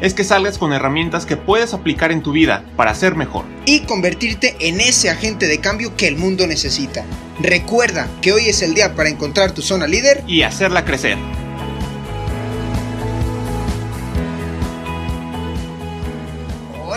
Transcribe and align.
es 0.00 0.14
que 0.14 0.24
salgas 0.24 0.58
con 0.58 0.72
herramientas 0.72 1.26
que 1.26 1.36
puedes 1.36 1.74
aplicar 1.74 2.12
en 2.12 2.22
tu 2.22 2.32
vida 2.32 2.64
para 2.76 2.94
ser 2.94 3.14
mejor. 3.14 3.44
Y 3.66 3.80
convertirte 3.80 4.56
en 4.60 4.80
ese 4.80 5.10
agente 5.10 5.46
de 5.46 5.58
cambio 5.58 5.96
que 5.96 6.08
el 6.08 6.16
mundo 6.16 6.46
necesita. 6.46 7.04
Recuerda 7.40 8.08
que 8.20 8.32
hoy 8.32 8.48
es 8.48 8.62
el 8.62 8.74
día 8.74 8.94
para 8.94 9.08
encontrar 9.08 9.52
tu 9.52 9.62
zona 9.62 9.86
líder 9.86 10.22
y 10.26 10.42
hacerla 10.42 10.84
crecer. 10.84 11.16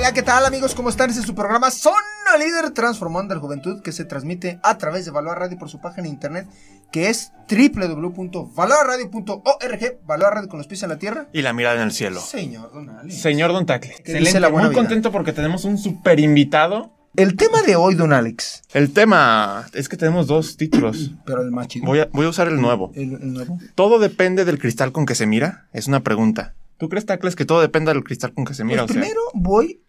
Hola, 0.04 0.12
¿qué 0.12 0.22
tal 0.22 0.46
amigos? 0.46 0.76
¿Cómo 0.76 0.90
están? 0.90 1.10
Este 1.10 1.22
es 1.22 1.26
su 1.26 1.34
programa 1.34 1.72
Zona 1.72 1.96
Líder 2.38 2.72
Transformando 2.72 3.36
la 3.36 3.40
Juventud 3.40 3.82
que 3.82 3.94
se 3.94 4.04
transmite 4.04 4.60
a 4.62 4.78
través 4.78 5.06
de 5.06 5.12
Valor 5.12 5.40
Radio 5.40 5.58
por 5.58 5.70
su 5.70 5.80
página 5.80 6.04
de 6.04 6.10
internet 6.10 6.46
que 6.92 7.10
es 7.10 7.32
www.valorradio.org 7.50 10.00
Valor 10.06 10.34
Radio 10.34 10.50
con 10.50 10.58
los 10.58 10.68
pies 10.68 10.84
en 10.84 10.90
la 10.90 10.98
tierra 10.98 11.30
y 11.32 11.42
la 11.42 11.54
mirada 11.54 11.78
en 11.78 11.84
el 11.84 11.94
cielo. 11.94 12.20
Señor 12.20 12.74
Don 12.74 12.90
Alex. 12.90 13.22
Señor 13.22 13.54
Don 13.54 13.66
Tacle. 13.66 13.96
Excelente. 13.98 14.42
La 14.42 14.50
Muy 14.50 14.74
contento 14.74 15.10
porque 15.10 15.32
tenemos 15.32 15.64
un 15.64 15.78
super 15.78 16.20
invitado. 16.20 16.92
El 17.16 17.38
tema 17.38 17.62
de 17.62 17.78
hoy, 17.78 17.96
Don 17.96 18.12
Alex. 18.12 18.64
El 18.74 18.92
tema 18.92 19.68
es 19.72 19.88
que 19.88 19.96
tenemos 19.96 20.28
dos 20.28 20.58
títulos. 20.58 21.12
Pero 21.26 21.44
el 21.44 21.52
más 21.52 21.70
chido. 21.70 21.86
Voy 21.86 22.02
a, 22.02 22.10
voy 22.12 22.26
a 22.26 22.30
usar 22.30 22.50
el 22.50 22.60
nuevo. 22.60 22.92
El, 22.94 23.14
el 23.14 23.32
nuevo. 23.32 23.58
¿Todo 23.74 24.00
depende 24.00 24.44
del 24.44 24.60
cristal 24.60 24.92
con 24.92 25.06
que 25.06 25.16
se 25.16 25.28
mira? 25.28 25.70
Es 25.72 25.88
una 25.88 26.02
pregunta. 26.02 26.56
¿Tú 26.78 26.90
crees, 26.90 27.06
Tacles, 27.06 27.38
que 27.38 27.46
todo 27.46 27.62
depende 27.62 27.94
del 27.94 28.04
cristal 28.04 28.34
con 28.34 28.44
que 28.44 28.54
se 28.54 28.66
mira? 28.66 28.82
Pues 28.82 28.92
o 28.92 28.94
sea? 28.96 29.02
primero 29.02 29.22
voy 29.34 29.80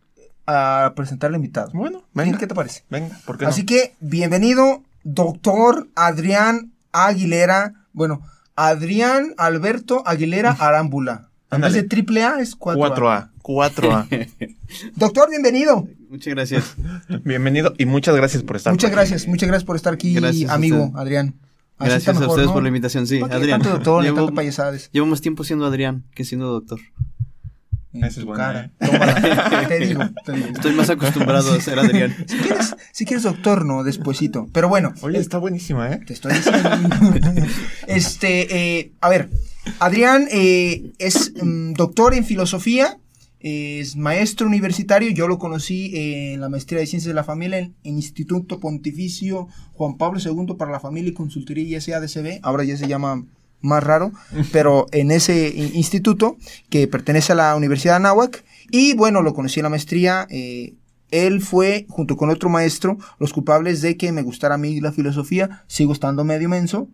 a 0.47 0.93
presentar 0.97 1.31
al 1.31 1.37
invitado. 1.37 1.71
Bueno, 1.73 2.05
venga. 2.13 2.39
¿Qué 2.39 2.47
te 2.47 2.55
parece? 2.55 2.85
Venga, 2.91 3.19
¿por 3.25 3.39
qué 3.39 3.45
no? 3.45 3.51
Así 3.51 3.65
que, 3.65 3.95
bienvenido, 4.01 4.83
doctor 5.03 5.89
Adrián 5.95 6.73
Aguilera. 6.93 7.75
Bueno, 7.93 8.21
Adrián 8.57 9.35
Alberto 9.37 10.03
Aguilera 10.07 10.51
Arámbula. 10.53 11.29
En 11.51 11.61
vez 11.61 11.75
de 11.75 11.85
triple 11.85 12.25
A 12.25 12.41
es 12.41 12.59
4A. 12.59 12.97
4A. 12.97 13.31
4A. 13.43 14.55
Doctor, 14.97 15.31
bienvenido. 15.31 15.87
Muchas 16.09 16.35
gracias. 16.35 16.75
Bienvenido 17.25 17.75
y 17.79 17.87
muchas 17.87 18.15
gracias 18.17 18.43
por 18.43 18.57
estar 18.57 18.73
Muchas 18.73 18.91
gracias, 18.91 19.27
muchas 19.27 19.49
gracias 19.49 19.65
por 19.65 19.77
estar 19.77 19.93
aquí, 19.95 20.15
Gracias 20.15 20.51
a 20.51 20.55
amigo. 20.55 20.93
Adrián. 20.97 21.35
Así 21.77 21.91
Gracias 21.91 22.17
a 22.17 22.29
ustedes 22.29 22.47
¿no? 22.47 22.53
por 22.53 22.63
la 22.63 22.69
invitación. 22.69 23.07
Sí, 23.07 23.19
¿Para 23.19 23.31
qué 23.31 23.37
Adrián. 23.39 23.61
Tanto 23.61 23.75
doctor, 23.77 24.05
llevo, 24.05 24.17
tanto 24.19 24.35
payasades. 24.35 24.91
llevo 24.93 25.07
más 25.07 25.21
tiempo 25.21 25.43
siendo 25.43 25.67
Adrián 25.67 26.05
que 26.15 26.25
siendo 26.25 26.47
doctor. 26.47 26.79
En 27.95 28.03
Esa 28.03 28.09
es 28.09 28.17
tu 28.17 28.27
buena, 28.27 28.45
cara. 28.45 28.65
¿eh? 28.65 28.87
Tómala. 28.87 29.67
te 29.69 29.79
digo, 29.79 30.03
te 30.25 30.33
digo. 30.33 30.49
Estoy 30.49 30.73
más 30.73 30.91
acostumbrado 30.91 31.53
a 31.53 31.61
ser 31.61 31.79
Adrián. 31.79 32.15
Si 32.27 32.37
quieres, 32.39 32.77
si 32.93 33.05
quieres 33.05 33.23
doctor, 33.23 33.65
no, 33.65 33.85
despuesito. 33.85 34.49
Pero 34.53 34.69
bueno, 34.69 34.93
Oye, 35.03 35.19
está 35.19 35.39
buenísima, 35.39 35.93
¿eh? 35.93 36.01
Te 36.05 36.13
estoy 36.13 36.35
diciendo. 36.35 36.69
este, 37.87 38.79
eh, 38.79 38.93
a 39.01 39.09
ver, 39.09 39.31
Adrián 39.79 40.27
eh, 40.33 40.93
es 40.99 41.33
mm, 41.41 41.75
doctor 41.75 42.15
en 42.15 42.25
filosofía, 42.25 42.99
es 43.39 43.95
maestro 43.95 44.49
universitario. 44.49 45.11
Yo 45.11 45.29
lo 45.29 45.39
conocí 45.39 45.93
en 45.95 46.41
la 46.41 46.49
maestría 46.49 46.81
de 46.81 46.87
ciencias 46.87 47.09
de 47.09 47.15
la 47.15 47.25
familia 47.25 47.59
en, 47.59 47.77
en 47.85 47.95
Instituto 47.95 48.59
Pontificio 48.59 49.47
Juan 49.75 49.97
Pablo 49.97 50.19
II 50.19 50.57
para 50.59 50.73
la 50.73 50.81
Familia 50.81 51.11
y 51.11 51.15
Consultoría 51.15 51.79
y 51.79 51.81
SADCB. 51.81 52.41
Ahora 52.43 52.65
ya 52.65 52.77
se 52.77 52.89
llama 52.89 53.25
más 53.65 53.83
raro, 53.83 54.13
pero 54.53 54.87
en 54.93 55.11
ese 55.11 55.49
instituto 55.75 56.37
que 56.71 56.87
pertenece 56.87 57.33
a 57.33 57.37
la 57.37 57.57
Universidad 57.57 57.95
de 57.95 57.97
Anáhuac. 57.97 58.45
Y 58.71 58.95
bueno, 58.95 59.23
lo 59.23 59.35
conocí 59.35 59.61
en 59.61 59.65
la 59.65 59.71
maestría. 59.71 60.27
eh, 60.31 60.75
él 61.11 61.41
fue, 61.43 61.87
junto 61.89 62.17
con 62.17 62.31
otro 62.31 62.49
maestro, 62.49 62.99
los 63.21 63.33
culpables 63.33 63.81
de 63.83 63.97
que 63.97 64.11
me 64.11 64.23
gustara 64.23 64.57
a 64.57 64.59
mí 64.59 64.81
la 64.81 64.91
filosofía. 64.91 65.63
Sigo 65.69 65.93
estando 65.93 66.25
medio 66.25 66.49
menso, 66.49 66.89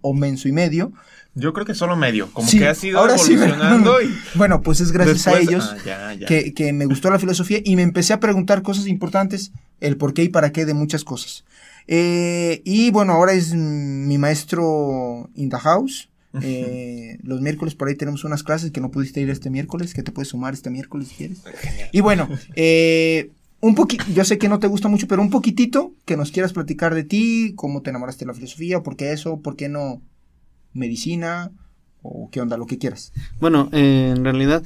o, 0.00 0.12
menso 0.12 0.48
y 0.48 0.52
medio. 0.52 0.92
Yo 1.36 1.52
creo 1.52 1.64
que 1.64 1.74
solo 1.76 1.94
medio. 1.94 2.32
Como 2.32 2.48
Sí, 2.48 2.58
que 2.58 2.66
ha 2.66 2.74
sido 2.74 2.98
ahora 2.98 3.16
sí, 3.16 3.34
evolucionando 3.34 3.92
¿verdad? 3.98 4.10
y. 4.34 4.38
Bueno, 4.38 4.62
pues 4.62 4.80
es 4.80 4.90
gracias 4.90 5.24
a 5.28 5.38
ellos 5.38 5.70
Ah, 5.72 5.76
ya, 5.86 6.14
ya. 6.14 6.26
que, 6.26 6.52
que 6.52 6.72
me 6.72 6.86
gustó 6.86 7.10
la 7.10 7.20
filosofía 7.20 7.60
y 7.64 7.76
me 7.76 7.82
empecé 7.82 8.12
a 8.12 8.18
preguntar 8.18 8.62
cosas 8.62 8.88
importantes, 8.88 9.52
el 9.78 9.96
por 9.96 10.14
qué 10.14 10.24
y 10.24 10.30
para 10.30 10.50
qué 10.50 10.64
de 10.66 10.74
muchas 10.74 11.04
cosas. 11.04 11.44
Eh, 11.86 12.62
y 12.64 12.90
bueno, 12.90 13.12
ahora 13.12 13.32
es 13.32 13.54
mi 13.54 14.18
maestro 14.18 15.30
in 15.34 15.50
the 15.50 15.58
house. 15.58 16.08
Eh, 16.42 17.18
los 17.22 17.40
miércoles 17.40 17.74
por 17.74 17.88
ahí 17.88 17.96
tenemos 17.96 18.22
unas 18.22 18.44
clases 18.44 18.70
que 18.70 18.80
no 18.80 18.90
pudiste 18.90 19.20
ir 19.20 19.30
este 19.30 19.50
miércoles, 19.50 19.94
que 19.94 20.02
te 20.02 20.12
puedes 20.12 20.28
sumar 20.28 20.54
este 20.54 20.70
miércoles 20.70 21.08
si 21.08 21.14
quieres. 21.16 21.42
Y 21.92 22.00
bueno, 22.00 22.28
eh, 22.54 23.30
un 23.60 23.74
poquito, 23.74 24.04
yo 24.14 24.24
sé 24.24 24.38
que 24.38 24.48
no 24.48 24.58
te 24.58 24.68
gusta 24.68 24.88
mucho, 24.88 25.08
pero 25.08 25.22
un 25.22 25.30
poquitito 25.30 25.92
que 26.04 26.16
nos 26.16 26.30
quieras 26.30 26.52
platicar 26.52 26.94
de 26.94 27.04
ti, 27.04 27.52
cómo 27.56 27.82
te 27.82 27.90
enamoraste 27.90 28.24
de 28.24 28.28
la 28.28 28.34
filosofía, 28.34 28.82
por 28.82 28.96
qué 28.96 29.12
eso, 29.12 29.40
por 29.40 29.56
qué 29.56 29.68
no 29.68 30.00
medicina, 30.72 31.50
o 32.02 32.30
qué 32.30 32.40
onda, 32.40 32.56
lo 32.56 32.66
que 32.66 32.78
quieras. 32.78 33.12
Bueno, 33.40 33.68
eh, 33.72 34.14
en 34.16 34.24
realidad 34.24 34.62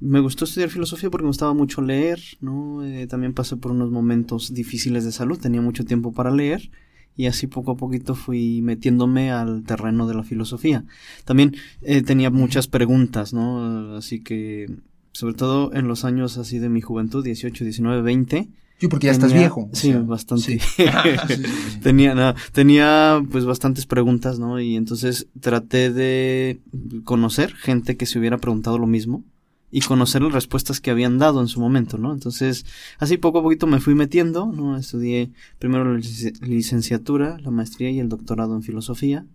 me 0.00 0.20
gustó 0.20 0.44
estudiar 0.44 0.70
filosofía 0.70 1.10
porque 1.10 1.24
me 1.24 1.28
gustaba 1.30 1.54
mucho 1.54 1.82
leer, 1.82 2.20
¿no? 2.40 2.84
Eh, 2.84 3.06
también 3.06 3.34
pasé 3.34 3.56
por 3.56 3.72
unos 3.72 3.90
momentos 3.90 4.54
difíciles 4.54 5.04
de 5.04 5.12
salud, 5.12 5.38
tenía 5.38 5.60
mucho 5.60 5.84
tiempo 5.84 6.12
para 6.12 6.30
leer 6.30 6.70
y 7.16 7.26
así 7.26 7.48
poco 7.48 7.72
a 7.72 7.76
poquito 7.76 8.14
fui 8.14 8.62
metiéndome 8.62 9.32
al 9.32 9.64
terreno 9.64 10.06
de 10.06 10.14
la 10.14 10.22
filosofía. 10.22 10.84
También 11.24 11.56
eh, 11.82 12.02
tenía 12.02 12.30
muchas 12.30 12.68
preguntas, 12.68 13.32
¿no? 13.32 13.96
Así 13.96 14.20
que, 14.22 14.66
sobre 15.12 15.34
todo 15.34 15.74
en 15.74 15.88
los 15.88 16.04
años 16.04 16.38
así 16.38 16.60
de 16.60 16.68
mi 16.68 16.80
juventud, 16.80 17.24
18, 17.24 17.64
19, 17.64 18.02
20. 18.02 18.48
Sí, 18.80 18.86
porque 18.86 19.06
ya 19.06 19.12
estás 19.12 19.32
viejo. 19.32 19.62
o 19.72 19.74
Sí, 19.74 19.88
sea, 19.90 19.98
bastante. 20.02 20.60
sí. 20.60 20.84
tenía, 21.82 22.14
no, 22.14 22.34
tenía 22.52 23.20
pues 23.32 23.44
bastantes 23.44 23.86
preguntas, 23.86 24.38
¿no? 24.38 24.60
Y 24.60 24.76
entonces 24.76 25.26
traté 25.40 25.92
de 25.92 26.60
conocer 27.02 27.52
gente 27.52 27.96
que 27.96 28.06
se 28.06 28.20
hubiera 28.20 28.38
preguntado 28.38 28.78
lo 28.78 28.86
mismo 28.86 29.24
y 29.70 29.80
conocer 29.82 30.22
las 30.22 30.32
respuestas 30.32 30.80
que 30.80 30.90
habían 30.90 31.18
dado 31.18 31.40
en 31.40 31.48
su 31.48 31.60
momento, 31.60 31.98
¿no? 31.98 32.12
Entonces, 32.12 32.64
así 32.98 33.18
poco 33.18 33.40
a 33.40 33.42
poquito 33.42 33.66
me 33.66 33.80
fui 33.80 33.94
metiendo, 33.94 34.46
¿no? 34.46 34.76
Estudié 34.78 35.30
primero 35.58 35.84
la 35.84 35.98
lic- 35.98 36.40
licenciatura, 36.40 37.36
la 37.40 37.50
maestría 37.50 37.90
y 37.90 37.98
el 38.00 38.08
doctorado 38.08 38.54
en 38.54 38.62
filosofía 38.62 39.26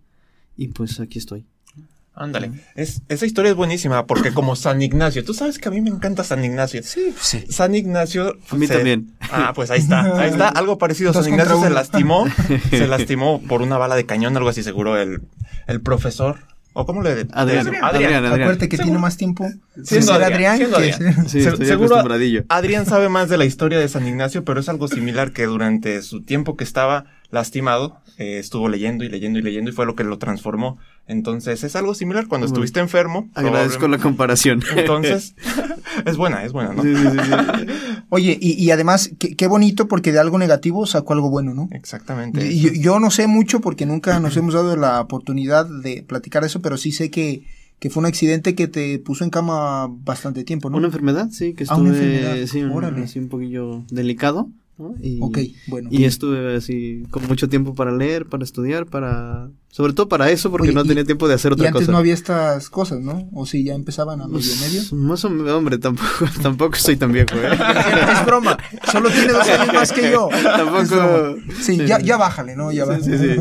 y 0.56 0.68
pues 0.68 0.98
aquí 1.00 1.18
estoy. 1.18 1.46
Ándale. 2.16 2.52
Es, 2.76 3.02
esa 3.08 3.26
historia 3.26 3.50
es 3.50 3.56
buenísima 3.56 4.06
porque 4.06 4.32
como 4.32 4.54
San 4.54 4.80
Ignacio, 4.80 5.24
tú 5.24 5.34
sabes 5.34 5.58
que 5.58 5.66
a 5.68 5.72
mí 5.72 5.80
me 5.80 5.90
encanta 5.90 6.22
San 6.22 6.44
Ignacio. 6.44 6.80
Sí, 6.84 7.12
sí. 7.20 7.44
San 7.48 7.74
Ignacio. 7.74 8.36
A 8.50 8.54
mí 8.54 8.68
se- 8.68 8.74
también. 8.74 9.12
Ah, 9.32 9.52
pues 9.52 9.72
ahí 9.72 9.80
está. 9.80 10.20
Ahí 10.20 10.30
está. 10.30 10.48
Algo 10.60 10.78
parecido. 10.78 11.12
San 11.12 11.26
Ignacio 11.28 11.60
se 11.60 11.70
lastimó. 11.70 12.26
Se 12.70 12.86
lastimó 12.88 13.40
por 13.42 13.62
una 13.62 13.78
bala 13.78 13.96
de 13.96 14.06
cañón, 14.06 14.36
algo 14.36 14.48
así 14.48 14.62
seguro. 14.62 14.96
El, 14.96 15.22
el 15.66 15.80
profesor. 15.80 16.38
¿O 16.76 16.84
cómo 16.86 17.02
le 17.02 17.26
Adrián, 17.32 17.66
le- 17.70 17.78
Adrián, 17.78 17.84
Adrián. 17.84 18.24
Acuérdate 18.26 18.68
que 18.68 18.76
Seguro. 18.76 18.90
tiene 18.94 18.98
más 19.00 19.16
tiempo. 19.16 19.48
Siendo 19.84 20.12
ser 20.12 20.22
Adrián, 20.24 20.56
siendo 20.56 20.76
que 20.78 20.92
Adrián. 20.92 21.28
Sí, 21.28 21.40
Se- 21.42 21.48
estoy 21.50 21.66
seguro- 21.66 21.86
acostumbradillo. 21.94 22.44
Adrián 22.48 22.84
sabe 22.84 23.08
más 23.08 23.28
de 23.28 23.38
la 23.38 23.44
historia 23.44 23.78
de 23.78 23.88
San 23.88 24.06
Ignacio, 24.06 24.44
pero 24.44 24.58
es 24.60 24.68
algo 24.68 24.88
similar 24.88 25.30
que 25.32 25.44
durante 25.46 26.02
su 26.02 26.22
tiempo 26.22 26.56
que 26.56 26.64
estaba 26.64 27.06
lastimado, 27.34 27.98
eh, 28.16 28.38
estuvo 28.38 28.68
leyendo 28.68 29.04
y 29.04 29.08
leyendo 29.10 29.38
y 29.38 29.42
leyendo 29.42 29.70
y 29.70 29.74
fue 29.74 29.84
lo 29.84 29.94
que 29.94 30.04
lo 30.04 30.18
transformó. 30.18 30.78
Entonces 31.06 31.64
es 31.64 31.76
algo 31.76 31.94
similar 31.94 32.28
cuando 32.28 32.46
Bueno. 32.46 32.54
estuviste 32.54 32.80
enfermo. 32.80 33.28
Agradezco 33.34 33.88
la 33.88 33.98
comparación. 33.98 34.62
Entonces, 34.74 35.34
es 36.06 36.16
buena, 36.16 36.44
es 36.44 36.52
buena, 36.52 36.72
¿no? 36.72 36.82
Sí, 36.82 36.94
sí, 36.96 37.02
sí. 37.10 37.66
Oye, 38.08 38.38
y, 38.40 38.52
y 38.52 38.70
además, 38.70 39.10
qué, 39.18 39.36
qué 39.36 39.46
bonito 39.46 39.86
porque 39.88 40.12
de 40.12 40.18
algo 40.20 40.38
negativo 40.38 40.86
sacó 40.86 41.12
algo 41.12 41.28
bueno, 41.28 41.52
¿no? 41.52 41.68
Exactamente. 41.72 42.50
Y 42.50 42.60
Yo, 42.60 42.70
yo 42.72 43.00
no 43.00 43.10
sé 43.10 43.26
mucho 43.26 43.60
porque 43.60 43.84
nunca 43.84 44.18
nos 44.20 44.36
hemos 44.38 44.54
dado 44.54 44.76
la 44.76 45.00
oportunidad 45.00 45.66
de 45.66 46.02
platicar 46.02 46.42
eso, 46.44 46.62
pero 46.62 46.78
sí 46.78 46.90
sé 46.92 47.10
que, 47.10 47.42
que 47.80 47.90
fue 47.90 48.00
un 48.00 48.06
accidente 48.06 48.54
que 48.54 48.68
te 48.68 48.98
puso 48.98 49.24
en 49.24 49.30
cama 49.30 49.88
bastante 49.90 50.44
tiempo, 50.44 50.70
¿no? 50.70 50.78
Una 50.78 50.86
enfermedad, 50.86 51.28
sí, 51.30 51.52
que 51.54 51.64
Ah, 51.68 51.76
una 51.76 51.90
estuve 51.90 52.06
enfermedad, 52.16 52.46
sí, 52.46 52.62
un- 52.62 52.70
órale. 52.70 53.02
así 53.02 53.18
un 53.18 53.28
poquillo 53.28 53.84
delicado, 53.90 54.48
¿no? 54.78 54.94
Y, 55.00 55.20
Ok, 55.22 55.38
bueno. 55.68 55.88
y 55.92 56.04
estuve 56.04 56.56
así 56.56 57.04
con 57.10 57.26
mucho 57.26 57.48
tiempo 57.48 57.74
para 57.74 57.92
leer, 57.92 58.26
para 58.26 58.44
estudiar, 58.44 58.86
para... 58.86 59.50
Sobre 59.76 59.92
todo 59.92 60.08
para 60.08 60.30
eso, 60.30 60.52
porque 60.52 60.68
Oye, 60.68 60.74
no 60.76 60.84
y- 60.84 60.86
tenía 60.88 61.04
tiempo 61.04 61.26
de 61.26 61.34
hacer 61.34 61.50
y 61.50 61.54
otra 61.54 61.66
antes 61.66 61.80
cosa. 61.82 61.90
no 61.90 61.98
había 61.98 62.14
estas 62.14 62.70
cosas, 62.70 63.00
¿no? 63.00 63.28
O 63.32 63.44
sí, 63.44 63.64
ya 63.64 63.74
empezaban 63.74 64.20
a 64.20 64.28
medio 64.28 64.54
medio. 64.60 64.82
Pues, 64.88 64.92
Más 64.92 65.24
o 65.24 65.30
menos, 65.30 65.50
hombre, 65.52 65.78
tampoco, 65.78 66.06
tampoco 66.42 66.76
soy 66.76 66.94
tan 66.96 67.10
viejo, 67.10 67.34
¿eh? 67.36 67.48
es 68.12 68.24
broma, 68.24 68.56
solo 68.92 69.10
tiene 69.10 69.32
dos 69.32 69.48
años 69.48 69.74
más 69.74 69.90
que 69.90 70.12
yo. 70.12 70.28
Tampoco-. 70.30 71.36
Sí, 71.60 71.76
sí, 71.76 71.86
ya, 71.86 71.98
sí. 71.98 72.06
ya 72.06 72.16
bájale, 72.16 72.54
¿no? 72.54 72.70
Ya 72.70 72.84
Sí, 72.84 72.88
bájale. 73.10 73.18
sí, 73.18 73.34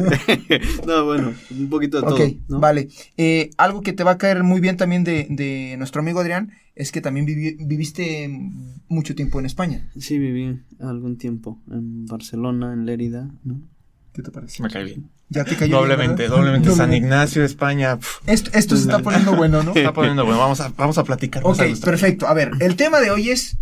sí. 0.58 0.82
no, 0.88 1.06
bueno, 1.06 1.34
un 1.52 1.70
poquito 1.70 2.02
de 2.02 2.08
Ok, 2.08 2.18
todo, 2.18 2.28
¿no? 2.48 2.60
vale. 2.60 2.90
Eh, 3.18 3.52
algo 3.58 3.82
que 3.82 3.94
te 3.94 4.04
va 4.04 4.12
a 4.14 4.18
caer 4.18 4.44
muy 4.44 4.60
bien 4.60 4.76
también 4.76 5.04
de, 5.04 5.28
de 5.30 5.76
nuestro 5.78 6.02
amigo 6.02 6.20
Adrián 6.20 6.52
es 6.74 6.92
que 6.92 7.02
también 7.02 7.28
vivi- 7.28 7.58
viviste 7.64 8.28
mucho 8.88 9.14
tiempo 9.14 9.40
en 9.40 9.46
España. 9.46 9.88
Sí, 10.00 10.18
viví 10.18 10.60
algún 10.80 11.18
tiempo 11.20 11.62
en 11.70 12.08
Barcelona, 12.08 12.74
en 12.74 12.88
Lérida, 12.88 13.30
¿no? 13.44 13.62
¿Qué 14.14 14.22
te 14.22 14.32
parece? 14.32 14.62
Me 14.62 14.70
cae 14.70 14.84
bien. 14.84 15.10
Ya 15.30 15.44
te 15.44 15.56
cayó. 15.56 15.66
bien, 15.68 15.72
Doblemente, 15.98 16.28
doblemente. 16.28 16.72
San. 16.72 16.94
Ignacio, 16.94 17.44
España. 17.44 17.98
Esto, 18.28 18.52
esto 18.54 18.76
se 18.76 18.84
está 18.84 19.00
poniendo 19.00 19.36
bueno, 19.36 19.64
¿no? 19.64 19.74
se 19.74 19.80
está 19.82 19.94
poniendo 19.94 20.24
bueno. 20.24 20.40
Vamos 20.40 20.60
a, 20.62 20.70
vamos 20.70 20.98
a 20.98 21.04
platicar. 21.04 21.42
Ok, 21.46 21.60
a 21.60 21.86
perfecto. 21.86 22.28
A 22.28 22.34
ver, 22.34 22.52
el 22.60 22.76
tema 22.76 23.00
de 23.00 23.10
hoy 23.10 23.30
es 23.32 23.58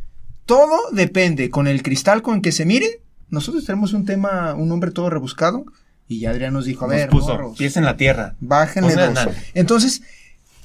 todo 0.46 0.76
depende 0.92 1.50
con 1.50 1.68
el 1.68 1.82
cristal 1.84 2.22
con 2.22 2.42
que 2.42 2.52
se 2.52 2.66
mire. 2.66 3.02
Nosotros 3.30 3.64
tenemos 3.66 3.94
un 3.94 4.06
tema, 4.06 4.54
un 4.54 4.68
nombre 4.68 4.92
todo 4.92 5.10
rebuscado. 5.10 5.64
Y 6.10 6.20
ya 6.20 6.32
Adrián 6.32 6.52
nos 6.52 6.66
dijo, 6.66 6.84
a 6.84 6.88
Nos 6.90 6.98
ver, 6.98 7.10
puso 7.10 7.28
morros, 7.28 7.58
pies 7.58 7.78
en 7.78 7.86
la 7.86 7.96
tierra. 7.96 8.36
bájenle 8.42 8.90
Pongan 8.94 9.14
dos. 9.14 9.26
nada. 9.26 9.38
Entonces, 9.54 10.02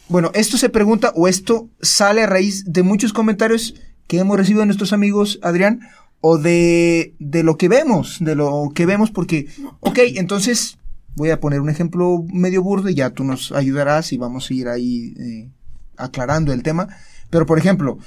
bueno, 0.09 0.33
esto 0.35 0.57
se 0.59 0.69
pregunta 0.71 1.13
o 1.15 1.29
esto 1.29 1.69
sale 1.81 2.23
a 2.23 2.27
raíz 2.27 2.65
de 2.67 2.83
muchos 2.83 3.13
comentarios 3.13 3.75
que 4.09 4.19
hemos 4.19 4.37
recibido 4.37 4.61
de 4.63 4.67
nuestros 4.67 4.93
amigos, 4.93 5.39
Adrián, 5.43 5.81
o 6.29 6.39
de, 6.39 7.15
de 7.21 7.43
lo 7.45 7.57
que 7.57 7.69
vemos, 7.69 8.19
de 8.21 8.35
lo 8.35 8.73
que 8.75 8.85
vemos, 8.85 9.13
porque, 9.13 9.47
ok, 9.81 9.99
entonces 10.17 10.77
voy 11.15 11.31
a 11.31 11.39
poner 11.39 11.61
un 11.61 11.71
ejemplo 11.71 12.25
medio 12.33 12.65
burdo 12.65 12.89
y 12.89 12.97
ya 12.97 13.11
tú 13.11 13.23
nos 13.23 13.53
ayudarás 13.53 14.13
y 14.13 14.19
vamos 14.19 14.51
a 14.51 14.55
ir 14.55 14.67
ahí 14.69 15.15
eh, 15.21 15.49
aclarando 15.97 16.53
el 16.53 16.65
tema. 16.65 16.89
Pero, 17.31 17.47
por 17.47 17.59
ejemplo, 17.59 17.99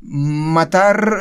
matar... 0.00 1.18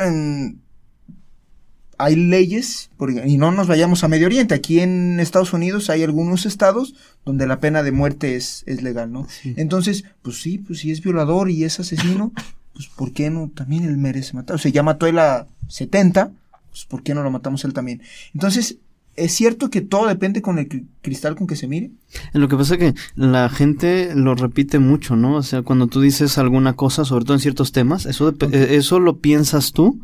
hay 1.98 2.16
leyes, 2.16 2.90
y 3.26 3.38
no 3.38 3.52
nos 3.52 3.68
vayamos 3.68 4.04
a 4.04 4.08
Medio 4.08 4.26
Oriente, 4.26 4.56
aquí 4.56 4.80
en 4.80 5.20
Estados 5.20 5.54
Unidos 5.54 5.90
hay 5.92 6.02
algunos 6.02 6.48
estados 6.48 6.96
donde 7.26 7.46
la 7.46 7.60
pena 7.60 7.84
de 7.84 7.92
muerte 7.92 8.36
es, 8.36 8.64
es 8.66 8.82
legal, 8.82 9.12
¿no? 9.12 9.28
Sí. 9.30 9.54
Entonces, 9.58 10.06
pues 10.24 10.42
sí, 10.42 10.58
pues 10.58 10.80
si 10.80 10.92
es 10.92 11.02
violador 11.02 11.52
y 11.52 11.64
es 11.64 11.80
asesino, 11.80 12.32
pues 12.74 12.88
¿por 12.88 13.12
qué 13.14 13.30
no? 13.30 13.50
También 13.54 13.84
él 13.86 13.98
merece 13.98 14.34
matar. 14.34 14.56
O 14.56 14.60
sea, 14.60 14.72
ya 14.72 14.84
mató 14.84 15.08
él 15.08 15.20
a 15.20 15.48
70, 15.68 16.32
pues 16.70 16.86
¿por 16.86 17.04
qué 17.04 17.14
no 17.14 17.24
lo 17.24 17.32
matamos 17.32 17.64
él 17.66 17.74
también? 17.74 18.02
Entonces, 18.34 18.78
¿es 19.16 19.34
cierto 19.34 19.70
que 19.70 19.82
todo 19.82 20.08
depende 20.08 20.42
con 20.42 20.58
el 20.58 20.70
cri- 20.70 20.86
cristal 21.02 21.36
con 21.36 21.46
que 21.48 21.56
se 21.58 21.68
mire? 21.68 21.92
Lo 22.34 22.48
que 22.48 22.56
pasa 22.56 22.76
es 22.76 22.80
que 22.80 22.94
la 23.16 23.50
gente 23.50 24.16
lo 24.16 24.36
repite 24.36 24.80
mucho, 24.80 25.16
¿no? 25.16 25.36
O 25.36 25.44
sea, 25.44 25.62
cuando 25.64 25.88
tú 25.88 26.00
dices 26.02 26.38
alguna 26.38 26.74
cosa, 26.74 27.04
sobre 27.06 27.26
todo 27.26 27.34
en 27.36 27.42
ciertos 27.42 27.72
temas, 27.74 28.06
eso, 28.06 28.30
eh, 28.30 28.68
eso 28.72 29.00
lo 29.00 29.18
piensas 29.20 29.74
tú 29.74 30.00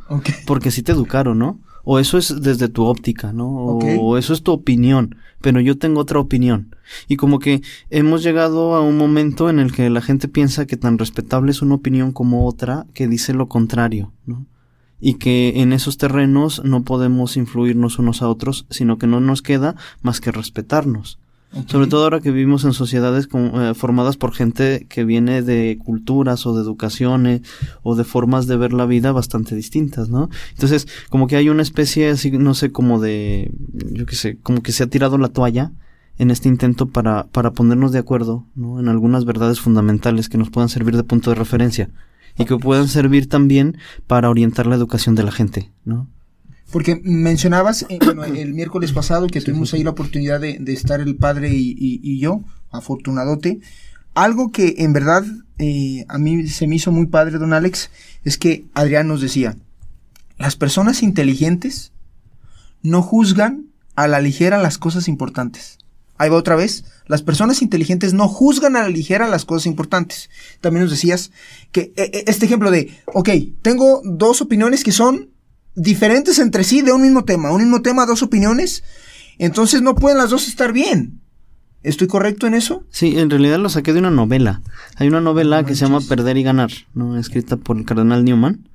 porque 0.46 0.72
sí 0.72 0.84
te 0.84 0.92
educaron, 0.92 1.40
¿no? 1.40 1.60
O 1.90 2.00
eso 2.00 2.18
es 2.18 2.42
desde 2.42 2.68
tu 2.68 2.84
óptica, 2.84 3.32
¿no? 3.32 3.48
O, 3.48 4.18
eso 4.18 4.34
es 4.34 4.44
tu 4.44 4.52
opinión, 4.52 5.16
pero 5.40 5.62
yo 5.62 5.78
tengo 5.78 6.02
otra 6.02 6.20
opinión. 6.20 6.76
Y 7.08 7.16
como 7.16 7.40
que 7.40 7.62
hemos 7.90 8.24
llegado 8.24 8.76
a 8.76 8.82
un 8.82 8.98
momento 8.98 9.50
en 9.50 9.58
el 9.58 9.72
que 9.72 9.90
la 9.90 10.02
gente 10.02 10.28
piensa 10.28 10.66
que 10.66 10.76
tan 10.76 10.98
respetable 10.98 11.50
es 11.50 11.62
una 11.62 11.76
opinión 11.76 12.12
como 12.12 12.46
otra 12.46 12.86
que 12.94 13.08
dice 13.08 13.34
lo 13.34 13.48
contrario, 13.48 14.12
¿no? 14.26 14.46
Y 15.00 15.14
que 15.14 15.62
en 15.62 15.72
esos 15.72 15.98
terrenos 15.98 16.62
no 16.66 16.84
podemos 16.84 17.38
influirnos 17.38 18.00
unos 18.00 18.22
a 18.22 18.28
otros, 18.28 18.66
sino 18.70 18.98
que 18.98 19.08
no 19.08 19.22
nos 19.22 19.42
queda 19.42 19.78
más 20.02 20.20
que 20.20 20.34
respetarnos. 20.34 21.20
Sobre 21.68 21.88
todo 21.88 22.04
ahora 22.04 22.20
que 22.20 22.32
vivimos 22.32 22.66
en 22.66 22.74
sociedades 22.74 23.28
eh, 23.34 23.74
formadas 23.74 24.18
por 24.18 24.34
gente 24.34 24.86
que 24.90 25.06
viene 25.06 25.42
de 25.42 25.80
culturas 25.84 26.46
o 26.46 26.54
de 26.54 26.62
educaciones 26.62 27.42
o 27.84 27.96
de 27.96 28.04
formas 28.04 28.48
de 28.48 28.58
ver 28.58 28.74
la 28.74 28.86
vida 28.86 29.12
bastante 29.12 29.56
distintas, 29.56 30.10
¿no? 30.10 30.30
Entonces, 30.52 30.88
como 31.10 31.28
que 31.28 31.36
hay 31.36 31.50
una 31.50 31.62
especie 31.62 32.10
así, 32.10 32.32
no 32.32 32.54
sé, 32.54 32.72
como 32.72 33.00
de, 33.00 33.52
yo 33.92 34.06
qué 34.06 34.16
sé, 34.16 34.38
como 34.44 34.62
que 34.62 34.72
se 34.72 34.84
ha 34.84 34.88
tirado 34.88 35.18
la 35.18 35.30
toalla 35.30 35.72
en 36.18 36.32
este 36.32 36.50
intento 36.50 36.88
para, 36.88 37.28
para 37.28 37.52
ponernos 37.52 37.92
de 37.92 38.00
acuerdo, 38.00 38.46
¿no? 38.56 38.80
En 38.80 38.90
algunas 38.90 39.26
verdades 39.26 39.60
fundamentales 39.60 40.30
que 40.30 40.38
nos 40.38 40.50
puedan 40.50 40.70
servir 40.70 40.96
de 40.96 41.04
punto 41.04 41.30
de 41.30 41.36
referencia 41.36 41.90
y 42.38 42.46
que 42.46 42.58
puedan 42.58 42.88
servir 42.88 43.30
también 43.30 43.78
para 44.06 44.30
orientar 44.30 44.68
la 44.68 44.76
educación 44.76 45.16
de 45.16 45.24
la 45.24 45.32
gente, 45.32 45.72
¿no? 45.86 46.08
Porque 46.72 47.00
mencionabas, 47.04 47.86
eh, 47.90 48.00
bueno, 48.04 48.24
el 48.26 48.54
miércoles 48.54 48.92
pasado 48.92 49.28
que 49.28 49.42
tuvimos 49.42 49.74
ahí 49.74 49.84
la 49.84 49.92
oportunidad 49.92 50.40
de, 50.40 50.58
de 50.60 50.74
estar 50.74 51.00
el 51.02 51.16
padre 51.16 51.54
y, 51.54 51.72
y- 51.78 52.00
y 52.04 52.20
yo, 52.20 52.42
afortunadote, 52.72 53.60
algo 54.14 54.52
que 54.52 54.76
en 54.80 54.94
verdad 54.94 55.24
eh, 55.60 56.06
a 56.10 56.18
mí 56.18 56.48
se 56.48 56.68
me 56.68 56.76
hizo 56.76 56.92
muy 56.92 57.06
padre, 57.08 57.38
don 57.38 57.54
Alex, 57.54 57.90
es 58.24 58.38
que 58.38 58.66
Adrián 58.74 59.08
nos 59.08 59.22
decía, 59.22 59.56
las 60.38 60.56
personas 60.56 61.04
inteligentes 61.04 61.92
no 62.84 63.02
juzgan 63.02 63.68
a 63.96 64.08
la 64.08 64.22
ligera 64.22 64.62
las 64.62 64.78
cosas 64.78 65.08
importantes. 65.08 65.78
Ahí 66.20 66.30
va 66.30 66.38
otra 66.38 66.56
vez. 66.56 66.84
Las 67.06 67.22
personas 67.22 67.62
inteligentes 67.62 68.14
no 68.14 68.28
juzgan 68.28 68.76
a 68.76 68.82
la 68.84 68.90
ligera 68.90 69.28
las 69.28 69.46
cosas 69.46 69.68
importantes. 69.68 70.30
También 70.62 70.84
nos 70.84 70.92
decías 70.92 71.32
que 71.72 71.94
eh, 71.96 72.10
eh, 72.14 72.24
este 72.28 72.46
ejemplo 72.48 72.72
de, 72.72 72.92
ok, 73.14 73.30
tengo 73.62 74.02
dos 74.04 74.42
opiniones 74.42 74.84
que 74.84 74.92
son 74.92 75.30
diferentes 75.78 76.40
entre 76.40 76.64
sí 76.66 76.82
de 76.82 76.92
un 76.92 77.02
mismo 77.02 77.24
tema. 77.24 77.52
Un 77.52 77.62
mismo 77.62 77.82
tema, 77.82 78.06
dos 78.06 78.22
opiniones. 78.24 78.84
Entonces 79.38 79.82
no 79.82 79.96
pueden 79.96 80.18
las 80.18 80.30
dos 80.32 80.48
estar 80.48 80.74
bien. 80.74 81.22
¿Estoy 81.84 82.08
correcto 82.08 82.48
en 82.48 82.56
eso? 82.56 82.84
Sí, 82.90 83.18
en 83.18 83.30
realidad 83.30 83.60
lo 83.60 83.70
saqué 83.70 83.94
de 83.94 84.00
una 84.00 84.10
novela. 84.12 84.62
Hay 84.96 85.08
una 85.08 85.22
novela 85.22 85.64
que 85.66 85.76
se 85.76 85.86
llama. 85.86 86.02
Perder 86.02 86.36
y 86.38 86.44
Ganar, 86.44 86.72
¿no? 86.94 87.18
Escrita 87.18 87.56
por 87.56 87.78
el 87.78 87.86
cardenal 87.86 88.26
Newman. 88.26 88.68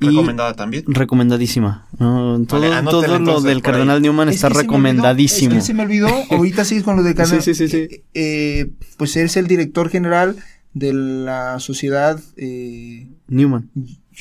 Y 0.00 0.06
Recomendada 0.06 0.54
también. 0.54 0.84
recomendadísima. 0.86 1.86
¿no? 1.98 2.40
Todo, 2.46 2.60
Vale, 2.60 2.74
anótela 2.74 3.18
todo 3.18 3.18
lo 3.18 3.40
del 3.40 3.56
ahí. 3.56 3.62
cardenal 3.62 4.00
Newman 4.02 4.28
Es 4.28 4.36
está 4.36 4.48
que 4.48 4.54
se 4.54 4.58
me 4.58 4.60
olvidó- 4.60 4.72
recomendadísimo. 4.72 5.52
es 5.54 5.58
que 5.58 5.66
se 5.66 5.74
me 5.74 5.82
olvidó, 5.82 6.08
ahorita 6.30 6.64
sigues 6.64 6.84
con 6.84 6.96
lo 6.96 7.02
del 7.02 7.14
canal. 7.14 7.42
Sí, 7.42 7.54
sí, 7.54 7.66
sí, 7.66 7.68
sí. 7.68 7.76
Eh, 7.90 8.04
eh, 8.14 8.70
pues 8.98 9.16
eres 9.16 9.36
el 9.36 9.48
director 9.48 9.88
general 9.90 10.36
de 10.74 10.92
la 10.92 11.58
sociedad 11.58 12.20
eh, 12.36 13.08
Newman. 13.28 13.70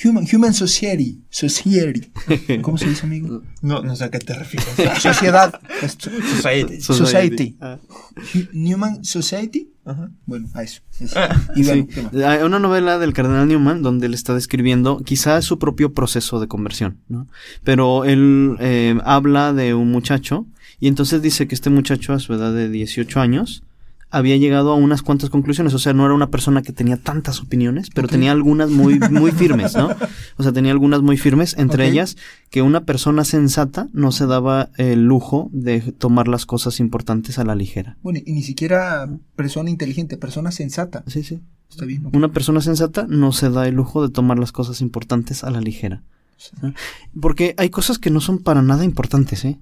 Human, 0.03 0.25
Human 0.31 0.53
Society. 0.53 1.21
Society. 1.29 2.11
¿Cómo 2.61 2.77
se 2.77 2.89
dice, 2.89 3.05
amigo? 3.05 3.43
No, 3.61 3.81
no 3.81 3.95
sé 3.95 4.03
a 4.03 4.11
qué 4.11 4.19
te 4.19 4.33
refieres. 4.33 4.67
Sociedad. 5.01 5.59
Society. 5.87 6.81
Society. 6.81 7.57
Ah, 7.61 7.77
Newman 8.51 9.03
Society. 9.05 9.69
Ajá. 9.85 10.09
Bueno, 10.25 10.49
a 10.53 10.63
eso. 10.63 10.81
eso. 10.99 11.17
Ah, 11.17 11.39
Y 11.55 11.63
bueno, 11.63 11.85
sí. 11.87 11.95
¿qué 11.95 12.01
más? 12.01 12.13
Hay 12.15 12.43
una 12.43 12.59
novela 12.59 12.97
del 12.97 13.13
cardenal 13.13 13.47
Newman 13.47 13.83
donde 13.83 14.07
él 14.07 14.13
está 14.13 14.33
describiendo 14.33 14.99
quizás 14.99 15.45
su 15.45 15.59
propio 15.59 15.93
proceso 15.93 16.39
de 16.39 16.47
conversión, 16.47 16.97
¿no? 17.07 17.27
Pero 17.63 18.03
él 18.03 18.57
eh, 18.59 18.97
habla 19.05 19.53
de 19.53 19.75
un 19.75 19.91
muchacho 19.91 20.47
y 20.79 20.87
entonces 20.87 21.21
dice 21.21 21.47
que 21.47 21.55
este 21.55 21.69
muchacho 21.69 22.13
a 22.13 22.19
su 22.19 22.33
edad 22.33 22.51
de 22.53 22.69
18 22.69 23.19
años 23.21 23.63
había 24.09 24.37
llegado 24.37 24.71
a 24.71 24.75
unas 24.75 25.01
cuantas 25.01 25.29
conclusiones, 25.29 25.73
o 25.73 25.79
sea, 25.79 25.93
no 25.93 26.05
era 26.05 26.13
una 26.13 26.29
persona 26.29 26.61
que 26.61 26.71
tenía 26.71 26.97
tantas 26.97 27.41
opiniones, 27.41 27.89
pero 27.93 28.07
tenía 28.07 28.31
algunas 28.31 28.69
muy 28.69 28.99
muy 28.99 29.31
firmes, 29.31 29.75
¿no? 29.75 29.89
O 30.37 30.43
sea, 30.43 30.51
tenía 30.51 30.71
algunas 30.71 31.01
muy 31.01 31.17
firmes, 31.17 31.55
entre 31.57 31.87
ellas 31.87 32.17
que 32.49 32.61
una 32.61 32.85
persona 32.85 33.23
sensata 33.23 33.87
no 33.93 34.11
se 34.11 34.25
daba 34.25 34.69
el 34.77 35.05
lujo 35.05 35.49
de 35.51 35.81
tomar 35.81 36.27
las 36.27 36.45
cosas 36.45 36.79
importantes 36.79 37.39
a 37.39 37.45
la 37.45 37.55
ligera. 37.55 37.97
Bueno, 38.03 38.19
y 38.25 38.33
ni 38.33 38.43
siquiera 38.43 39.09
persona 39.35 39.69
inteligente, 39.69 40.17
persona 40.17 40.51
sensata. 40.51 41.03
Sí, 41.07 41.23
sí. 41.23 41.41
Está 41.69 41.85
bien. 41.85 42.07
Una 42.13 42.31
persona 42.31 42.61
sensata 42.61 43.05
no 43.09 43.31
se 43.31 43.49
da 43.49 43.67
el 43.67 43.75
lujo 43.75 44.05
de 44.05 44.13
tomar 44.13 44.39
las 44.39 44.51
cosas 44.51 44.81
importantes 44.81 45.43
a 45.43 45.49
la 45.49 45.61
ligera. 45.61 46.03
¿no? 46.61 46.73
Porque 47.19 47.55
hay 47.57 47.69
cosas 47.69 47.97
que 47.97 48.09
no 48.09 48.21
son 48.21 48.39
para 48.39 48.61
nada 48.61 48.85
importantes, 48.85 49.45
¿eh? 49.45 49.59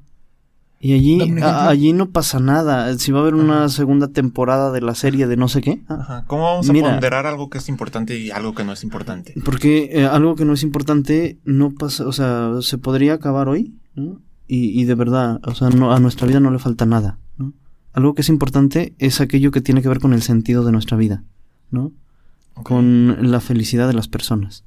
Y 0.85 0.91
allí, 0.93 1.39
a- 1.41 1.69
allí 1.69 1.93
no 1.93 2.09
pasa 2.09 2.39
nada. 2.39 2.97
Si 2.97 3.13
va 3.13 3.19
a 3.19 3.21
haber 3.21 3.35
una 3.35 3.69
segunda 3.69 4.09
temporada 4.09 4.69
de 4.73 4.81
la 4.81 4.95
serie 4.95 5.27
de 5.27 5.37
no 5.37 5.47
sé 5.47 5.61
qué. 5.61 5.81
ah, 5.87 5.97
Ajá. 6.01 6.23
¿Cómo 6.27 6.43
vamos 6.43 6.69
a 6.69 6.73
Mira. 6.73 6.89
ponderar 6.91 7.25
algo 7.25 7.49
que 7.49 7.59
es 7.59 7.69
importante 7.69 8.19
y 8.19 8.31
algo 8.31 8.53
que 8.53 8.65
no 8.65 8.73
es 8.73 8.83
importante? 8.83 9.33
Porque 9.45 9.89
eh, 9.93 10.05
algo 10.05 10.35
que 10.35 10.43
no 10.43 10.51
es 10.51 10.61
importante 10.63 11.39
no 11.45 11.71
pasa, 11.71 12.05
o 12.05 12.11
sea, 12.11 12.51
se 12.59 12.77
podría 12.77 13.13
acabar 13.13 13.47
hoy, 13.47 13.73
¿no? 13.95 14.19
Y, 14.45 14.79
y 14.79 14.83
de 14.83 14.95
verdad, 14.95 15.39
o 15.45 15.55
sea, 15.55 15.69
no, 15.69 15.93
a 15.93 15.99
nuestra 16.01 16.27
vida 16.27 16.41
no 16.41 16.51
le 16.51 16.59
falta 16.59 16.85
nada, 16.85 17.17
¿no? 17.37 17.53
Algo 17.93 18.13
que 18.13 18.21
es 18.21 18.27
importante 18.29 18.93
es 18.99 19.21
aquello 19.21 19.51
que 19.51 19.61
tiene 19.61 19.81
que 19.81 19.87
ver 19.87 19.99
con 19.99 20.11
el 20.11 20.21
sentido 20.21 20.65
de 20.65 20.73
nuestra 20.73 20.97
vida, 20.97 21.23
¿no? 21.71 21.93
Con 22.61 23.31
la 23.31 23.39
felicidad 23.39 23.87
de 23.87 23.93
las 23.93 24.07
personas. 24.09 24.65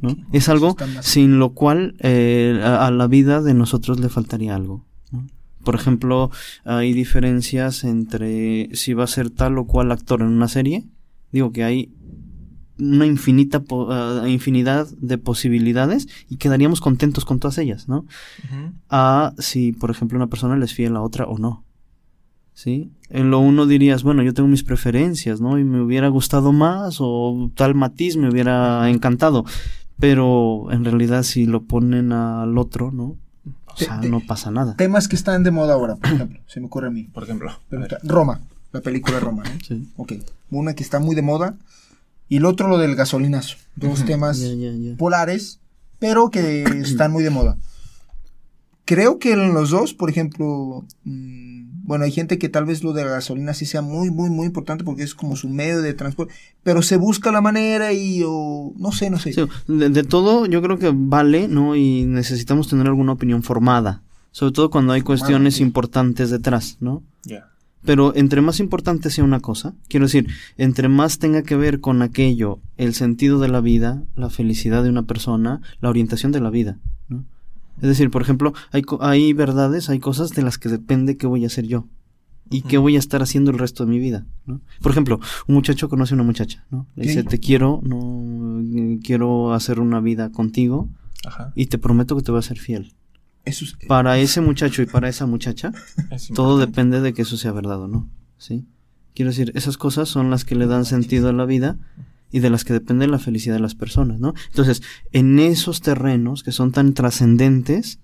¿no? 0.00 0.16
Es 0.32 0.48
algo 0.48 0.76
sin 1.02 1.38
lo 1.38 1.50
cual 1.50 1.94
eh, 2.00 2.60
a, 2.64 2.86
a 2.86 2.90
la 2.90 3.06
vida 3.06 3.42
de 3.42 3.54
nosotros 3.54 4.00
le 4.00 4.08
faltaría 4.08 4.56
algo. 4.56 4.84
Por 5.68 5.74
ejemplo, 5.74 6.30
hay 6.64 6.94
diferencias 6.94 7.84
entre 7.84 8.70
si 8.74 8.94
va 8.94 9.04
a 9.04 9.06
ser 9.06 9.28
tal 9.28 9.58
o 9.58 9.66
cual 9.66 9.92
actor 9.92 10.22
en 10.22 10.28
una 10.28 10.48
serie. 10.48 10.86
Digo 11.30 11.52
que 11.52 11.62
hay 11.62 11.92
una 12.78 13.04
infinita 13.04 13.60
po- 13.60 13.88
ah, 13.92 14.24
infinidad 14.26 14.88
de 14.96 15.18
posibilidades 15.18 16.08
y 16.30 16.36
quedaríamos 16.38 16.80
contentos 16.80 17.26
con 17.26 17.38
todas 17.38 17.58
ellas, 17.58 17.86
¿no? 17.86 18.06
A 18.88 19.34
si, 19.36 19.72
por 19.72 19.90
ejemplo, 19.90 20.16
una 20.16 20.28
persona 20.28 20.56
le 20.56 20.64
es 20.64 20.72
fiel 20.72 20.92
a 20.92 20.94
la 20.94 21.02
otra 21.02 21.26
o 21.26 21.36
no. 21.36 21.64
¿Sí? 22.54 22.90
En 23.10 23.30
lo 23.30 23.40
uno 23.40 23.66
dirías, 23.66 24.02
bueno, 24.02 24.22
yo 24.22 24.32
tengo 24.32 24.48
mis 24.48 24.64
preferencias, 24.64 25.38
¿no? 25.38 25.58
Y 25.58 25.64
me 25.64 25.82
hubiera 25.82 26.08
gustado 26.08 26.50
más 26.54 26.96
o 27.00 27.50
tal 27.56 27.74
matiz 27.74 28.16
me 28.16 28.30
hubiera 28.30 28.88
encantado. 28.88 29.44
Pero 29.98 30.68
en 30.70 30.82
realidad 30.86 31.24
si 31.24 31.44
lo 31.44 31.64
ponen 31.64 32.12
al 32.12 32.56
otro, 32.56 32.90
¿no? 32.90 33.18
O 33.82 33.84
sea, 33.86 34.00
te- 34.00 34.08
no 34.08 34.20
pasa 34.20 34.50
nada. 34.50 34.74
Temas 34.76 35.08
que 35.08 35.16
están 35.16 35.42
de 35.42 35.50
moda 35.50 35.74
ahora, 35.74 35.96
por 35.96 36.12
ejemplo, 36.12 36.40
se 36.46 36.60
me 36.60 36.66
ocurre 36.66 36.88
a 36.88 36.90
mí. 36.90 37.04
Por 37.04 37.24
ejemplo. 37.24 37.50
Roma, 38.04 38.40
la 38.72 38.80
película 38.80 39.20
Roma, 39.20 39.42
¿no? 39.44 39.50
Sí. 39.66 39.88
Ok, 39.96 40.12
una 40.50 40.74
que 40.74 40.82
está 40.82 40.98
muy 41.00 41.14
de 41.14 41.22
moda 41.22 41.56
y 42.28 42.36
el 42.38 42.44
otro 42.44 42.68
lo 42.68 42.78
del 42.78 42.94
gasolinazo. 42.96 43.56
Dos 43.76 44.04
temas 44.04 44.42
polares, 44.98 45.60
pero 45.98 46.30
que 46.30 46.62
están 46.62 47.12
muy 47.12 47.24
de 47.24 47.30
moda. 47.30 47.56
creo 48.84 49.18
que 49.18 49.32
en 49.32 49.52
los 49.52 49.70
dos, 49.70 49.92
por 49.94 50.08
ejemplo, 50.10 50.84
mm, 51.04 51.57
bueno, 51.88 52.04
hay 52.04 52.12
gente 52.12 52.38
que 52.38 52.50
tal 52.50 52.66
vez 52.66 52.84
lo 52.84 52.92
de 52.92 53.02
la 53.02 53.12
gasolina 53.12 53.54
sí 53.54 53.64
sea 53.64 53.80
muy, 53.80 54.10
muy, 54.10 54.28
muy 54.28 54.44
importante 54.44 54.84
porque 54.84 55.02
es 55.02 55.14
como 55.14 55.36
su 55.36 55.48
medio 55.48 55.80
de 55.80 55.94
transporte, 55.94 56.34
pero 56.62 56.82
se 56.82 56.98
busca 56.98 57.32
la 57.32 57.40
manera 57.40 57.94
y, 57.94 58.22
o, 58.26 58.74
no 58.76 58.92
sé, 58.92 59.08
no 59.08 59.18
sé. 59.18 59.32
Sí, 59.32 59.40
de, 59.66 59.88
de 59.88 60.02
todo 60.04 60.44
yo 60.44 60.60
creo 60.60 60.78
que 60.78 60.92
vale, 60.94 61.48
¿no? 61.48 61.76
Y 61.76 62.04
necesitamos 62.04 62.68
tener 62.68 62.88
alguna 62.88 63.12
opinión 63.12 63.42
formada, 63.42 64.02
sobre 64.32 64.52
todo 64.52 64.68
cuando 64.68 64.92
hay 64.92 65.00
cuestiones 65.00 65.54
sí. 65.54 65.62
importantes 65.62 66.28
detrás, 66.28 66.76
¿no? 66.80 67.02
Ya. 67.24 67.46
Pero 67.86 68.14
entre 68.14 68.42
más 68.42 68.60
importante 68.60 69.08
sea 69.08 69.24
una 69.24 69.40
cosa, 69.40 69.72
quiero 69.88 70.04
decir, 70.04 70.26
entre 70.58 70.90
más 70.90 71.18
tenga 71.18 71.42
que 71.42 71.56
ver 71.56 71.80
con 71.80 72.02
aquello, 72.02 72.60
el 72.76 72.92
sentido 72.92 73.38
de 73.38 73.48
la 73.48 73.62
vida, 73.62 74.02
la 74.14 74.28
felicidad 74.28 74.82
de 74.82 74.90
una 74.90 75.04
persona, 75.04 75.62
la 75.80 75.88
orientación 75.88 76.32
de 76.32 76.40
la 76.40 76.50
vida, 76.50 76.76
¿no? 77.08 77.24
Es 77.80 77.88
decir, 77.88 78.10
por 78.10 78.22
ejemplo, 78.22 78.52
hay, 78.72 78.82
hay 79.00 79.32
verdades, 79.32 79.88
hay 79.88 79.98
cosas 80.00 80.30
de 80.30 80.42
las 80.42 80.58
que 80.58 80.68
depende 80.68 81.16
qué 81.16 81.26
voy 81.26 81.44
a 81.44 81.46
hacer 81.48 81.66
yo 81.66 81.86
y 82.50 82.62
qué 82.62 82.78
voy 82.78 82.96
a 82.96 82.98
estar 82.98 83.22
haciendo 83.22 83.50
el 83.50 83.58
resto 83.58 83.84
de 83.84 83.90
mi 83.90 83.98
vida, 83.98 84.24
¿no? 84.46 84.60
Por 84.80 84.92
ejemplo, 84.92 85.20
un 85.46 85.54
muchacho 85.54 85.88
conoce 85.88 86.14
a 86.14 86.16
una 86.16 86.24
muchacha, 86.24 86.64
¿no? 86.70 86.86
Le 86.96 87.04
dice, 87.06 87.22
te 87.22 87.38
quiero, 87.38 87.80
no 87.84 88.60
eh, 88.76 88.98
quiero 89.02 89.52
hacer 89.52 89.80
una 89.80 90.00
vida 90.00 90.30
contigo 90.32 90.88
Ajá. 91.26 91.52
y 91.54 91.66
te 91.66 91.76
prometo 91.78 92.16
que 92.16 92.22
te 92.22 92.30
voy 92.32 92.38
a 92.38 92.42
ser 92.42 92.58
fiel. 92.58 92.94
Eso 93.44 93.64
es- 93.64 93.76
Para 93.86 94.18
ese 94.18 94.40
muchacho 94.40 94.82
y 94.82 94.86
para 94.86 95.08
esa 95.08 95.26
muchacha, 95.26 95.72
Es 96.10 96.28
todo 96.28 96.58
depende 96.58 97.00
de 97.00 97.12
que 97.12 97.22
eso 97.22 97.36
sea 97.36 97.52
verdad 97.52 97.80
o 97.82 97.88
no, 97.88 98.08
¿sí? 98.38 98.66
Quiero 99.14 99.30
decir, 99.30 99.52
esas 99.54 99.76
cosas 99.76 100.08
son 100.08 100.30
las 100.30 100.44
que 100.44 100.54
le 100.54 100.66
dan 100.66 100.84
sentido 100.84 101.28
a 101.28 101.32
la 101.32 101.44
vida 101.44 101.76
y 102.30 102.40
de 102.40 102.50
las 102.50 102.64
que 102.64 102.72
depende 102.72 103.06
la 103.06 103.18
felicidad 103.18 103.54
de 103.54 103.60
las 103.60 103.74
personas, 103.74 104.20
¿no? 104.20 104.34
Entonces, 104.48 104.82
en 105.12 105.38
esos 105.38 105.80
terrenos 105.80 106.42
que 106.42 106.52
son 106.52 106.72
tan 106.72 106.94
trascendentes, 106.94 108.00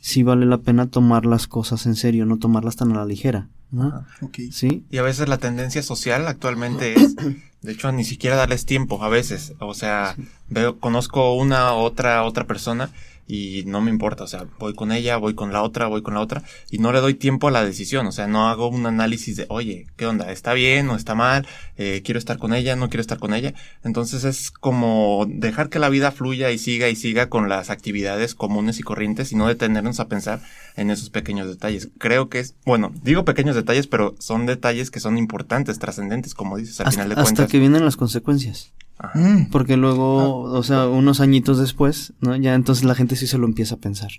sí 0.00 0.22
vale 0.22 0.46
la 0.46 0.58
pena 0.58 0.86
tomar 0.86 1.26
las 1.26 1.46
cosas 1.46 1.86
en 1.86 1.96
serio, 1.96 2.26
no 2.26 2.38
tomarlas 2.38 2.76
tan 2.76 2.92
a 2.92 2.96
la 2.96 3.04
ligera, 3.04 3.48
¿no? 3.70 4.06
Ok. 4.22 4.38
¿Sí? 4.52 4.84
Y 4.90 4.98
a 4.98 5.02
veces 5.02 5.28
la 5.28 5.38
tendencia 5.38 5.82
social 5.82 6.26
actualmente 6.28 6.94
es, 7.00 7.16
de 7.16 7.72
hecho, 7.72 7.90
ni 7.92 8.04
siquiera 8.04 8.36
darles 8.36 8.66
tiempo, 8.66 9.02
a 9.02 9.08
veces. 9.08 9.54
O 9.58 9.74
sea, 9.74 10.16
veo, 10.48 10.78
conozco 10.78 11.34
una, 11.34 11.72
otra, 11.72 12.24
otra 12.24 12.46
persona 12.46 12.90
y 13.26 13.64
no 13.66 13.80
me 13.80 13.90
importa. 13.90 14.24
O 14.24 14.26
sea, 14.26 14.46
voy 14.58 14.74
con 14.74 14.92
ella, 14.92 15.16
voy 15.16 15.34
con 15.34 15.52
la 15.52 15.62
otra, 15.62 15.86
voy 15.86 16.02
con 16.02 16.14
la 16.14 16.20
otra 16.20 16.42
y 16.70 16.78
no 16.78 16.92
le 16.92 17.00
doy 17.00 17.14
tiempo 17.14 17.48
a 17.48 17.50
la 17.50 17.64
decisión. 17.64 18.06
O 18.06 18.12
sea, 18.12 18.26
no 18.26 18.48
hago 18.48 18.68
un 18.68 18.86
análisis 18.86 19.36
de, 19.36 19.46
oye, 19.48 19.86
¿qué 19.96 20.06
onda? 20.06 20.30
¿Está 20.30 20.52
bien 20.54 20.88
o 20.90 20.96
está 20.96 21.14
mal? 21.14 21.46
Eh, 21.76 22.02
¿Quiero 22.04 22.18
estar 22.18 22.38
con 22.38 22.54
ella? 22.54 22.76
¿No 22.76 22.88
quiero 22.88 23.00
estar 23.00 23.18
con 23.18 23.34
ella? 23.34 23.54
Entonces 23.84 24.24
es 24.24 24.50
como 24.50 25.26
dejar 25.28 25.68
que 25.68 25.78
la 25.78 25.88
vida 25.88 26.12
fluya 26.12 26.50
y 26.50 26.58
siga 26.58 26.88
y 26.88 26.96
siga 26.96 27.28
con 27.28 27.48
las 27.48 27.70
actividades 27.70 28.34
comunes 28.34 28.78
y 28.78 28.82
corrientes 28.82 29.32
y 29.32 29.36
no 29.36 29.48
detenernos 29.48 30.00
a 30.00 30.08
pensar 30.08 30.40
en 30.76 30.90
esos 30.90 31.10
pequeños 31.10 31.48
detalles. 31.48 31.88
Creo 31.98 32.28
que 32.28 32.38
es, 32.40 32.54
bueno, 32.64 32.92
digo 33.02 33.24
pequeños 33.24 33.56
detalles, 33.56 33.86
pero 33.86 34.14
son 34.18 34.46
detalles 34.46 34.90
que 34.90 35.00
son 35.00 35.18
importantes, 35.18 35.78
trascendentes, 35.78 36.34
como 36.34 36.56
dices, 36.56 36.80
al 36.80 36.88
Hasta, 36.88 37.02
final 37.02 37.08
de 37.08 37.22
hasta 37.22 37.34
cuentas. 37.34 37.50
que 37.50 37.58
vienen 37.58 37.84
las 37.84 37.96
consecuencias. 37.96 38.72
Ajá. 38.98 39.18
Mm, 39.18 39.50
Porque 39.50 39.76
luego, 39.76 40.40
o 40.42 40.62
sea, 40.62 40.86
unos 40.88 41.20
añitos 41.20 41.58
después, 41.58 42.12
¿no? 42.20 42.34
Ya 42.36 42.54
entonces 42.54 42.84
la 42.84 42.94
gente 42.94 43.16
sí 43.16 43.26
se 43.26 43.38
lo 43.38 43.46
empieza 43.46 43.74
a 43.76 43.78
pensar. 43.78 44.10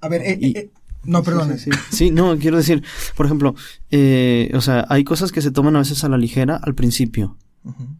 A 0.00 0.08
ver, 0.08 0.22
eh, 0.22 0.38
Y- 0.40 0.56
eh, 0.58 0.70
no, 1.04 1.22
perdón. 1.22 1.58
Sí, 1.58 1.70
sí, 1.70 1.70
sí. 1.90 1.96
Sí, 1.96 2.10
no, 2.10 2.36
quiero 2.38 2.56
decir, 2.56 2.82
por 3.16 3.26
ejemplo, 3.26 3.54
eh, 3.90 4.50
o 4.54 4.60
sea, 4.60 4.86
hay 4.88 5.04
cosas 5.04 5.32
que 5.32 5.42
se 5.42 5.50
toman 5.50 5.76
a 5.76 5.80
veces 5.80 6.04
a 6.04 6.08
la 6.08 6.18
ligera 6.18 6.56
al 6.62 6.74
principio, 6.74 7.36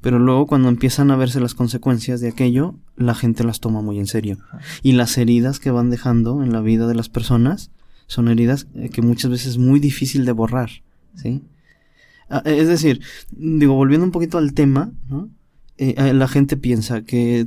pero 0.01 0.21
luego 0.21 0.47
cuando 0.47 0.69
empiezan 0.69 1.11
a 1.11 1.17
verse 1.17 1.41
las 1.41 1.55
consecuencias 1.55 2.21
de 2.21 2.29
aquello, 2.29 2.77
la 2.97 3.17
gente 3.17 3.43
las 3.43 3.59
toma 3.59 3.81
muy 3.83 3.99
en 3.99 4.07
serio. 4.07 4.39
Y 4.83 4.93
las 4.93 5.19
heridas 5.19 5.59
que 5.59 5.73
van 5.73 5.91
dejando 5.91 6.45
en 6.45 6.53
la 6.53 6.61
vida 6.61 6.87
de 6.87 6.95
las 6.95 7.09
personas 7.09 7.71
son 8.07 8.29
heridas 8.29 8.69
eh, 8.77 8.91
que 8.91 9.03
muchas 9.03 9.29
veces 9.33 9.47
es 9.49 9.59
muy 9.59 9.81
difícil 9.81 10.25
de 10.25 10.31
borrar, 10.31 10.71
¿sí? 11.17 11.43
Ah, 12.31 12.43
eh, 12.45 12.59
Es 12.61 12.69
decir, 12.69 13.01
digo, 13.33 13.75
volviendo 13.75 14.05
un 14.07 14.13
poquito 14.13 14.39
al 14.39 14.53
tema, 14.55 14.93
¿no? 15.09 15.31
Eh, 15.79 15.95
eh, 15.99 16.15
la 16.15 16.27
gente 16.27 16.57
piensa 16.57 17.03
que, 17.03 17.47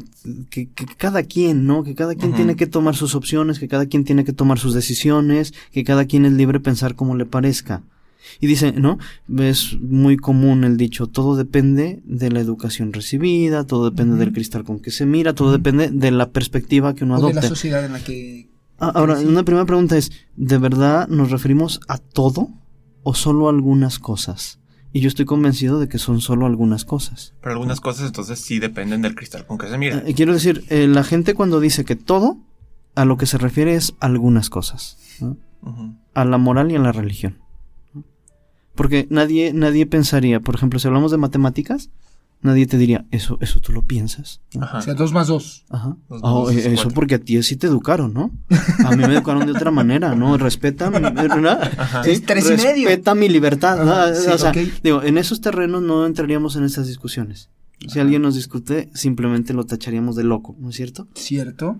que, 0.52 0.70
que 0.70 0.86
cada 0.98 1.24
quien, 1.24 1.66
¿no? 1.66 1.84
Que 1.84 1.96
cada 1.96 2.14
quien 2.14 2.34
tiene 2.36 2.56
que 2.56 2.68
tomar 2.68 2.96
sus 2.96 3.16
opciones, 3.16 3.58
que 3.58 3.68
cada 3.68 3.88
quien 3.88 4.04
tiene 4.04 4.24
que 4.24 4.34
tomar 4.34 4.60
sus 4.60 4.76
decisiones, 4.76 5.54
que 5.72 5.84
cada 5.84 6.06
quien 6.06 6.26
es 6.26 6.34
libre 6.34 6.60
de 6.60 6.64
pensar 6.64 6.94
como 6.96 7.16
le 7.16 7.26
parezca. 7.26 7.82
Y 8.40 8.46
dice, 8.46 8.72
¿no? 8.74 9.00
Es 9.40 9.78
muy 9.82 10.16
común 10.18 10.64
el 10.64 10.78
dicho, 10.78 11.08
todo 11.08 11.36
depende 11.36 12.02
de 12.06 12.30
la 12.30 12.40
educación 12.40 12.94
recibida, 12.94 13.66
todo 13.66 13.90
depende 13.90 14.18
del 14.18 14.32
cristal 14.34 14.64
con 14.64 14.80
que 14.80 14.92
se 14.92 15.08
mira, 15.08 15.34
todo 15.34 15.52
depende 15.52 15.90
de 15.90 16.12
la 16.12 16.30
perspectiva 16.30 16.94
que 16.94 17.06
uno 17.06 17.16
o 17.16 17.18
de 17.18 17.24
la 17.24 17.30
adopte. 17.32 17.48
sociedad 17.48 17.84
en 17.84 17.94
la 17.94 18.00
que... 18.04 18.48
Ah, 18.78 18.92
Ahora, 18.94 19.18
Sí. 19.20 19.26
una 19.26 19.44
primera 19.44 19.66
pregunta 19.66 19.98
es, 19.98 20.12
¿de 20.36 20.58
verdad 20.60 21.08
nos 21.08 21.32
referimos 21.32 21.80
a 21.88 21.98
todo 21.98 22.50
o 23.02 23.16
solo 23.16 23.48
a 23.48 23.52
algunas 23.52 23.98
cosas? 23.98 24.60
Y 24.92 25.02
yo 25.02 25.08
estoy 25.08 25.26
convencido 25.26 25.80
de 25.80 25.88
que 25.88 26.00
son 26.00 26.20
solo 26.20 26.46
algunas 26.46 26.84
cosas. 26.84 27.34
Pero 27.42 27.54
algunas 27.54 27.80
cosas 27.80 28.08
entonces 28.08 28.40
sí 28.40 28.60
dependen 28.60 29.02
del 29.02 29.16
cristal 29.16 29.46
con 29.46 29.58
que 29.58 29.68
se 29.68 29.78
mira. 29.78 30.04
Eh, 30.06 30.14
quiero 30.16 30.34
decir, 30.34 30.66
eh, 30.70 30.88
la 30.88 31.04
gente 31.04 31.36
cuando 31.36 31.60
dice 31.60 31.86
que 31.86 31.96
todo, 31.96 32.38
a 32.96 33.06
lo 33.06 33.18
que 33.18 33.28
se 33.28 33.38
refiere 33.38 33.76
es 33.76 33.94
algunas 34.00 34.50
cosas. 34.50 34.98
A 36.14 36.26
la 36.26 36.38
moral 36.38 36.72
y 36.72 36.76
a 36.76 36.80
la 36.80 36.92
religión. 36.92 37.38
Porque 38.74 39.08
nadie, 39.10 39.54
nadie 39.54 39.86
pensaría, 39.86 40.40
por 40.40 40.56
ejemplo, 40.56 40.80
si 40.80 40.88
hablamos 40.88 41.12
de 41.12 41.18
matemáticas, 41.18 41.90
nadie 42.42 42.66
te 42.68 42.78
diría, 42.78 43.06
eso, 43.12 43.38
eso 43.42 43.60
tú 43.60 43.72
lo 43.74 43.82
piensas. 43.84 44.42
¿no? 44.54 44.64
Ajá. 44.64 44.78
O 44.78 44.82
sea, 44.82 44.94
dos 44.94 45.12
más 45.14 45.28
dos. 45.28 45.66
Ajá. 45.70 45.98
Dos 46.08 46.20
Oh, 46.24 46.46
dos 46.46 46.56
eso 46.56 46.70
cuatro. 46.76 46.92
porque 46.94 47.16
a 47.16 47.20
ti 47.20 47.38
así 47.38 47.56
te 47.56 47.68
educaron, 47.68 48.14
¿no? 48.14 48.32
A 48.86 48.92
mí 48.96 48.98
me 49.06 49.14
educaron 49.14 49.46
de 49.46 49.52
otra 49.52 49.72
manera, 49.72 50.16
¿no? 50.16 50.38
Respeta 50.38 50.90
mi, 50.90 51.00
¿verdad? 51.00 51.72
Ajá. 51.78 52.04
Sí, 52.04 52.12
Es 52.12 52.24
tres 52.26 52.46
y 52.50 52.56
medio. 52.64 52.88
Respeta 52.88 53.16
mi 53.16 53.28
libertad. 53.30 53.84
¿no? 53.84 54.16
Sí, 54.16 54.28
o 54.30 54.38
sea, 54.38 54.52
digo, 54.84 55.04
en 55.04 55.18
esos 55.18 55.42
terrenos 55.42 55.82
no 55.82 56.06
entraríamos 56.06 56.56
en 56.56 56.64
estas 56.64 56.88
discusiones. 56.88 57.50
Si 57.82 57.92
Ajá. 57.92 58.02
alguien 58.02 58.22
nos 58.22 58.36
discute, 58.36 58.90
simplemente 58.94 59.54
lo 59.54 59.66
tacharíamos 59.66 60.18
de 60.18 60.26
loco, 60.26 60.54
¿no 60.60 60.70
es 60.70 60.76
cierto? 60.76 61.08
Cierto. 61.16 61.78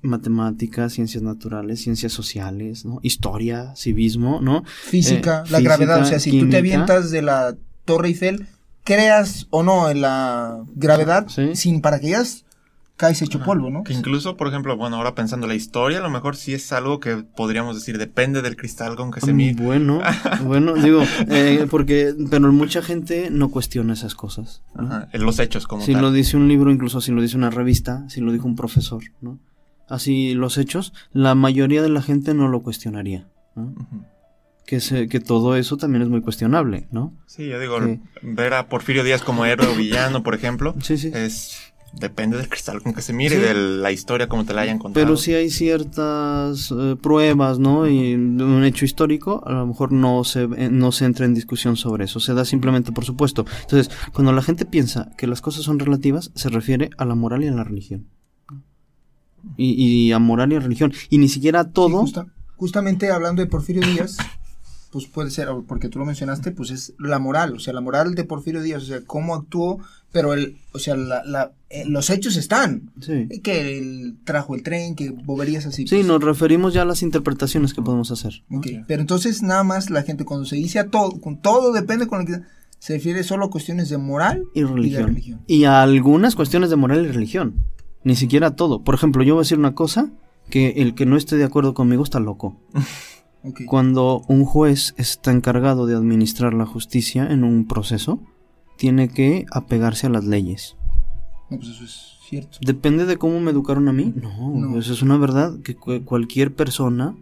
Matemáticas, 0.00 0.92
ciencias 0.94 1.22
naturales, 1.22 1.80
ciencias 1.82 2.12
sociales, 2.12 2.84
¿no? 2.84 2.98
Historia, 3.02 3.74
civismo, 3.76 4.40
¿no? 4.42 4.64
Física, 4.66 5.44
Eh, 5.46 5.50
la 5.50 5.58
física, 5.58 5.60
gravedad. 5.60 6.00
O 6.02 6.04
sea, 6.04 6.18
si 6.20 6.38
tú 6.38 6.48
te 6.48 6.56
avientas 6.56 7.10
de 7.10 7.22
la 7.22 7.54
Torre 7.84 8.08
Eiffel, 8.08 8.46
creas 8.84 9.46
o 9.50 9.62
no 9.62 9.88
en 9.90 10.00
la 10.00 10.62
gravedad, 10.74 11.26
Sí. 11.28 11.54
sin 11.54 11.80
paracaídas, 11.80 12.44
caes 12.96 13.22
hecho 13.22 13.38
Ajá. 13.38 13.46
polvo, 13.46 13.70
¿no? 13.70 13.82
Que 13.84 13.94
incluso, 13.94 14.36
por 14.36 14.46
ejemplo, 14.48 14.76
bueno, 14.76 14.96
ahora 14.96 15.14
pensando 15.14 15.46
la 15.46 15.54
historia, 15.54 15.98
a 15.98 16.02
lo 16.02 16.10
mejor 16.10 16.36
sí 16.36 16.52
es 16.54 16.72
algo 16.72 17.00
que 17.00 17.16
podríamos 17.16 17.74
decir, 17.74 17.98
depende 17.98 18.42
del 18.42 18.56
cristal 18.56 18.94
con 18.96 19.10
que 19.10 19.20
se 19.20 19.32
Mm, 19.32 19.36
mira. 19.36 19.62
Bueno, 19.62 20.00
bueno, 20.44 20.74
digo, 20.74 21.02
eh, 21.28 21.66
porque, 21.70 22.14
pero 22.30 22.52
mucha 22.52 22.80
gente 22.82 23.28
no 23.30 23.50
cuestiona 23.50 23.92
esas 23.94 24.14
cosas. 24.14 24.62
¿no? 24.74 24.86
Ajá, 24.86 25.08
en 25.12 25.22
los 25.22 25.38
hechos 25.38 25.66
como 25.66 25.82
Si 25.82 25.92
tal. 25.94 26.02
lo 26.02 26.12
dice 26.12 26.36
un 26.36 26.46
libro, 26.48 26.70
incluso 26.70 27.00
si 27.00 27.10
lo 27.12 27.22
dice 27.22 27.36
una 27.36 27.50
revista, 27.50 28.08
si 28.08 28.20
lo 28.20 28.30
dijo 28.30 28.46
un 28.46 28.56
profesor, 28.56 29.02
¿no? 29.20 29.38
Así 29.88 30.34
los 30.34 30.56
hechos, 30.58 30.92
la 31.12 31.34
mayoría 31.34 31.82
de 31.82 31.88
la 31.88 32.02
gente 32.02 32.34
no 32.34 32.48
lo 32.48 32.62
cuestionaría, 32.62 33.28
¿no? 33.56 33.64
Ujú. 33.64 34.04
Que, 34.66 34.80
se, 34.80 35.08
que 35.08 35.18
todo 35.20 35.56
eso 35.56 35.76
también 35.76 36.02
es 36.02 36.08
muy 36.08 36.20
cuestionable, 36.22 36.86
¿no? 36.92 37.12
Sí, 37.26 37.48
yo 37.48 37.58
digo, 37.58 37.82
Sí. 37.84 38.00
ver 38.22 38.54
a 38.54 38.68
Porfirio 38.68 39.02
Díaz 39.04 39.20
como 39.22 39.44
héroe 39.44 39.66
o 39.66 39.74
villano, 39.74 40.22
por 40.22 40.34
ejemplo, 40.34 40.74
Sí, 40.82 40.96
sí. 40.98 41.10
es 41.12 41.58
depende 41.94 42.38
del 42.38 42.48
cristal 42.48 42.80
con 42.80 42.94
que 42.94 43.02
se 43.02 43.12
mire 43.12 43.36
Sí. 43.36 43.42
y 43.42 43.44
de 43.44 43.52
la 43.54 43.92
historia 43.92 44.26
como 44.26 44.46
te 44.46 44.54
la 44.54 44.62
hayan 44.62 44.78
contado. 44.78 45.04
Pero 45.04 45.16
si 45.18 45.34
hay 45.34 45.50
ciertas 45.50 46.72
eh, 46.74 46.96
pruebas, 46.98 47.58
¿no? 47.58 47.86
Y 47.86 48.12
de 48.12 48.44
un 48.44 48.64
hecho 48.64 48.86
histórico, 48.86 49.42
a 49.46 49.52
lo 49.52 49.66
mejor 49.66 49.92
no 49.92 50.24
se, 50.24 50.44
eh, 50.44 50.70
no 50.70 50.90
se 50.92 51.04
entra 51.04 51.26
en 51.26 51.34
discusión 51.34 51.76
sobre 51.76 52.04
eso, 52.06 52.18
se 52.18 52.32
da 52.32 52.46
simplemente 52.46 52.92
por 52.92 53.04
supuesto. 53.04 53.44
Entonces, 53.62 53.94
cuando 54.14 54.32
la 54.32 54.40
gente 54.42 54.64
piensa 54.64 55.10
que 55.18 55.26
las 55.26 55.42
cosas 55.42 55.64
son 55.64 55.78
relativas, 55.78 56.30
se 56.34 56.48
refiere 56.48 56.88
a 56.96 57.04
la 57.04 57.14
moral 57.14 57.44
y 57.44 57.48
a 57.48 57.52
la 57.52 57.64
religión. 57.64 58.06
Y, 59.56 59.72
y 60.06 60.12
a 60.12 60.18
moral 60.18 60.52
y 60.52 60.56
a 60.56 60.60
religión. 60.60 60.92
Y 61.10 61.18
ni 61.18 61.28
siquiera 61.28 61.60
a 61.60 61.64
Sí, 61.64 61.70
todo. 61.74 62.00
justa- 62.00 62.26
justamente 62.56 63.10
hablando 63.10 63.42
de 63.42 63.48
Porfirio 63.48 63.82
Díaz, 63.86 64.16
pues 64.92 65.06
puede 65.06 65.30
ser, 65.30 65.48
o 65.48 65.64
porque 65.64 65.88
tú 65.88 65.98
lo 65.98 66.04
mencionaste, 66.04 66.52
pues 66.52 66.70
es 66.70 66.92
la 66.98 67.18
moral, 67.18 67.54
o 67.54 67.58
sea, 67.58 67.72
la 67.72 67.80
moral 67.80 68.14
de 68.14 68.24
Porfirio 68.24 68.62
Díaz, 68.62 68.82
o 68.82 68.86
sea, 68.86 69.00
cómo 69.06 69.34
actuó, 69.34 69.78
pero 70.12 70.34
el, 70.34 70.58
o 70.72 70.78
sea, 70.78 70.94
la, 70.96 71.24
la- 71.24 71.52
eh, 71.70 71.84
los 71.86 72.10
hechos 72.10 72.36
están. 72.36 72.90
Sí. 73.00 73.26
Que 73.42 73.78
él 73.78 74.16
trajo 74.24 74.54
el 74.54 74.62
tren, 74.62 74.94
que 74.94 75.08
boberías 75.10 75.64
así. 75.64 75.86
Sí, 75.86 75.94
pues. 75.96 76.06
nos 76.06 76.22
referimos 76.22 76.74
ya 76.74 76.82
a 76.82 76.84
las 76.84 77.02
interpretaciones 77.02 77.72
que 77.72 77.80
podemos 77.80 78.10
hacer. 78.10 78.42
Ok. 78.50 78.66
Pero 78.86 79.00
entonces 79.00 79.42
nada 79.42 79.64
más 79.64 79.88
la 79.88 80.02
gente 80.02 80.26
cuando 80.26 80.44
se 80.44 80.56
dice 80.56 80.78
a 80.78 80.88
todo, 80.88 81.18
con 81.20 81.40
todo 81.40 81.72
depende 81.72 82.06
con 82.06 82.18
lo 82.20 82.26
que 82.26 82.40
se 82.78 82.92
refiere 82.94 83.22
solo 83.24 83.46
a 83.46 83.50
cuestiones 83.50 83.88
de 83.88 83.96
moral 83.96 84.44
Y 84.54 84.64
religión. 84.64 85.00
de 85.02 85.06
religión. 85.08 85.40
Y 85.46 85.64
a 85.64 85.82
algunas 85.82 86.34
cuestiones 86.36 86.68
de 86.68 86.76
moral 86.76 87.06
y 87.06 87.08
religión. 87.12 87.54
Ni 88.04 88.14
siquiera 88.16 88.48
a 88.48 88.56
todo. 88.56 88.82
Por 88.84 88.94
ejemplo, 88.94 89.22
yo 89.22 89.34
voy 89.34 89.40
a 89.40 89.44
decir 89.44 89.58
una 89.58 89.74
cosa 89.74 90.10
que 90.50 90.70
el 90.82 90.94
que 90.94 91.06
no 91.06 91.16
esté 91.16 91.36
de 91.36 91.44
acuerdo 91.44 91.72
conmigo 91.72 92.02
está 92.04 92.20
loco. 92.20 92.60
Cuando 93.66 94.22
un 94.28 94.44
juez 94.44 94.94
está 94.98 95.30
encargado 95.32 95.86
de 95.86 95.94
administrar 95.96 96.54
la 96.54 96.66
justicia 96.66 97.26
en 97.26 97.42
un 97.44 97.66
proceso, 97.66 98.20
tiene 98.76 99.08
que 99.08 99.46
apegarse 99.50 100.06
a 100.06 100.10
las 100.10 100.24
leyes. 100.24 100.76
No, 101.50 101.56
pues 101.58 101.70
eso 101.70 101.84
es 101.84 102.00
cierto. 102.28 102.58
¿Depende 102.60 103.04
de 103.04 103.16
cómo 103.18 103.40
me 103.40 103.50
educaron 103.50 103.88
a 103.88 103.92
mí? 103.92 104.12
No, 104.16 104.50
No. 104.70 104.78
eso 104.78 104.92
es 104.92 105.02
una 105.02 105.16
verdad 105.16 105.58
que 105.64 105.74
cu- 105.74 106.04
cualquier 106.04 106.54
persona 106.54 107.16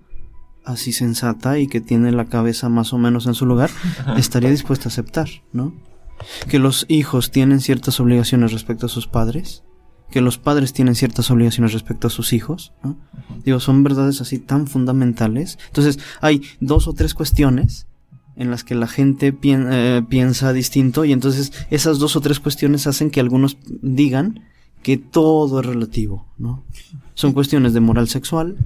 así 0.65 0.93
sensata 0.93 1.59
y 1.59 1.67
que 1.69 1.81
tiene 1.81 2.13
la 2.13 2.27
cabeza 2.27 2.69
más 2.69 2.93
o 2.93 2.99
menos 2.99 3.27
en 3.27 3.35
su 3.35 3.47
lugar, 3.47 3.71
estaría 4.19 4.51
dispuesta 4.51 4.89
a 4.89 4.93
aceptar, 4.93 5.29
¿no? 5.53 5.73
Que 6.51 6.59
los 6.59 6.85
hijos 6.89 7.31
tienen 7.31 7.61
ciertas 7.61 7.99
obligaciones 7.99 8.53
respecto 8.53 8.87
a 8.87 8.91
sus 8.91 9.07
padres, 9.07 9.65
que 10.11 10.21
los 10.21 10.39
padres 10.39 10.73
tienen 10.73 10.95
ciertas 10.95 11.31
obligaciones 11.31 11.73
respecto 11.73 12.09
a 12.09 12.11
sus 12.11 12.33
hijos, 12.33 12.73
¿no? 12.83 12.97
Digo, 13.45 13.61
son 13.61 13.83
verdades 13.83 14.21
así 14.21 14.39
tan 14.39 14.67
fundamentales. 14.67 15.59
Entonces, 15.69 15.99
hay 16.21 16.43
dos 16.61 16.89
o 16.89 16.93
tres 16.93 17.15
cuestiones 17.15 17.87
en 18.37 18.51
las 18.51 18.65
que 18.65 18.75
la 18.75 18.87
gente 18.87 19.37
eh, 19.43 20.03
piensa 20.09 20.53
distinto 20.53 21.05
y 21.05 21.13
entonces 21.13 21.53
esas 21.71 21.99
dos 21.99 22.17
o 22.17 22.21
tres 22.21 22.41
cuestiones 22.41 22.87
hacen 22.87 23.11
que 23.11 23.21
algunos 23.21 23.59
digan 23.83 24.41
que 24.83 24.97
todo 24.97 25.61
es 25.61 25.67
relativo, 25.67 26.27
¿no? 26.39 26.65
Son 27.15 27.33
cuestiones 27.33 27.75
de 27.75 27.81
moral 27.81 28.09
sexual, 28.09 28.57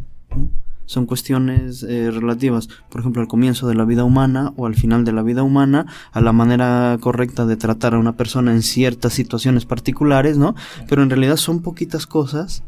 son 0.87 1.07
cuestiones 1.07 1.83
eh, 1.83 2.11
relativas, 2.11 2.69
por 2.91 3.01
ejemplo, 3.01 3.23
al 3.23 3.29
comienzo 3.29 3.67
de 3.67 3.75
la 3.75 3.85
vida 3.85 4.05
humana 4.05 4.53
o 4.57 4.67
al 4.67 4.75
final 4.75 5.05
de 5.05 5.13
la 5.13 5.23
vida 5.23 5.43
humana, 5.43 5.87
a 6.13 6.21
la 6.21 6.33
manera 6.33 6.97
correcta 7.01 7.47
de 7.47 7.57
tratar 7.57 7.95
a 7.95 7.99
una 7.99 8.17
persona 8.17 8.53
en 8.53 8.63
ciertas 8.63 9.13
situaciones 9.13 9.65
particulares, 9.65 10.39
¿no? 10.39 10.55
Pero 10.89 11.03
en 11.03 11.11
realidad 11.11 11.37
son 11.37 11.63
poquitas 11.63 12.07
cosas 12.07 12.65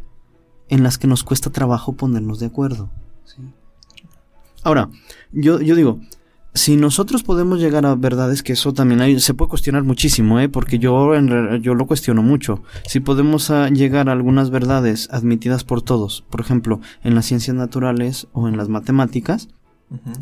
en 0.68 0.82
las 0.82 0.98
que 0.98 1.06
nos 1.06 1.24
cuesta 1.24 1.50
trabajo 1.50 1.92
ponernos 1.92 2.40
de 2.40 2.46
acuerdo. 2.46 2.90
Ahora, 4.62 4.88
yo, 5.30 5.60
yo 5.60 5.76
digo, 5.76 6.00
si 6.56 6.76
nosotros 6.76 7.22
podemos 7.22 7.60
llegar 7.60 7.86
a 7.86 7.94
verdades, 7.94 8.42
que 8.42 8.54
eso 8.54 8.72
también 8.72 9.00
hay, 9.00 9.20
se 9.20 9.34
puede 9.34 9.50
cuestionar 9.50 9.84
muchísimo, 9.84 10.40
¿eh? 10.40 10.48
porque 10.48 10.78
yo, 10.78 11.14
en, 11.14 11.62
yo 11.62 11.74
lo 11.74 11.86
cuestiono 11.86 12.22
mucho. 12.22 12.62
Si 12.86 13.00
podemos 13.00 13.50
llegar 13.72 14.08
a 14.08 14.12
algunas 14.12 14.50
verdades 14.50 15.08
admitidas 15.12 15.64
por 15.64 15.82
todos, 15.82 16.24
por 16.30 16.40
ejemplo, 16.40 16.80
en 17.04 17.14
las 17.14 17.26
ciencias 17.26 17.56
naturales 17.56 18.26
o 18.32 18.48
en 18.48 18.56
las 18.56 18.68
matemáticas, 18.68 19.48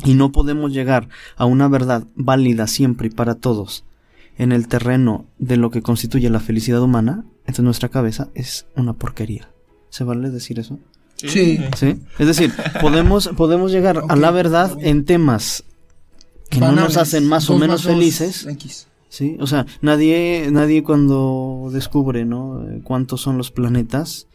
y 0.03 0.13
no 0.13 0.31
podemos 0.31 0.71
llegar 0.71 1.09
a 1.37 1.45
una 1.45 1.67
verdad 1.67 2.05
válida 2.15 2.67
siempre 2.67 3.07
y 3.07 3.09
para 3.09 3.33
todos 3.33 3.83
en 4.37 4.51
el 4.51 4.67
terreno 4.67 5.25
de 5.39 5.57
lo 5.57 5.71
que 5.71 5.81
constituye 5.81 6.29
la 6.29 6.39
felicidad 6.39 6.81
humana, 6.81 7.25
entonces 7.39 7.63
nuestra 7.63 7.89
cabeza 7.89 8.29
es 8.35 8.67
una 8.75 8.93
porquería. 8.93 9.49
¿Se 9.89 10.03
vale 10.03 10.29
decir 10.29 10.59
eso? 10.59 10.77
Sí. 11.15 11.59
¿Sí? 11.77 12.01
Es 12.19 12.27
decir, 12.27 12.51
podemos, 12.81 13.29
podemos 13.29 13.71
llegar 13.71 14.03
a 14.09 14.15
la 14.15 14.31
verdad 14.31 14.77
en 14.81 15.05
temas 15.05 15.63
que 16.49 16.59
no 16.59 16.71
nos 16.71 16.97
hacen 16.97 17.27
más 17.27 17.49
o 17.49 17.57
menos 17.57 17.83
felices. 17.83 18.47
Sí, 19.09 19.37
o 19.39 19.47
sea, 19.47 19.65
nadie, 19.81 20.49
nadie 20.51 20.83
cuando 20.83 21.69
descubre, 21.71 22.25
¿no? 22.25 22.65
Cuántos 22.83 23.21
son 23.21 23.37
los 23.37 23.49
planetas, 23.49 24.27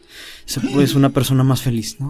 es 0.79 0.95
una 0.95 1.09
persona 1.09 1.43
más 1.43 1.61
feliz, 1.61 1.99
¿no? 1.99 2.09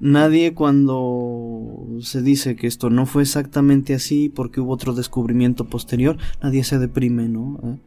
Nadie 0.00 0.54
cuando 0.54 1.86
se 2.00 2.22
dice 2.22 2.56
que 2.56 2.66
esto 2.66 2.88
no 2.88 3.04
fue 3.04 3.22
exactamente 3.22 3.94
así 3.94 4.30
porque 4.30 4.60
hubo 4.60 4.72
otro 4.72 4.94
descubrimiento 4.94 5.66
posterior, 5.66 6.16
nadie 6.42 6.64
se 6.64 6.78
deprime, 6.78 7.28
¿no? 7.28 7.60
¿Eh? 7.62 7.78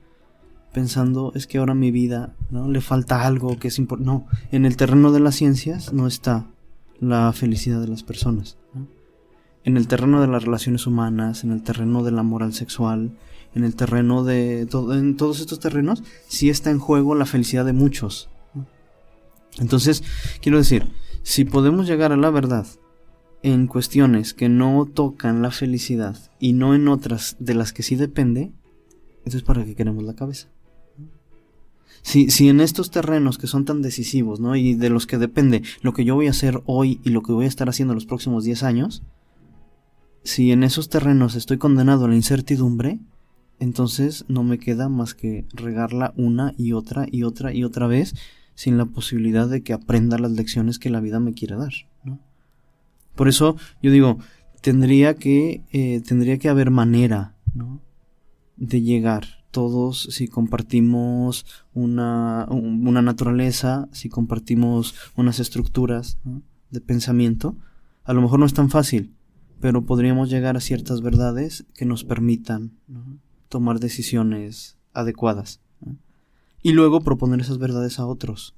Pensando, 0.74 1.32
es 1.36 1.48
que 1.48 1.58
ahora 1.58 1.74
mi 1.74 1.90
vida, 1.90 2.36
¿no? 2.52 2.70
Le 2.70 2.82
falta 2.82 3.26
algo 3.26 3.58
que 3.58 3.70
es 3.70 3.80
importante. 3.80 4.12
No, 4.12 4.28
en 4.52 4.66
el 4.66 4.78
terreno 4.78 5.12
de 5.12 5.22
las 5.22 5.36
ciencias 5.36 5.92
no 5.92 6.06
está 6.06 6.48
la 7.00 7.34
felicidad 7.34 7.82
de 7.82 7.88
las 7.88 8.04
personas. 8.04 8.58
En 9.64 9.78
el 9.78 9.88
terreno 9.88 10.22
de 10.22 10.28
las 10.28 10.44
relaciones 10.44 10.88
humanas, 10.88 11.44
en 11.44 11.52
el 11.52 11.64
terreno 11.64 12.04
de 12.04 12.12
la 12.12 12.24
moral 12.24 12.54
sexual, 12.54 13.12
en 13.56 13.64
el 13.64 13.76
terreno 13.76 14.24
de 14.24 14.62
en 14.62 15.18
todos 15.18 15.40
estos 15.40 15.60
terrenos, 15.60 16.04
sí 16.28 16.50
está 16.50 16.72
en 16.72 16.80
juego 16.80 17.16
la 17.16 17.26
felicidad 17.26 17.66
de 17.66 17.74
muchos. 17.74 18.30
Entonces, 19.60 20.04
quiero 20.42 20.58
decir, 20.58 20.88
si 21.22 21.46
podemos 21.46 21.88
llegar 21.88 22.12
a 22.12 22.18
la 22.18 22.32
verdad 22.32 22.66
en 23.44 23.68
cuestiones 23.68 24.34
que 24.34 24.50
no 24.50 24.86
tocan 24.92 25.42
la 25.42 25.52
felicidad 25.52 26.18
y 26.40 26.54
no 26.54 26.74
en 26.74 26.88
otras 26.88 27.36
de 27.40 27.54
las 27.54 27.74
que 27.74 27.84
sí 27.84 27.96
depende, 27.96 28.52
entonces 29.20 29.44
para 29.44 29.64
qué 29.64 29.76
queremos 29.76 30.04
la 30.04 30.16
cabeza. 30.16 30.50
Si, 32.02 32.30
si 32.30 32.50
en 32.50 32.60
estos 32.60 32.92
terrenos 32.92 33.38
que 33.38 33.48
son 33.48 33.64
tan 33.64 33.82
decisivos, 33.82 34.42
¿no? 34.42 34.58
Y 34.58 34.74
de 34.74 34.90
los 34.90 35.08
que 35.08 35.18
depende 35.18 35.62
lo 35.82 35.94
que 35.94 36.04
yo 36.04 36.16
voy 36.16 36.28
a 36.28 36.32
hacer 36.32 36.62
hoy 36.66 37.00
y 37.04 37.12
lo 37.12 37.22
que 37.22 37.32
voy 37.32 37.46
a 37.46 37.48
estar 37.48 37.70
haciendo 37.70 37.94
los 37.94 38.06
próximos 38.06 38.44
10 38.44 38.64
años, 38.64 39.04
si 40.24 40.52
en 40.52 40.64
esos 40.64 40.90
terrenos 40.90 41.36
estoy 41.36 41.58
condenado 41.58 42.06
a 42.06 42.08
la 42.08 42.16
incertidumbre, 42.16 43.00
entonces 43.60 44.26
no 44.28 44.44
me 44.44 44.58
queda 44.58 44.90
más 44.90 45.14
que 45.14 45.46
regarla 45.54 46.14
una 46.18 46.54
y 46.58 46.74
otra 46.74 47.06
y 47.10 47.24
otra 47.24 47.54
y 47.54 47.64
otra 47.64 47.88
vez 47.88 48.16
sin 48.56 48.78
la 48.78 48.86
posibilidad 48.86 49.48
de 49.48 49.64
que 49.64 49.74
aprenda 49.74 50.18
las 50.18 50.32
lecciones 50.32 50.80
que 50.80 50.90
la 50.90 51.00
vida 51.00 51.20
me 51.20 51.34
quiere 51.34 51.56
dar. 51.56 51.74
Por 53.16 53.28
eso 53.28 53.58
yo 53.82 53.92
digo, 53.92 54.18
tendría 54.62 55.16
que, 55.16 55.64
eh, 55.72 56.02
tendría 56.08 56.38
que 56.38 56.50
haber 56.50 56.72
manera 56.72 57.36
de 58.58 58.82
llegar 58.82 59.26
todos 59.52 60.08
si 60.12 60.28
compartimos 60.28 61.46
una, 61.74 62.48
una 62.50 63.02
naturaleza, 63.02 63.88
si 63.92 64.10
compartimos 64.10 64.96
unas 65.16 65.40
estructuras 65.40 66.18
de 66.72 66.82
pensamiento. 66.82 67.56
A 68.04 68.14
lo 68.14 68.22
mejor 68.22 68.40
no 68.40 68.48
es 68.48 68.54
tan 68.54 68.70
fácil, 68.70 69.14
pero 69.64 69.86
podríamos 69.86 70.30
llegar 70.30 70.58
a 70.58 70.60
ciertas 70.60 71.00
verdades 71.00 71.64
que 71.74 71.86
nos 71.86 72.04
permitan 72.04 72.74
tomar 73.48 73.80
decisiones 73.80 74.76
adecuadas. 74.92 75.62
Y 76.62 76.74
luego 76.74 77.00
proponer 77.00 77.40
esas 77.40 77.60
verdades 77.60 77.98
a 77.98 78.06
otros. 78.06 78.56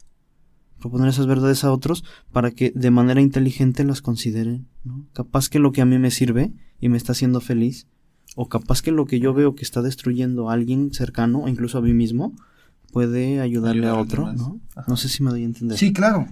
Proponer 0.79 1.09
esas 1.09 1.27
verdades 1.27 1.63
a 1.63 1.71
otros 1.71 2.03
para 2.31 2.49
que 2.49 2.71
de 2.71 2.89
manera 2.89 3.21
inteligente 3.21 3.83
las 3.83 4.01
consideren. 4.01 4.65
Capaz 5.13 5.47
que 5.47 5.59
lo 5.59 5.71
que 5.71 5.81
a 5.81 5.85
mí 5.85 5.99
me 5.99 6.09
sirve 6.09 6.51
y 6.79 6.89
me 6.89 6.97
está 6.97 7.11
haciendo 7.11 7.39
feliz, 7.39 7.85
o 8.35 8.49
capaz 8.49 8.81
que 8.81 8.89
lo 8.89 9.05
que 9.05 9.19
yo 9.19 9.35
veo 9.35 9.53
que 9.53 9.63
está 9.63 9.83
destruyendo 9.83 10.49
a 10.49 10.53
alguien 10.53 10.91
cercano, 10.91 11.43
o 11.43 11.47
incluso 11.47 11.77
a 11.77 11.81
mí 11.81 11.93
mismo, 11.93 12.35
puede 12.91 13.41
ayudarle 13.41 13.85
a 13.85 13.93
otro. 13.93 14.33
¿no? 14.33 14.59
no 14.87 14.97
sé 14.97 15.07
si 15.07 15.21
me 15.21 15.29
doy 15.29 15.43
a 15.43 15.45
entender. 15.45 15.77
Sí, 15.77 15.93
claro. 15.93 16.27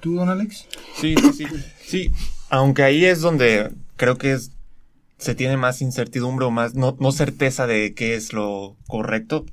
¿Tú, 0.00 0.14
don 0.14 0.30
Alex? 0.30 0.66
Sí, 0.96 1.14
sí, 1.14 1.32
sí. 1.34 1.46
Sí, 1.84 2.10
aunque 2.48 2.82
ahí 2.82 3.04
es 3.04 3.20
donde 3.20 3.70
creo 3.96 4.16
que 4.16 4.32
es, 4.32 4.52
se 5.18 5.34
tiene 5.34 5.56
más 5.56 5.80
incertidumbre 5.80 6.46
o 6.46 6.50
más 6.50 6.74
no, 6.74 6.96
no 7.00 7.12
certeza 7.12 7.66
de 7.66 7.94
qué 7.94 8.14
es 8.14 8.32
lo 8.32 8.76
correcto 8.86 9.46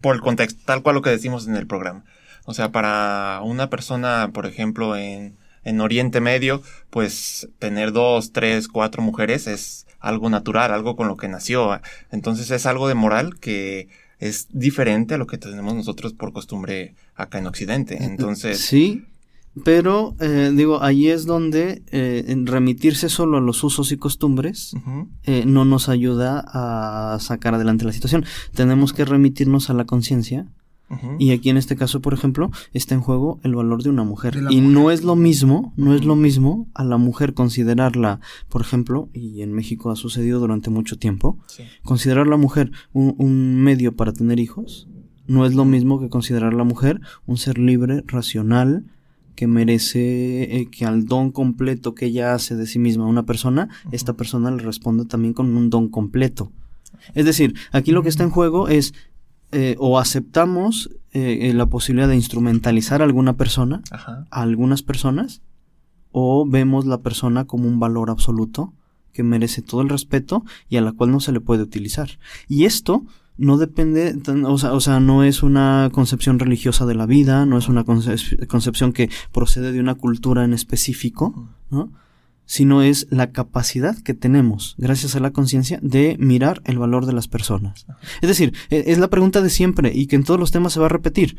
por 0.00 0.14
el 0.14 0.20
contexto, 0.20 0.60
tal 0.64 0.82
cual 0.82 0.96
lo 0.96 1.02
que 1.02 1.10
decimos 1.10 1.46
en 1.46 1.56
el 1.56 1.66
programa. 1.66 2.04
O 2.44 2.54
sea, 2.54 2.70
para 2.70 3.40
una 3.42 3.68
persona, 3.70 4.30
por 4.32 4.46
ejemplo, 4.46 4.96
en, 4.96 5.36
en 5.64 5.80
Oriente 5.80 6.20
Medio, 6.20 6.62
pues 6.90 7.48
tener 7.58 7.92
dos, 7.92 8.32
tres, 8.32 8.68
cuatro 8.68 9.02
mujeres 9.02 9.48
es 9.48 9.86
algo 9.98 10.30
natural, 10.30 10.72
algo 10.72 10.94
con 10.94 11.08
lo 11.08 11.16
que 11.16 11.28
nació. 11.28 11.80
Entonces 12.12 12.50
es 12.52 12.66
algo 12.66 12.86
de 12.86 12.94
moral 12.94 13.38
que 13.40 13.88
es 14.18 14.46
diferente 14.50 15.14
a 15.14 15.18
lo 15.18 15.26
que 15.26 15.38
tenemos 15.38 15.74
nosotros 15.74 16.14
por 16.14 16.32
costumbre 16.32 16.94
acá 17.14 17.38
en 17.38 17.46
Occidente. 17.46 18.02
Entonces. 18.04 18.60
Sí, 18.60 19.04
pero, 19.64 20.14
eh, 20.20 20.52
digo, 20.54 20.82
ahí 20.82 21.08
es 21.08 21.24
donde 21.24 21.82
eh, 21.90 22.42
remitirse 22.44 23.08
solo 23.08 23.38
a 23.38 23.40
los 23.40 23.64
usos 23.64 23.90
y 23.92 23.96
costumbres 23.96 24.74
eh, 25.22 25.44
no 25.46 25.64
nos 25.64 25.88
ayuda 25.88 26.44
a 26.46 27.18
sacar 27.20 27.54
adelante 27.54 27.84
la 27.84 27.92
situación. 27.92 28.24
Tenemos 28.54 28.92
que 28.92 29.04
remitirnos 29.04 29.70
a 29.70 29.74
la 29.74 29.84
conciencia. 29.84 30.46
Y 31.18 31.32
aquí 31.32 31.50
en 31.50 31.56
este 31.56 31.74
caso, 31.74 32.00
por 32.00 32.14
ejemplo, 32.14 32.52
está 32.72 32.94
en 32.94 33.00
juego 33.00 33.40
el 33.42 33.56
valor 33.56 33.82
de 33.82 33.90
una 33.90 34.04
mujer. 34.04 34.38
y 34.50 34.60
no 34.60 34.92
es 34.92 35.02
lo 35.02 35.16
mismo, 35.16 35.72
no 35.76 35.96
es 35.96 36.04
lo 36.04 36.14
mismo 36.14 36.68
a 36.74 36.84
la 36.84 36.96
mujer 36.96 37.34
considerarla, 37.34 38.20
por 38.48 38.60
ejemplo, 38.60 39.08
y 39.12 39.42
en 39.42 39.52
México 39.52 39.90
ha 39.90 39.96
sucedido 39.96 40.38
durante 40.38 40.70
mucho 40.70 40.96
tiempo, 40.96 41.38
considerar 41.82 42.28
a 42.28 42.30
la 42.30 42.36
mujer 42.36 42.70
un, 42.92 43.16
un 43.18 43.56
medio 43.56 43.96
para 43.96 44.12
tener 44.12 44.38
hijos, 44.38 44.86
no 45.26 45.44
es 45.44 45.54
lo 45.54 45.64
mismo 45.64 45.98
que 45.98 46.08
considerar 46.08 46.52
a 46.52 46.56
la 46.56 46.62
mujer 46.62 47.00
un 47.26 47.36
ser 47.36 47.58
libre, 47.58 48.04
racional, 48.06 48.84
que 49.36 49.46
merece 49.46 50.56
eh, 50.56 50.68
que 50.70 50.84
al 50.84 51.06
don 51.06 51.30
completo 51.30 51.94
que 51.94 52.06
ella 52.06 52.34
hace 52.34 52.56
de 52.56 52.66
sí 52.66 52.78
misma 52.78 53.04
a 53.04 53.08
una 53.08 53.24
persona, 53.24 53.68
esta 53.92 54.14
persona 54.14 54.50
le 54.50 54.62
responda 54.62 55.04
también 55.04 55.34
con 55.34 55.54
un 55.56 55.70
don 55.70 55.88
completo. 55.88 56.50
Es 57.14 57.24
decir, 57.24 57.54
aquí 57.70 57.92
lo 57.92 58.02
que 58.02 58.08
está 58.08 58.24
en 58.24 58.30
juego 58.30 58.68
es 58.68 58.94
eh, 59.52 59.76
o 59.78 60.00
aceptamos 60.00 60.90
eh, 61.12 61.52
la 61.54 61.66
posibilidad 61.66 62.08
de 62.08 62.16
instrumentalizar 62.16 63.00
a 63.00 63.04
alguna 63.04 63.36
persona, 63.36 63.82
a 63.92 64.42
algunas 64.42 64.82
personas, 64.82 65.42
o 66.10 66.46
vemos 66.46 66.86
la 66.86 67.02
persona 67.02 67.44
como 67.44 67.68
un 67.68 67.78
valor 67.78 68.10
absoluto 68.10 68.72
que 69.12 69.22
merece 69.22 69.62
todo 69.62 69.82
el 69.82 69.88
respeto 69.88 70.44
y 70.68 70.76
a 70.76 70.80
la 70.80 70.92
cual 70.92 71.10
no 71.10 71.20
se 71.20 71.32
le 71.32 71.40
puede 71.40 71.62
utilizar. 71.62 72.18
Y 72.48 72.64
esto 72.64 73.04
no 73.38 73.58
depende, 73.58 74.16
o 74.44 74.58
sea, 74.58 74.72
o 74.72 74.80
sea, 74.80 75.00
no 75.00 75.22
es 75.22 75.42
una 75.42 75.90
concepción 75.92 76.38
religiosa 76.38 76.86
de 76.86 76.94
la 76.94 77.06
vida, 77.06 77.46
no 77.46 77.58
es 77.58 77.68
una 77.68 77.84
concepción 77.84 78.92
que 78.92 79.10
procede 79.32 79.72
de 79.72 79.80
una 79.80 79.94
cultura 79.94 80.44
en 80.44 80.52
específico, 80.52 81.48
¿no? 81.70 81.90
sino 82.46 82.80
es 82.82 83.08
la 83.10 83.32
capacidad 83.32 83.98
que 83.98 84.14
tenemos, 84.14 84.76
gracias 84.78 85.16
a 85.16 85.20
la 85.20 85.32
conciencia, 85.32 85.80
de 85.82 86.16
mirar 86.18 86.62
el 86.64 86.78
valor 86.78 87.04
de 87.04 87.12
las 87.12 87.28
personas. 87.28 87.86
Es 88.22 88.28
decir, 88.28 88.54
e, 88.70 88.84
es 88.86 88.98
la 88.98 89.10
pregunta 89.10 89.42
de 89.42 89.50
siempre 89.50 89.92
y 89.92 90.06
que 90.06 90.16
en 90.16 90.24
todos 90.24 90.40
los 90.40 90.52
temas 90.52 90.72
se 90.72 90.80
va 90.80 90.86
a 90.86 90.90
repetir. 90.90 91.36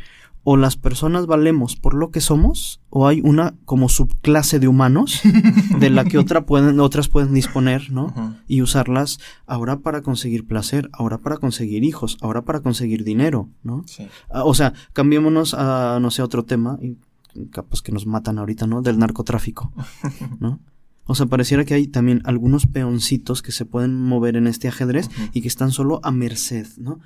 O 0.49 0.55
las 0.55 0.77
personas 0.77 1.25
valemos 1.25 1.75
por 1.75 1.93
lo 1.93 2.09
que 2.09 2.21
somos, 2.21 2.79
o 2.89 3.05
hay 3.05 3.19
una 3.19 3.55
como 3.65 3.89
subclase 3.89 4.59
de 4.59 4.69
humanos 4.69 5.19
de 5.77 5.89
la 5.89 6.05
que 6.05 6.17
otra 6.17 6.45
pueden, 6.45 6.79
otras 6.79 7.09
pueden 7.09 7.33
disponer, 7.33 7.91
¿no? 7.91 8.13
Y 8.47 8.61
usarlas 8.61 9.19
ahora 9.45 9.79
para 9.79 10.01
conseguir 10.01 10.47
placer, 10.47 10.89
ahora 10.93 11.17
para 11.17 11.35
conseguir 11.35 11.83
hijos, 11.83 12.17
ahora 12.21 12.43
para 12.43 12.61
conseguir 12.61 13.03
dinero, 13.03 13.49
¿no? 13.61 13.83
Sí. 13.87 14.07
Ah, 14.29 14.45
O 14.45 14.53
sea, 14.53 14.71
cambiémonos 14.93 15.53
a, 15.53 15.99
no 15.99 16.11
sé, 16.11 16.21
otro 16.21 16.45
tema, 16.45 16.79
y 16.81 16.95
capaz 17.51 17.81
que 17.81 17.91
nos 17.91 18.05
matan 18.05 18.39
ahorita, 18.39 18.67
¿no? 18.67 18.81
Del 18.81 18.99
narcotráfico, 18.99 19.73
¿no? 20.39 20.61
O 21.07 21.15
sea, 21.15 21.25
pareciera 21.25 21.65
que 21.65 21.73
hay 21.73 21.87
también 21.87 22.21
algunos 22.23 22.67
peoncitos 22.67 23.41
que 23.41 23.51
se 23.51 23.65
pueden 23.65 24.01
mover 24.01 24.37
en 24.37 24.47
este 24.47 24.69
ajedrez 24.69 25.09
y 25.33 25.41
que 25.41 25.49
están 25.49 25.73
solo 25.73 25.99
a 26.03 26.11
merced, 26.11 26.67
¿no? 26.77 27.01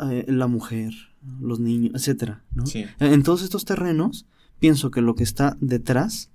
Eh, 0.00 0.24
la 0.28 0.46
mujer, 0.46 0.94
los 1.40 1.60
niños, 1.60 1.92
etcétera, 1.94 2.42
¿no? 2.54 2.66
Sí. 2.66 2.84
En 2.98 3.22
todos 3.22 3.42
estos 3.42 3.64
terrenos, 3.64 4.26
pienso 4.58 4.90
que 4.90 5.02
lo 5.02 5.14
que 5.14 5.22
está 5.24 5.56
detrás 5.60 6.30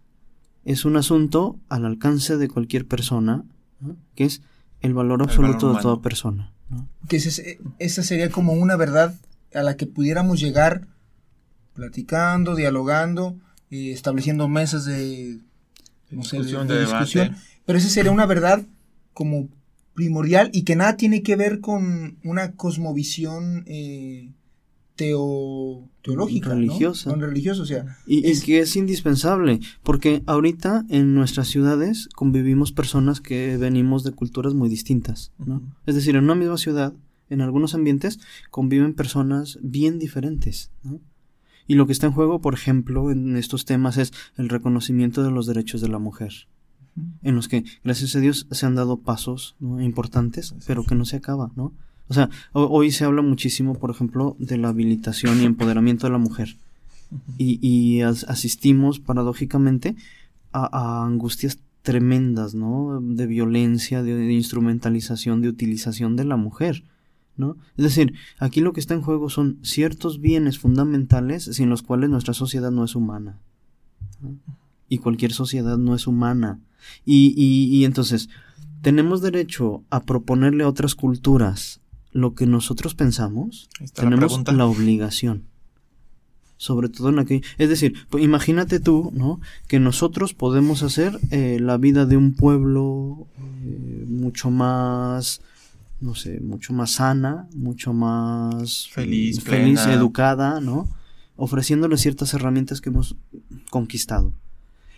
es 0.64 0.86
un 0.86 0.96
asunto 0.98 1.60
al 1.70 1.86
alcance 1.86 2.38
de 2.38 2.48
cualquier 2.48 2.86
persona, 2.88 3.44
¿no? 3.80 3.98
que 4.16 4.26
es 4.26 4.42
el 4.82 4.94
valor 4.94 5.22
El 5.22 5.28
absoluto 5.28 5.68
valor 5.68 5.76
de 5.78 5.82
toda 5.82 6.02
persona. 6.02 6.52
¿no? 6.70 6.88
Que 7.08 7.18
ese- 7.18 7.60
esa 7.80 8.04
sería 8.04 8.30
como 8.30 8.54
una 8.54 8.76
verdad 8.76 9.16
a 9.54 9.62
la 9.64 9.76
que 9.78 9.86
pudiéramos 9.88 10.40
llegar 10.40 10.88
platicando, 11.74 12.56
dialogando, 12.56 13.36
eh, 13.70 13.92
estableciendo 13.92 14.48
mesas 14.48 14.86
de, 14.86 15.40
no 16.12 16.24
sé, 16.24 16.38
Discusión, 16.38 16.68
de 16.68 16.76
debate. 16.76 16.98
discusión. 17.06 17.36
Pero 17.66 17.78
esa 17.80 17.90
sería 17.90 18.12
una 18.12 18.26
verdad 18.26 18.64
como 19.14 19.50
primordial 19.94 20.50
y 20.54 20.64
que 20.64 20.76
nada 20.76 20.98
tiene 20.98 21.22
que 21.24 21.36
ver 21.36 21.60
con 21.62 22.18
una 22.24 22.52
cosmovisión 22.54 23.64
eh, 23.68 24.30
teo- 24.96 25.88
teológica, 26.02 26.50
¿no? 26.50 26.56
Religiosa. 26.56 27.10
Con 27.10 27.22
religiosa, 27.22 27.62
o 27.62 27.66
sea, 27.66 27.98
Y, 28.06 28.26
y 28.28 28.32
Es- 28.32 28.44
que 28.44 28.60
es 28.60 28.76
indispensable, 28.76 29.60
porque 29.84 30.24
ahorita 30.26 30.86
en 30.90 31.14
nuestras 31.16 31.48
ciudades 31.48 32.10
convivimos 32.16 32.72
personas 32.72 33.22
que 33.22 33.58
venimos 33.58 34.04
de 34.04 34.12
culturas 34.12 34.54
muy 34.54 34.70
distintas, 34.70 35.32
¿no? 35.38 35.62
Es 35.86 35.96
decir, 35.96 36.16
en 36.16 36.24
una 36.26 36.36
misma 36.36 36.58
ciudad, 36.58 36.94
en 37.30 37.42
algunos 37.42 37.74
ambientes, 37.76 38.20
conviven 38.52 38.94
personas 38.94 39.58
bien 39.62 40.00
diferentes, 40.00 40.72
¿no? 40.84 41.00
Y 41.68 41.74
lo 41.74 41.88
que 41.88 41.94
está 41.94 42.06
en 42.06 42.14
juego, 42.14 42.42
por 42.42 42.54
ejemplo, 42.54 43.10
en 43.12 43.36
estos 43.38 43.66
temas 43.66 43.98
es 43.98 44.14
el 44.38 44.50
reconocimiento 44.50 45.24
de 45.24 45.32
los 45.32 45.48
derechos 45.48 45.82
de 45.82 45.88
la 45.90 45.98
mujer, 45.98 46.32
en 47.24 47.36
los 47.36 47.48
que, 47.48 47.66
gracias 47.84 48.16
a 48.16 48.20
Dios, 48.20 48.48
se 48.52 48.66
han 48.68 48.76
dado 48.76 48.98
pasos 48.98 49.56
¿no? 49.60 49.82
importantes, 49.82 50.54
pero 50.68 50.84
que 50.86 50.94
no 50.96 51.04
se 51.06 51.18
acaba, 51.18 51.52
¿no? 51.56 51.74
O 52.08 52.14
sea, 52.14 52.30
ho- 52.54 52.68
hoy 52.70 52.92
se 52.92 53.04
habla 53.06 53.22
muchísimo, 53.22 53.76
por 53.76 53.90
ejemplo, 53.92 54.36
de 54.40 54.58
la 54.58 54.70
habilitación 54.70 55.42
y 55.42 55.46
empoderamiento 55.54 56.08
de 56.08 56.12
la 56.14 56.18
mujer. 56.20 56.56
Y, 57.38 57.60
y 57.66 58.02
as- 58.02 58.26
asistimos, 58.26 59.00
paradójicamente, 59.00 59.96
a, 60.52 60.66
a 60.72 61.06
angustias 61.06 61.60
tremendas, 61.82 62.56
¿no? 62.56 63.00
De 63.02 63.28
violencia, 63.28 64.02
de, 64.04 64.16
de 64.16 64.34
instrumentalización, 64.34 65.42
de 65.42 65.50
utilización 65.50 66.16
de 66.16 66.26
la 66.26 66.36
mujer, 66.36 66.84
¿no? 67.38 67.58
Es 67.78 67.84
decir, 67.84 68.14
aquí 68.40 68.62
lo 68.62 68.74
que 68.74 68.80
está 68.80 68.94
en 68.96 69.02
juego 69.04 69.30
son 69.30 69.60
ciertos 69.62 70.20
bienes 70.20 70.58
fundamentales 70.58 71.44
sin 71.44 71.70
los 71.70 71.84
cuales 71.84 72.10
nuestra 72.10 72.34
sociedad 72.34 72.72
no 72.72 72.84
es 72.86 72.96
humana. 72.96 73.38
¿no? 74.22 74.36
Y 74.90 74.98
cualquier 75.00 75.32
sociedad 75.34 75.78
no 75.78 75.94
es 75.96 76.08
humana. 76.08 76.60
Y, 77.06 77.34
y, 77.38 77.76
y 77.76 77.86
entonces, 77.86 78.30
tenemos 78.82 79.22
derecho 79.22 79.84
a 79.90 80.04
proponerle 80.04 80.64
a 80.64 80.68
otras 80.70 80.96
culturas 80.96 81.82
lo 82.16 82.34
que 82.34 82.46
nosotros 82.46 82.96
pensamos, 82.96 83.68
la 83.82 83.88
tenemos 83.88 84.42
la 84.54 84.66
obligación. 84.66 85.44
Sobre 86.56 86.88
todo 86.88 87.10
en 87.10 87.20
aquello. 87.20 87.46
Es 87.58 87.68
decir, 87.68 87.94
pues 88.10 88.24
imagínate 88.24 88.80
tú, 88.80 89.12
¿no? 89.14 89.42
Que 89.68 89.82
nosotros 89.82 90.34
podemos 90.34 90.82
hacer 90.82 91.20
eh, 91.32 91.60
la 91.60 91.76
vida 91.76 92.06
de 92.06 92.16
un 92.16 92.32
pueblo 92.34 93.28
eh, 93.38 94.06
mucho 94.08 94.50
más, 94.50 95.42
no 96.00 96.16
sé, 96.16 96.40
mucho 96.40 96.72
más 96.72 96.92
sana, 96.92 97.50
mucho 97.54 97.92
más 97.92 98.88
Feliz, 98.94 99.42
feliz, 99.44 99.82
plena. 99.82 99.94
educada, 99.94 100.62
¿no? 100.62 100.88
Ofreciéndole 101.36 101.98
ciertas 101.98 102.34
herramientas 102.34 102.80
que 102.80 102.92
hemos 102.92 103.18
conquistado. 103.70 104.32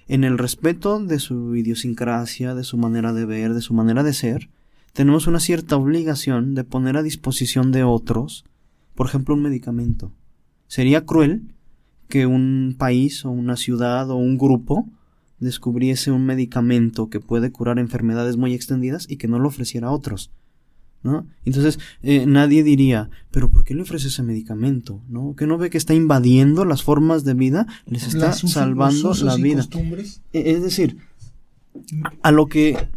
En 0.07 0.23
el 0.23 0.37
respeto 0.37 0.99
de 0.99 1.17
su 1.17 1.55
idiosincrasia, 1.55 2.53
de 2.53 2.63
su 2.63 2.77
manera 2.77 3.11
de 3.11 3.25
ver, 3.25 3.55
de 3.55 3.61
su 3.61 3.73
manera 3.73 4.03
de 4.03 4.13
ser, 4.13 4.49
tenemos 4.97 5.27
una 5.27 5.39
cierta 5.39 5.77
obligación 5.77 6.55
de 6.55 6.63
poner 6.63 6.97
a 6.97 7.03
disposición 7.03 7.71
de 7.71 7.83
otros, 7.83 8.45
por 8.95 9.05
ejemplo, 9.05 9.35
un 9.35 9.43
medicamento. 9.43 10.11
Sería 10.65 11.05
cruel 11.05 11.53
que 12.09 12.25
un 12.25 12.73
país 12.79 13.23
o 13.23 13.29
una 13.29 13.57
ciudad 13.57 14.09
o 14.09 14.15
un 14.15 14.39
grupo 14.39 14.89
descubriese 15.39 16.09
un 16.09 16.25
medicamento 16.25 17.11
que 17.11 17.19
puede 17.19 17.51
curar 17.51 17.77
enfermedades 17.77 18.37
muy 18.37 18.55
extendidas 18.55 19.05
y 19.07 19.17
que 19.17 19.27
no 19.27 19.37
lo 19.37 19.49
ofreciera 19.49 19.89
a 19.89 19.91
otros. 19.91 20.31
¿No? 21.03 21.27
Entonces, 21.45 21.77
eh, 22.01 22.25
nadie 22.25 22.63
diría, 22.63 23.11
pero 23.29 23.51
¿por 23.51 23.63
qué 23.63 23.75
le 23.75 23.83
ofrece 23.83 24.07
ese 24.07 24.23
medicamento? 24.23 25.03
¿No? 25.07 25.35
¿Que 25.35 25.45
no 25.45 25.59
ve 25.59 25.69
que 25.69 25.77
está 25.77 25.93
invadiendo 25.93 26.65
las 26.65 26.81
formas 26.81 27.23
de 27.23 27.35
vida? 27.35 27.67
Les 27.85 28.07
está 28.07 28.33
salvando 28.33 29.13
la 29.13 29.35
vida. 29.35 29.61
E- 30.33 30.53
Es 30.53 30.63
decir, 30.63 30.97
a 32.23 32.31
lo 32.31 32.47
que 32.47 32.87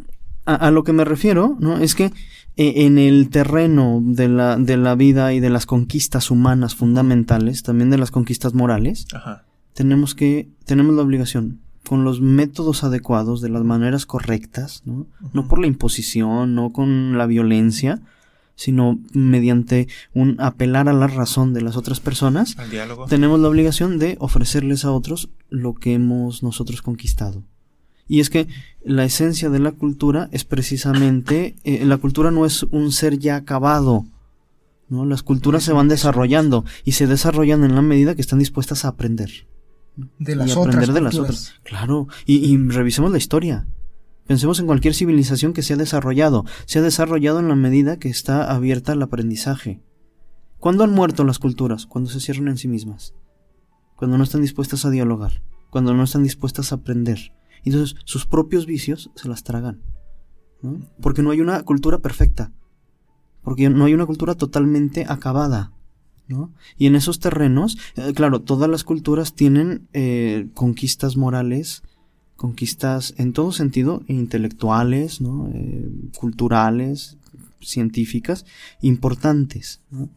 a, 0.45 0.55
a 0.55 0.71
lo 0.71 0.85
que 0.85 0.93
me 0.93 1.05
refiero, 1.05 1.57
¿no? 1.61 1.79
Es 1.79 1.95
que 1.95 2.13
eh, 2.57 2.85
en 2.85 2.99
el 2.99 3.31
terreno 3.31 4.03
de 4.05 4.29
la, 4.29 4.57
de 4.57 4.77
la 4.77 4.95
vida 4.95 5.33
y 5.33 5.41
de 5.41 5.51
las 5.51 5.67
conquistas 5.67 6.31
humanas 6.31 6.75
fundamentales, 6.75 7.63
también 7.63 7.91
de 7.91 7.99
las 7.99 8.11
conquistas 8.11 8.55
morales, 8.55 9.07
Ajá. 9.15 9.47
tenemos 9.73 10.15
que, 10.15 10.49
tenemos 10.67 10.95
la 10.95 11.03
obligación, 11.03 11.61
con 11.89 12.05
los 12.05 12.21
métodos 12.21 12.85
adecuados, 12.85 13.41
de 13.41 13.49
las 13.49 13.65
maneras 13.65 14.05
correctas, 14.05 14.83
¿no? 14.85 15.07
No 15.33 15.49
por 15.49 15.59
la 15.59 15.69
imposición, 15.69 16.55
no 16.55 16.71
con 16.71 17.17
la 17.17 17.27
violencia, 17.27 18.03
sino 18.57 19.01
mediante 19.15 19.89
un 20.13 20.37
apelar 20.39 20.91
a 20.91 20.93
la 20.93 21.07
razón 21.07 21.55
de 21.55 21.63
las 21.63 21.77
otras 21.77 22.01
personas, 22.01 22.57
tenemos 23.09 23.41
la 23.41 23.49
obligación 23.49 23.99
de 23.99 24.19
ofrecerles 24.21 24.85
a 24.85 24.93
otros 24.93 25.31
lo 25.49 25.73
que 25.73 25.95
hemos 25.95 26.43
nosotros 26.43 26.83
conquistado. 26.83 27.43
Y 28.11 28.19
es 28.19 28.29
que 28.29 28.49
la 28.85 29.05
esencia 29.05 29.51
de 29.51 29.61
la 29.61 29.71
cultura 29.71 30.29
es 30.33 30.45
precisamente, 30.45 31.55
eh, 31.63 31.85
la 31.85 31.97
cultura 31.97 32.33
no 32.33 32.45
es 32.45 32.65
un 32.65 32.91
ser 32.91 33.21
ya 33.21 33.37
acabado, 33.37 34.05
¿no? 34.89 35.05
Las 35.05 35.23
culturas 35.23 35.63
se 35.63 35.73
van 35.73 35.87
desarrollando 35.87 36.65
y 36.85 36.93
se 36.93 37.07
desarrollan 37.07 37.63
en 37.63 37.77
la 37.77 37.83
medida 37.83 38.17
que 38.17 38.21
están 38.21 38.41
dispuestas 38.41 38.85
a 38.85 38.89
aprender. 38.89 39.31
De 40.19 40.33
y 40.33 40.35
las 40.35 40.57
aprender 40.57 40.91
otras 40.91 40.95
de 40.95 41.01
las 41.01 41.15
otras. 41.15 41.55
Claro, 41.63 42.09
y, 42.27 42.39
y 42.39 42.57
revisemos 42.57 43.13
la 43.13 43.19
historia. 43.19 43.69
Pensemos 44.27 44.59
en 44.59 44.67
cualquier 44.67 44.95
civilización 44.95 45.53
que 45.53 45.63
se 45.63 45.75
ha 45.75 45.77
desarrollado. 45.77 46.45
Se 46.67 46.81
ha 46.81 46.83
desarrollado 46.83 47.39
en 47.39 47.47
la 47.47 47.55
medida 47.55 48.01
que 48.01 48.09
está 48.09 48.51
abierta 48.51 48.91
al 48.91 49.03
aprendizaje. 49.03 49.85
¿Cuándo 50.59 50.83
han 50.83 50.91
muerto 50.91 51.23
las 51.23 51.39
culturas? 51.39 51.87
Cuando 51.87 52.11
se 52.11 52.19
cierran 52.19 52.49
en 52.49 52.59
sí 52.59 52.67
mismas. 52.67 53.15
Cuando 53.95 54.19
no 54.19 54.25
están 54.25 54.43
dispuestas 54.43 54.85
a 54.85 54.91
dialogar. 54.91 55.45
Cuando 55.71 55.95
no 55.95 56.03
están 56.03 56.25
dispuestas 56.25 56.73
a 56.73 56.77
aprender. 56.77 57.33
Entonces 57.65 57.97
sus 58.05 58.27
propios 58.27 58.67
vicios 58.67 59.11
se 59.15 59.29
las 59.29 59.43
tragan. 59.43 59.81
¿no? 60.63 60.81
Porque 61.01 61.23
no 61.23 61.31
hay 61.31 61.41
una 61.41 61.63
cultura 61.63 61.99
perfecta. 61.99 62.53
Porque 63.43 63.71
no 63.71 63.85
hay 63.85 63.95
una 63.95 64.07
cultura 64.07 64.35
totalmente 64.35 65.07
acabada. 65.09 65.73
¿no? 66.29 66.53
Y 66.77 66.87
en 66.87 66.95
esos 66.95 67.19
terrenos, 67.19 67.79
eh, 67.97 68.13
claro, 68.15 68.41
todas 68.41 68.71
las 68.71 68.85
culturas 68.85 69.35
tienen 69.35 69.89
eh, 69.93 70.49
conquistas 70.55 71.17
morales, 71.17 71.83
conquistas 72.37 73.15
en 73.19 73.33
todo 73.33 73.53
sentido, 73.53 74.03
intelectuales, 74.07 75.21
¿no? 75.21 75.51
Eh, 75.53 75.91
culturales, 76.17 77.19
científicas, 77.61 78.47
importantes, 78.81 79.81
¿no? 79.91 80.09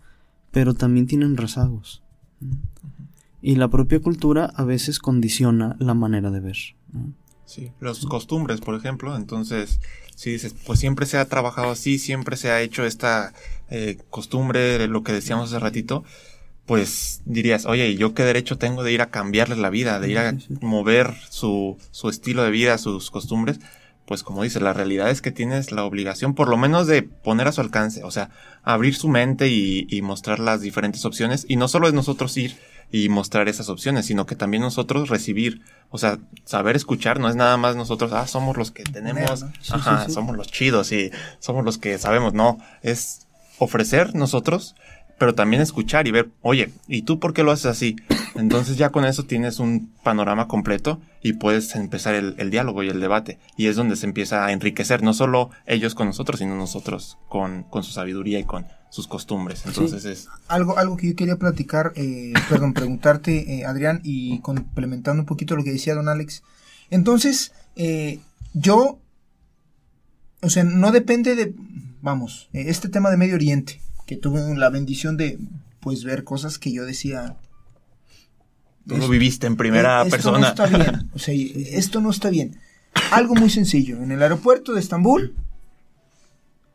pero 0.52 0.74
también 0.74 1.08
tienen 1.08 1.36
rezagos. 1.36 2.04
¿no? 2.40 2.58
Y 3.42 3.56
la 3.56 3.70
propia 3.70 4.00
cultura 4.00 4.46
a 4.46 4.64
veces 4.64 5.00
condiciona 5.00 5.76
la 5.80 5.94
manera 5.94 6.32
de 6.32 6.40
ver. 6.40 6.58
¿no? 6.94 7.14
Sí, 7.46 7.72
los 7.80 8.06
costumbres, 8.06 8.62
por 8.62 8.76
ejemplo. 8.76 9.16
Entonces, 9.16 9.80
si 10.16 10.32
dices, 10.32 10.56
pues 10.66 10.80
siempre 10.80 11.06
se 11.06 11.18
ha 11.18 11.26
trabajado 11.26 11.72
así, 11.72 12.00
siempre 12.00 12.38
se 12.38 12.52
ha 12.52 12.62
hecho 12.62 12.86
esta 12.86 13.34
eh, 13.70 13.98
costumbre, 14.10 14.88
lo 14.88 15.04
que 15.04 15.12
decíamos 15.14 15.50
hace 15.50 15.60
ratito, 15.60 16.04
pues 16.66 17.22
dirías, 17.26 17.66
oye, 17.66 17.90
¿y 17.90 17.98
yo 17.98 18.14
qué 18.14 18.24
derecho 18.24 18.58
tengo 18.58 18.84
de 18.84 18.94
ir 18.94 19.02
a 19.02 19.10
cambiarles 19.12 19.58
la 19.58 19.70
vida, 19.70 20.00
de 20.00 20.10
ir 20.10 20.18
a 20.20 20.32
Sí, 20.32 20.40
sí. 20.48 20.58
mover 20.62 21.14
su, 21.30 21.78
su 21.92 22.10
estilo 22.10 22.44
de 22.44 22.52
vida, 22.52 22.78
sus 22.78 23.12
costumbres? 23.12 23.60
Pues 24.06 24.24
como 24.24 24.44
dices, 24.44 24.62
la 24.62 24.74
realidad 24.74 25.10
es 25.10 25.22
que 25.22 25.32
tienes 25.32 25.72
la 25.72 25.84
obligación, 25.86 26.36
por 26.36 26.50
lo 26.50 26.58
menos, 26.58 26.88
de 26.88 27.04
poner 27.04 27.48
a 27.48 27.52
su 27.52 27.62
alcance, 27.62 28.04
o 28.04 28.12
sea, 28.12 28.30
abrir 28.64 28.96
su 28.96 29.10
mente 29.10 29.50
y, 29.50 29.88
y 29.90 30.02
mostrar 30.02 30.40
las 30.40 30.62
diferentes 30.62 31.06
opciones. 31.06 31.46
Y 31.48 31.56
no 31.58 31.68
solo 31.68 31.88
es 31.88 31.94
nosotros 31.94 32.36
ir 32.38 32.58
y 32.92 33.10
mostrar 33.10 33.50
esas 33.50 33.70
opciones, 33.70 34.06
sino 34.06 34.26
que 34.26 34.36
también 34.36 34.62
nosotros 34.62 35.10
recibir, 35.10 35.62
o 35.90 35.98
sea, 35.98 36.20
saber 36.46 36.76
escuchar, 36.76 37.20
no 37.20 37.30
es 37.30 37.36
nada 37.36 37.58
más 37.58 37.76
nosotros, 37.76 38.14
ah, 38.14 38.28
somos 38.28 38.58
los 38.58 38.72
que 38.72 38.84
tenemos, 38.84 39.44
ajá, 39.72 40.02
sí, 40.02 40.06
sí. 40.08 40.14
somos 40.14 40.36
los 40.36 40.48
chidos 40.48 40.92
y 40.92 41.12
somos 41.40 41.66
los 41.66 41.78
que 41.78 41.98
sabemos, 41.98 42.34
no, 42.34 42.60
es 42.82 43.28
ofrecer 43.60 44.16
nosotros 44.16 44.76
pero 45.18 45.36
también 45.36 45.62
escuchar 45.62 46.08
y 46.08 46.12
ver, 46.12 46.30
oye, 46.42 46.72
¿y 46.88 47.04
tú 47.04 47.20
por 47.20 47.34
qué 47.34 47.44
lo 47.44 47.52
haces 47.52 47.68
así? 47.68 47.96
Entonces 48.36 48.78
ya 48.78 48.90
con 48.90 49.06
eso 49.06 49.24
tienes 49.26 49.60
un 49.60 49.92
panorama 50.04 50.48
completo 50.48 51.00
y 51.22 51.34
puedes 51.34 51.76
empezar 51.76 52.16
el, 52.16 52.36
el, 52.40 52.50
diálogo 52.50 52.84
y 52.84 52.90
el 52.90 53.00
debate. 53.00 53.40
Y 53.58 53.68
es 53.68 53.76
donde 53.76 53.96
se 53.96 54.06
empieza 54.08 54.46
a 54.46 54.52
enriquecer, 54.52 55.04
no 55.04 55.14
solo 55.14 55.52
ellos 55.66 55.94
con 55.96 56.08
nosotros, 56.08 56.40
sino 56.40 56.56
nosotros 56.56 57.18
con, 57.30 57.64
con 57.64 57.84
su 57.84 57.92
sabiduría 57.92 58.40
y 58.40 58.44
con 58.44 58.66
sus 58.90 59.08
costumbres. 59.08 59.64
Entonces 59.66 60.04
Sí. 60.04 60.10
es... 60.10 60.28
Algo, 60.48 60.78
algo 60.78 60.98
que 60.98 61.10
yo 61.10 61.16
quería 61.16 61.38
platicar, 61.38 61.94
eh, 61.96 62.34
perdón, 62.50 62.74
preguntarte, 62.74 63.60
eh, 63.60 63.66
Adrián, 63.66 64.02
y 64.04 64.40
complementando 64.40 65.22
un 65.22 65.26
poquito 65.28 65.56
lo 65.56 65.64
que 65.64 65.72
decía 65.72 65.96
don 65.96 66.10
Alex. 66.10 66.44
Entonces, 66.90 67.54
eh, 67.76 68.20
yo, 68.54 69.00
o 70.42 70.50
sea, 70.50 70.64
no 70.64 70.92
depende 70.92 71.36
de, 71.36 71.56
vamos, 72.02 72.50
eh, 72.54 72.66
este 72.68 72.90
tema 72.90 73.10
de 73.10 73.18
Medio 73.18 73.36
Oriente, 73.36 73.82
que 74.06 74.16
tuve 74.18 74.56
la 74.58 74.70
bendición 74.70 75.18
de, 75.18 75.38
pues, 75.80 76.04
ver 76.04 76.24
cosas 76.24 76.58
que 76.60 76.72
yo 76.72 76.86
decía, 76.86 77.38
Tú 78.88 78.98
lo 78.98 79.08
viviste 79.08 79.48
en 79.48 79.56
primera 79.56 80.02
esto 80.02 80.12
persona. 80.12 80.40
no 80.40 80.48
está 80.48 80.66
bien. 80.68 81.10
O 81.14 81.20
sea, 81.20 81.34
esto 81.34 82.02
no 82.02 82.10
está 82.10 82.30
bien. 82.30 82.58
Algo 83.12 83.34
muy 83.34 83.50
sencillo. 83.50 84.04
En 84.04 84.12
el 84.12 84.22
aeropuerto 84.22 84.74
de 84.74 84.82
Estambul, 84.82 85.36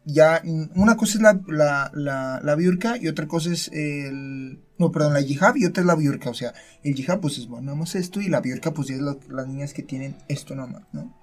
ya 0.06 0.40
una 0.74 0.96
cosa 0.96 1.18
es 1.18 1.20
la, 1.22 1.38
la, 1.48 1.90
la, 1.94 2.40
la 2.42 2.54
biurka 2.54 2.96
y 2.96 3.08
otra 3.08 3.26
cosa 3.28 3.52
es 3.52 3.68
el... 3.74 4.58
No, 4.78 4.90
perdón, 4.90 5.12
la 5.12 5.20
hijab 5.20 5.56
y 5.58 5.66
otra 5.66 5.82
es 5.82 5.86
la 5.86 5.96
biurka. 5.96 6.30
O 6.30 6.34
sea, 6.34 6.54
el 6.82 6.98
hijab 6.98 7.20
pues 7.20 7.36
es 7.36 7.46
bueno, 7.46 7.66
nada 7.66 7.76
más 7.78 7.94
esto 7.94 8.20
y 8.22 8.28
la 8.28 8.40
biurka 8.40 8.72
pues 8.72 8.88
ya 8.88 8.94
es 8.94 9.02
lo- 9.02 9.20
las 9.28 9.46
niñas 9.46 9.74
que 9.74 9.82
tienen 9.82 10.16
esto 10.28 10.54
nada 10.54 10.68
más, 10.68 10.82
¿no? 10.92 11.14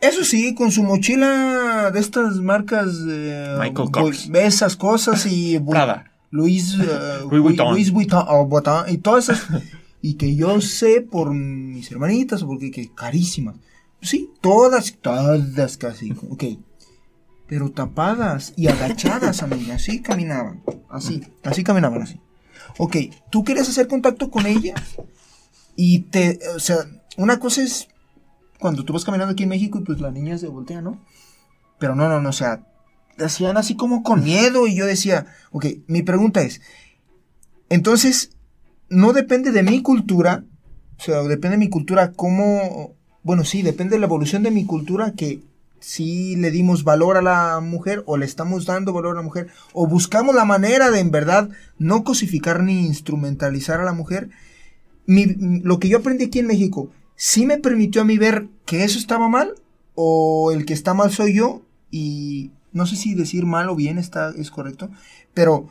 Eso 0.00 0.24
sí, 0.24 0.54
con 0.54 0.70
su 0.72 0.82
mochila 0.82 1.90
de 1.92 2.00
estas 2.00 2.36
marcas... 2.36 2.88
eh, 3.08 3.56
Michael 3.58 3.88
bu- 3.88 3.90
Kors. 3.90 4.30
Esas 4.32 4.76
cosas 4.76 5.26
y... 5.26 5.58
Prada. 5.58 6.10
Luis, 6.30 6.74
eh, 6.74 6.86
Louis 7.30 7.42
Vuitton. 7.42 7.72
Luis 7.74 7.90
Vuitton, 7.90 8.24
o 8.28 8.46
Vuitton, 8.46 8.84
y 8.88 8.98
todas 8.98 9.28
esas, 9.28 9.46
y 10.02 10.14
que 10.14 10.34
yo 10.36 10.60
sé 10.60 11.00
por 11.02 11.34
mis 11.34 11.90
hermanitas, 11.90 12.44
porque 12.44 12.70
que 12.70 12.90
carísimas. 12.94 13.56
Sí, 14.00 14.30
todas, 14.40 14.96
todas 15.02 15.76
casi, 15.76 16.12
ok. 16.30 16.44
Pero 17.46 17.70
tapadas 17.70 18.52
y 18.56 18.68
agachadas, 18.68 19.42
amiga, 19.42 19.74
así 19.74 20.00
caminaban, 20.00 20.62
así, 20.88 21.20
así 21.42 21.62
caminaban, 21.64 22.00
así. 22.02 22.18
Ok, 22.78 22.96
tú 23.30 23.44
querías 23.44 23.68
hacer 23.68 23.88
contacto 23.88 24.30
con 24.30 24.46
ellas 24.46 24.80
y 25.76 25.98
te, 26.00 26.38
o 26.54 26.60
sea, 26.60 26.76
una 27.16 27.38
cosa 27.40 27.62
es 27.62 27.88
cuando 28.60 28.84
tú 28.84 28.92
vas 28.92 29.04
caminando 29.04 29.32
aquí 29.32 29.42
en 29.44 29.48
México 29.48 29.78
y 29.78 29.82
pues 29.84 30.00
la 30.00 30.10
niña 30.10 30.38
se 30.38 30.46
voltea, 30.48 30.80
¿no? 30.82 31.00
Pero 31.78 31.94
no, 31.94 32.08
no, 32.08 32.20
no, 32.20 32.28
o 32.28 32.32
sea, 32.32 32.66
hacían 33.18 33.56
así 33.56 33.74
como 33.74 34.02
con 34.02 34.22
miedo 34.24 34.66
y 34.66 34.74
yo 34.74 34.86
decía, 34.86 35.26
ok, 35.50 35.66
mi 35.86 36.02
pregunta 36.02 36.42
es, 36.42 36.60
entonces, 37.68 38.30
no 38.88 39.12
depende 39.12 39.52
de 39.52 39.62
mi 39.62 39.82
cultura, 39.82 40.44
o 40.98 41.02
sea, 41.02 41.22
depende 41.22 41.56
de 41.56 41.64
mi 41.64 41.68
cultura 41.70 42.12
cómo, 42.12 42.94
bueno, 43.22 43.44
sí, 43.44 43.62
depende 43.62 43.94
de 43.96 44.00
la 44.00 44.06
evolución 44.06 44.42
de 44.42 44.50
mi 44.50 44.64
cultura 44.66 45.12
que 45.12 45.42
si 45.78 46.36
le 46.36 46.50
dimos 46.50 46.84
valor 46.84 47.16
a 47.16 47.22
la 47.22 47.60
mujer 47.60 48.02
o 48.06 48.18
le 48.18 48.26
estamos 48.26 48.66
dando 48.66 48.92
valor 48.92 49.12
a 49.12 49.20
la 49.20 49.24
mujer 49.24 49.48
o 49.72 49.86
buscamos 49.86 50.34
la 50.34 50.44
manera 50.44 50.90
de 50.90 51.00
en 51.00 51.10
verdad 51.10 51.48
no 51.78 52.04
cosificar 52.04 52.62
ni 52.62 52.84
instrumentalizar 52.86 53.80
a 53.80 53.84
la 53.84 53.94
mujer. 53.94 54.28
Mi- 55.06 55.36
lo 55.62 55.78
que 55.78 55.88
yo 55.88 55.98
aprendí 55.98 56.24
aquí 56.24 56.40
en 56.40 56.48
México, 56.48 56.90
sí 57.22 57.44
me 57.44 57.58
permitió 57.58 58.00
a 58.00 58.06
mí 58.06 58.16
ver 58.16 58.48
que 58.64 58.82
eso 58.82 58.98
estaba 58.98 59.28
mal 59.28 59.52
o 59.94 60.52
el 60.52 60.64
que 60.64 60.72
está 60.72 60.94
mal 60.94 61.12
soy 61.12 61.34
yo 61.34 61.60
y 61.90 62.50
no 62.72 62.86
sé 62.86 62.96
si 62.96 63.14
decir 63.14 63.44
mal 63.44 63.68
o 63.68 63.76
bien 63.76 63.98
está 63.98 64.32
es 64.38 64.50
correcto, 64.50 64.88
pero 65.34 65.68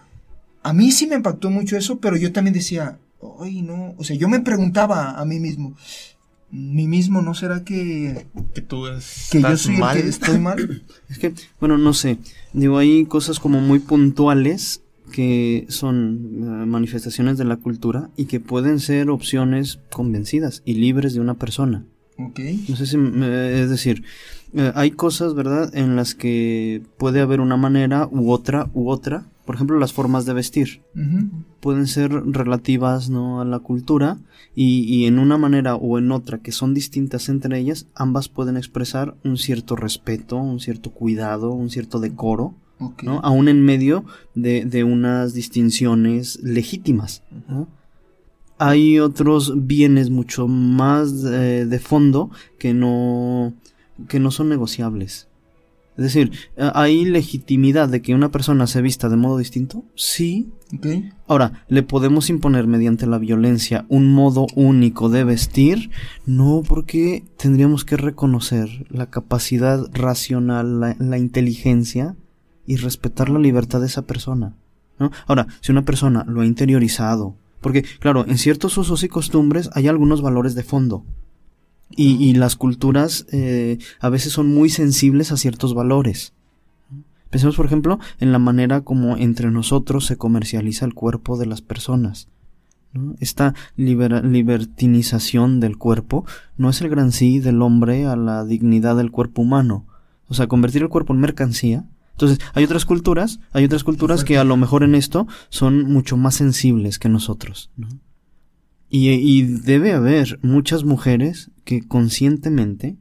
a 0.62 0.74
mí 0.74 0.92
sí 0.92 1.08
me 1.08 1.16
impactó 1.16 1.50
mucho 1.50 1.76
eso, 1.76 1.98
pero 1.98 2.18
yo 2.18 2.32
también 2.32 2.54
decía, 2.54 3.00
ay 3.40 3.64
no, 3.64 3.96
o 3.98 4.04
sea, 4.04 4.16
yo 4.16 4.30
me 4.30 4.42
preguntaba 4.42 5.20
a 5.20 5.26
mí 5.26 5.40
mismo, 5.40 5.76
mí 6.52 6.88
mismo, 6.88 7.24
¿no 7.24 7.34
será 7.34 7.64
que, 7.64 8.28
Que 8.54 8.62
tú 8.62 8.86
estás 8.86 9.30
que 9.32 9.42
yo 9.42 9.58
soy 9.58 9.78
mal. 9.78 9.98
el 9.98 10.04
que 10.04 10.10
estoy 10.10 10.38
mal? 10.38 10.84
Es 11.10 11.18
que, 11.18 11.34
bueno, 11.60 11.80
no 11.80 11.96
sé. 11.96 12.20
Digo, 12.54 12.78
hay 12.78 13.06
cosas 13.06 13.40
como 13.40 13.60
muy 13.60 13.80
puntuales 13.80 14.84
que 15.10 15.66
son 15.70 16.20
eh, 16.42 16.66
manifestaciones 16.66 17.38
de 17.38 17.46
la 17.46 17.58
cultura 17.58 18.10
y 18.16 18.26
que 18.26 18.40
pueden 18.40 18.80
ser 18.80 19.10
opciones 19.10 19.80
convencidas 19.92 20.62
y 20.66 20.76
libres 20.76 21.14
de 21.14 21.20
una 21.22 21.34
persona. 21.36 21.86
Ok, 22.18 22.40
No 22.68 22.76
sé 22.76 22.86
si, 22.86 22.98
me- 22.98 23.62
es 23.62 23.70
decir, 23.70 24.04
eh, 24.54 24.72
hay 24.76 24.92
cosas, 24.92 25.36
¿verdad?, 25.36 25.74
en 25.76 25.96
las 25.96 26.16
que 26.16 26.82
puede 26.98 27.22
haber 27.22 27.40
una 27.40 27.56
manera 27.58 28.08
u 28.12 28.32
otra 28.32 28.70
u 28.74 28.90
otra. 28.90 29.26
Por 29.46 29.56
ejemplo, 29.56 29.80
las 29.80 29.94
formas 29.94 30.26
de 30.26 30.34
vestir 30.34 30.82
pueden 31.60 31.88
ser 31.88 32.12
relativas, 32.12 33.10
¿no?, 33.10 33.42
a 33.42 33.46
la 33.46 33.60
cultura 33.60 34.18
y, 34.56 34.82
y 34.84 35.06
en 35.06 35.18
una 35.18 35.38
manera 35.38 35.76
o 35.76 35.98
en 35.98 36.12
otra 36.12 36.40
que 36.40 36.52
son 36.52 36.74
distintas 36.74 37.30
entre 37.30 37.58
ellas, 37.58 37.88
ambas 37.96 38.28
pueden 38.30 38.58
expresar 38.58 39.16
un 39.24 39.38
cierto 39.38 39.76
respeto, 39.76 40.36
un 40.38 40.60
cierto 40.60 40.92
cuidado, 40.92 41.52
un 41.52 41.70
cierto 41.70 42.00
decoro, 42.00 42.54
¿no? 43.04 43.20
Aún 43.24 43.48
en 43.48 43.62
medio 43.64 44.06
de, 44.36 44.66
de 44.66 44.84
unas 44.84 45.34
distinciones 45.34 46.40
legítimas, 46.42 47.24
¿no? 47.48 47.68
Hay 48.58 49.00
otros 49.00 49.54
bienes 49.68 50.10
mucho 50.10 50.48
más 50.50 51.14
eh, 51.24 51.66
de 51.66 51.80
fondo 51.80 52.30
que 52.58 52.74
no, 52.74 53.54
que 54.10 54.20
no 54.20 54.32
son 54.32 54.50
negociables. 54.50 55.30
Es 55.96 56.04
decir, 56.04 56.32
eh, 56.56 56.72
¿hay 56.76 57.04
legitimidad 57.04 57.90
de 57.90 58.02
que 58.02 58.16
una 58.16 58.32
persona 58.32 58.68
se 58.68 58.82
vista 58.82 59.10
de 59.10 59.18
modo 59.18 59.38
distinto? 59.38 59.84
Sí. 59.96 60.50
Ahora, 61.28 61.66
¿le 61.68 61.84
podemos 61.84 62.30
imponer 62.30 62.68
mediante 62.68 63.06
la 63.08 63.18
violencia 63.18 63.86
un 63.90 64.14
modo 64.14 64.48
único 64.56 65.10
de 65.10 65.26
vestir? 65.26 65.90
No, 66.26 66.64
porque 66.66 67.24
tendríamos 67.38 67.84
que 67.84 67.98
reconocer 67.98 68.86
la 68.90 69.10
capacidad 69.10 69.90
racional, 69.94 70.80
la, 70.80 70.96
la 71.00 71.18
inteligencia 71.18 72.16
y 72.70 72.76
respetar 72.76 73.30
la 73.30 73.40
libertad 73.40 73.80
de 73.82 73.88
esa 73.88 74.04
persona. 74.04 74.54
Ahora, 75.26 75.48
si 75.60 75.72
una 75.72 75.86
persona 75.86 76.24
lo 76.28 76.42
ha 76.42 76.46
interiorizado, 76.46 77.36
porque, 77.62 77.84
claro, 78.00 78.26
en 78.28 78.38
ciertos 78.38 78.78
usos 78.78 79.04
y 79.04 79.08
costumbres 79.08 79.72
hay 79.74 79.88
algunos 79.88 80.22
valores 80.22 80.54
de 80.54 80.62
fondo. 80.62 81.04
Y, 81.90 82.36
las 82.36 82.56
culturas 82.56 83.26
eh, 83.32 83.80
a 84.00 84.10
veces 84.10 84.32
son 84.34 84.54
muy 84.54 84.70
sensibles 84.70 85.32
a 85.32 85.38
ciertos 85.38 85.74
valores. 85.74 86.34
Pensemos, 87.32 87.56
por 87.56 87.66
ejemplo, 87.66 87.98
en 88.20 88.32
la 88.32 88.38
manera 88.38 88.82
como 88.82 89.18
entre 89.18 89.50
nosotros 89.50 90.06
se 90.06 90.18
comercializa 90.18 90.86
el 90.86 90.94
cuerpo 90.94 91.40
de 91.40 91.48
las 91.48 91.62
personas. 91.62 92.28
Esta 93.20 93.56
libertinización 93.78 95.60
del 95.60 95.80
cuerpo 95.80 96.26
no 96.56 96.70
es 96.70 96.82
el 96.82 96.90
gran 96.90 97.12
sí 97.12 97.40
del 97.40 97.64
hombre 97.64 98.06
a 98.06 98.16
la 98.16 98.46
dignidad 98.46 98.96
del 98.96 99.10
cuerpo 99.10 99.42
humano. 99.42 99.88
O 100.28 100.36
sea, 100.36 100.46
convertir 100.46 100.84
el 100.84 100.90
cuerpo 100.90 101.14
en 101.14 101.20
mercancía. 101.20 101.86
Entonces, 102.20 102.46
hay 102.54 102.66
otras 102.66 102.84
culturas, 102.84 103.40
hay 103.54 103.64
otras 103.64 103.86
culturas 103.86 104.26
que 104.26 104.38
a 104.38 104.44
lo 104.44 104.58
mejor 104.58 104.84
en 104.84 104.94
esto 104.94 105.26
son 105.48 105.86
mucho 105.86 106.18
más 106.18 106.36
sensibles 106.36 107.00
que 107.00 107.08
nosotros. 107.08 107.72
¿no? 107.78 107.88
Y, 108.90 109.10
y 109.10 109.44
debe 109.44 109.94
haber 109.94 110.38
muchas 110.42 110.84
mujeres 110.84 111.50
que 111.64 111.88
conscientemente 111.88 112.98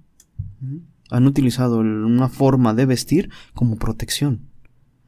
¿no? 0.60 0.82
han 1.10 1.26
utilizado 1.26 1.78
una 1.78 2.28
forma 2.28 2.74
de 2.74 2.86
vestir 2.86 3.30
como 3.54 3.74
protección. 3.74 4.42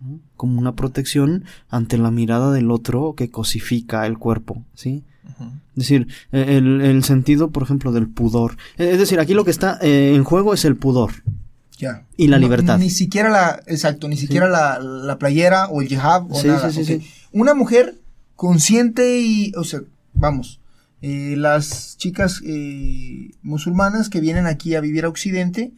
¿no? 0.01 0.19
Como 0.35 0.59
una 0.59 0.75
protección 0.75 1.45
ante 1.69 1.97
la 1.97 2.11
mirada 2.11 2.51
del 2.51 2.73
otro 2.73 3.15
que 3.17 3.31
cosifica 3.31 4.09
el 4.09 4.19
cuerpo, 4.19 4.65
¿sí? 4.75 5.05
Es 5.77 5.89
decir, 5.89 6.09
eh, 6.33 6.57
el, 6.59 6.81
el 6.81 7.05
sentido, 7.05 7.53
por 7.53 7.63
ejemplo, 7.63 7.93
del 7.93 8.09
pudor. 8.09 8.57
Es 8.77 8.99
decir, 8.99 9.21
aquí 9.21 9.35
lo 9.35 9.45
que 9.45 9.53
está 9.53 9.79
eh, 9.81 10.15
en 10.17 10.25
juego 10.25 10.53
es 10.53 10.65
el 10.65 10.77
pudor. 10.77 11.13
Ya. 11.81 12.07
Y 12.17 12.29
la 12.29 12.37
No, 12.39 12.43
libertad. 12.43 12.79
Ni 12.79 12.91
siquiera 12.91 13.31
la, 13.31 13.63
exacto, 13.67 14.07
ni 14.09 14.17
siquiera 14.17 14.49
la, 14.49 14.79
la 14.79 15.19
playera 15.19 15.67
o 15.69 15.81
el 15.83 15.91
hijab 15.93 16.31
o 16.31 16.35
Sí, 16.41 16.47
nada. 16.49 16.71
sí, 16.71 16.85
sí, 16.85 16.95
ok. 16.95 17.01
sí. 17.03 17.11
Una 17.33 17.55
mujer 17.55 17.97
consciente 18.37 19.21
y, 19.21 19.53
o 19.57 19.65
sea, 19.65 19.81
vamos, 20.15 20.61
eh, 21.03 21.35
las 21.37 21.97
chicas 21.99 22.41
eh, 22.45 23.31
musulmanas 23.43 24.09
que 24.11 24.21
vienen 24.21 24.47
aquí 24.47 24.75
a 24.75 24.81
vivir 24.81 25.05
a 25.05 25.09
Occidente 25.09 25.73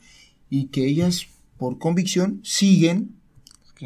y 0.51 0.67
que 0.67 0.87
ellas, 0.87 1.27
por 1.59 1.79
convicción, 1.79 2.41
siguen, 2.43 3.17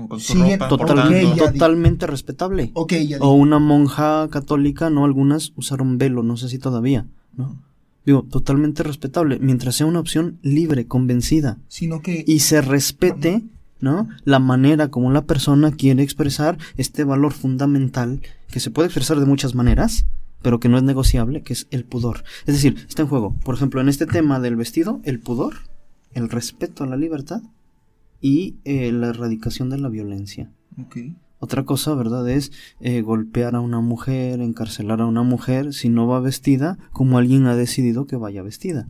Con 0.08 0.20
su 0.20 0.34
ropa, 0.34 0.68
ella- 1.10 1.52
totalmente 1.52 2.06
respetable. 2.06 2.70
O 3.20 3.32
una 3.32 3.58
monja 3.58 4.28
católica, 4.30 4.90
no, 4.90 5.04
algunas 5.04 5.52
usaron 5.56 5.96
velo, 5.98 6.22
no 6.22 6.36
sé 6.36 6.48
si 6.48 6.58
todavía, 6.58 7.06
¿no? 7.34 7.62
Digo, 8.06 8.22
totalmente 8.22 8.84
respetable, 8.84 9.40
mientras 9.40 9.74
sea 9.74 9.86
una 9.86 9.98
opción 9.98 10.38
libre, 10.40 10.86
convencida, 10.86 11.58
sino 11.66 12.00
que 12.00 12.24
y 12.24 12.38
se 12.38 12.60
respete, 12.62 13.42
¿no? 13.80 14.08
La 14.24 14.38
manera 14.38 14.88
como 14.88 15.10
la 15.10 15.26
persona 15.26 15.72
quiere 15.72 16.04
expresar 16.04 16.56
este 16.76 17.02
valor 17.02 17.32
fundamental, 17.32 18.22
que 18.48 18.60
se 18.60 18.70
puede 18.70 18.86
expresar 18.86 19.18
de 19.18 19.26
muchas 19.26 19.56
maneras, 19.56 20.06
pero 20.40 20.60
que 20.60 20.68
no 20.68 20.76
es 20.76 20.84
negociable, 20.84 21.42
que 21.42 21.52
es 21.52 21.66
el 21.72 21.84
pudor. 21.84 22.22
Es 22.46 22.54
decir, 22.54 22.76
está 22.88 23.02
en 23.02 23.08
juego, 23.08 23.34
por 23.44 23.56
ejemplo, 23.56 23.80
en 23.80 23.88
este 23.88 24.06
tema 24.06 24.38
del 24.38 24.54
vestido, 24.54 25.00
el 25.02 25.18
pudor, 25.18 25.54
el 26.14 26.28
respeto 26.28 26.84
a 26.84 26.86
la 26.86 26.96
libertad 26.96 27.42
y 28.20 28.54
eh, 28.64 28.92
la 28.92 29.08
erradicación 29.08 29.68
de 29.68 29.78
la 29.78 29.88
violencia. 29.88 30.52
Ok. 30.80 30.98
Otra 31.38 31.64
cosa, 31.64 31.94
¿verdad? 31.94 32.28
Es 32.28 32.50
eh, 32.80 33.02
golpear 33.02 33.54
a 33.54 33.60
una 33.60 33.80
mujer, 33.80 34.40
encarcelar 34.40 35.00
a 35.00 35.06
una 35.06 35.22
mujer 35.22 35.74
si 35.74 35.88
no 35.88 36.06
va 36.06 36.20
vestida 36.20 36.78
como 36.92 37.18
alguien 37.18 37.46
ha 37.46 37.56
decidido 37.56 38.06
que 38.06 38.16
vaya 38.16 38.42
vestida. 38.42 38.88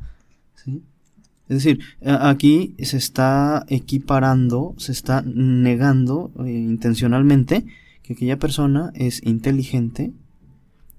Es 1.49 1.63
decir, 1.63 1.81
aquí 2.05 2.75
se 2.79 2.97
está 2.97 3.65
equiparando, 3.69 4.75
se 4.79 4.93
está 4.93 5.23
negando 5.23 6.33
eh, 6.45 6.51
intencionalmente 6.51 7.67
que 8.03 8.15
aquella 8.15 8.39
persona 8.39 8.91
es 8.95 9.23
inteligente. 9.25 10.13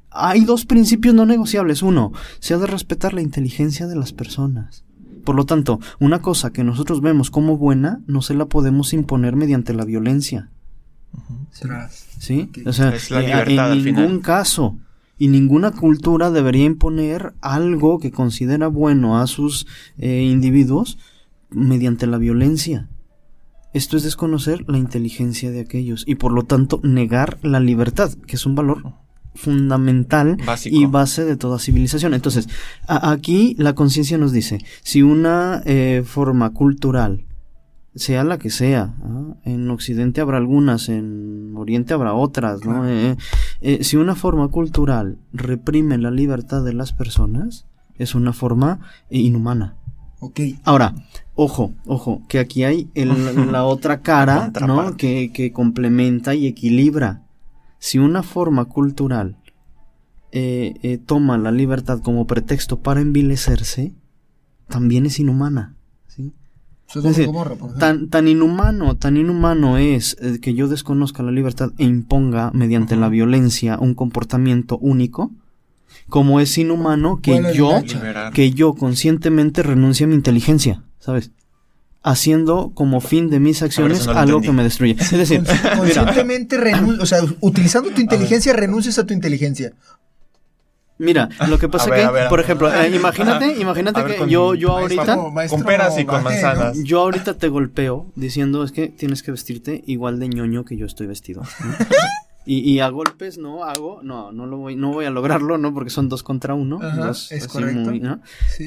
Hay 0.10 0.46
dos 0.46 0.66
principios 0.66 1.16
no 1.16 1.26
negociables. 1.26 1.82
Uno, 1.82 2.14
se 2.40 2.54
ha 2.54 2.58
de 2.58 2.68
respetar 2.68 3.14
la 3.14 3.22
inteligencia 3.22 3.88
de 3.88 3.96
las 3.96 4.14
personas. 4.14 4.86
Por 5.26 5.36
lo 5.36 5.46
tanto, 5.46 5.80
una 6.00 6.22
cosa 6.22 6.52
que 6.52 6.64
nosotros 6.64 7.02
vemos 7.02 7.30
como 7.30 7.58
buena 7.58 8.02
no 8.08 8.22
se 8.22 8.34
la 8.34 8.46
podemos 8.46 8.94
imponer 8.94 9.36
mediante 9.36 9.74
la 9.74 9.84
violencia. 9.84 10.50
¿Sí? 12.20 12.50
O 12.66 12.74
sea, 12.74 12.94
en 13.10 13.84
ningún 13.84 14.20
caso 14.20 14.78
y 15.18 15.28
ninguna 15.30 15.72
cultura 15.72 16.30
debería 16.30 16.66
imponer 16.66 17.34
algo 17.42 18.00
que 18.00 18.12
considera 18.12 18.68
bueno 18.68 19.20
a 19.20 19.28
sus 19.28 19.66
eh, 19.98 20.24
individuos 20.24 20.98
mediante 21.50 22.08
la 22.08 22.18
violencia. 22.18 22.90
Esto 23.74 23.98
es 23.98 24.04
desconocer 24.04 24.64
la 24.68 24.78
inteligencia 24.78 25.52
de 25.52 25.62
aquellos 25.62 26.04
y 26.08 26.16
por 26.16 26.32
lo 26.32 26.44
tanto 26.44 26.80
negar 26.84 27.40
la 27.42 27.60
libertad, 27.60 28.12
que 28.26 28.36
es 28.36 28.46
un 28.46 28.56
valor 28.56 28.94
fundamental 29.36 30.38
y 30.66 30.86
base 30.86 31.24
de 31.26 31.38
toda 31.38 31.60
civilización. 31.60 32.14
Entonces, 32.14 32.48
aquí 32.88 33.56
la 33.60 33.76
conciencia 33.76 34.18
nos 34.18 34.32
dice, 34.32 34.60
si 34.82 35.04
una 35.04 35.62
eh, 35.66 36.04
forma 36.06 36.54
cultural 36.54 37.27
sea 37.98 38.24
la 38.24 38.38
que 38.38 38.50
sea. 38.50 38.94
En 39.44 39.70
Occidente 39.70 40.22
habrá 40.22 40.38
algunas, 40.38 40.90
en 40.90 41.54
Oriente 41.56 41.94
habrá 41.94 42.14
otras, 42.14 42.64
¿no? 42.66 42.88
Eh, 42.88 43.18
eh, 43.62 43.84
si 43.84 43.98
una 43.98 44.16
forma 44.16 44.48
cultural 44.50 45.18
reprime 45.34 45.98
la 45.98 46.12
libertad 46.12 46.64
de 46.64 46.74
las 46.74 46.94
personas, 46.94 47.66
es 47.96 48.16
una 48.16 48.34
forma 48.34 48.80
eh, 49.10 49.20
inhumana. 49.20 49.78
Ok. 50.20 50.40
Ahora, 50.64 50.96
ojo, 51.36 51.74
ojo, 51.86 52.22
que 52.28 52.40
aquí 52.40 52.64
hay 52.64 52.90
la 53.52 53.66
otra 53.66 54.02
cara, 54.02 54.52
¿no? 54.66 54.96
Que, 54.98 55.32
que, 55.34 55.52
complementa 55.52 56.36
y 56.36 56.48
equilibra. 56.48 57.24
Si 57.80 58.00
una 58.00 58.24
forma 58.24 58.66
cultural 58.66 59.38
toma 61.08 61.40
la 61.40 61.52
libertad 61.52 62.00
como 62.02 62.28
pretexto 62.28 62.80
para 62.82 63.02
envilecerse, 63.02 63.96
también 64.68 65.08
es 65.08 65.20
inhumana 65.20 65.77
tan, 67.80 68.10
tan 68.10 68.28
inhumano, 68.28 68.96
tan 68.96 69.18
inhumano 69.18 69.78
es 69.78 70.16
eh, 70.22 70.40
que 70.42 70.54
yo 70.54 70.68
desconozca 70.68 71.22
la 71.22 71.32
libertad 71.32 71.72
e 71.78 71.84
imponga 71.84 72.52
mediante 72.54 72.96
la 72.96 73.10
violencia 73.10 73.78
un 73.78 73.94
comportamiento 73.94 74.78
único, 74.78 75.32
como 76.08 76.40
es 76.40 76.58
inhumano 76.58 77.20
que 77.22 77.54
yo, 77.54 77.82
que 78.34 78.52
yo 78.52 78.74
conscientemente 78.74 79.64
renuncie 79.64 80.06
a 80.06 80.08
mi 80.08 80.16
inteligencia, 80.16 80.84
¿sabes? 81.00 81.32
Haciendo 82.04 82.72
como 82.74 83.02
fin 83.02 83.30
de 83.30 83.42
mis 83.42 83.62
acciones 83.64 84.08
algo 84.08 84.40
que 84.40 84.54
me 84.54 84.64
destruye. 84.64 84.96
Es 84.98 85.12
decir, 85.12 85.44
conscientemente 85.76 86.58
o 87.02 87.06
sea, 87.06 87.20
utilizando 87.42 87.90
tu 87.90 88.00
inteligencia 88.00 88.54
renuncias 88.54 88.98
a 88.98 89.06
tu 89.06 89.14
inteligencia. 89.14 89.74
Mira, 91.00 91.30
lo 91.48 91.60
que 91.60 91.70
pasa 91.70 91.96
es 91.96 92.10
que, 92.10 92.30
por 92.30 92.40
ejemplo, 92.40 92.74
eh, 92.74 92.96
imagínate, 92.96 93.56
imagínate 93.60 94.04
que 94.04 94.30
yo, 94.30 94.56
yo 94.56 94.72
ahorita... 94.78 95.16
con 95.16 95.64
peras 95.64 95.98
y 96.00 96.06
con 96.06 96.24
manzanas. 96.24 96.78
Yo 96.84 97.02
ahorita 97.02 97.36
te 97.36 97.50
golpeo 97.50 98.08
diciendo 98.16 98.64
es 98.64 98.72
que 98.72 98.88
tienes 98.88 99.22
que 99.22 99.32
vestirte 99.32 99.84
igual 99.86 100.20
de 100.20 100.30
ñoño 100.30 100.66
que 100.66 100.76
yo 100.76 100.86
estoy 100.86 101.06
vestido. 101.08 101.44
y, 102.46 102.80
a 102.80 102.90
golpes 102.90 103.38
no 103.38 103.64
hago, 103.64 104.02
no, 104.02 104.32
no 104.32 104.48
lo 104.48 104.58
voy, 104.58 104.76
no 104.76 104.92
voy 104.92 105.06
a 105.06 105.12
lograrlo, 105.12 105.58
¿no? 105.58 105.74
Porque 105.74 105.90
son 105.92 106.10
dos 106.10 106.24
contra 106.24 106.56
uno. 106.56 106.80
es 107.12 107.48
correcto. 107.48 107.92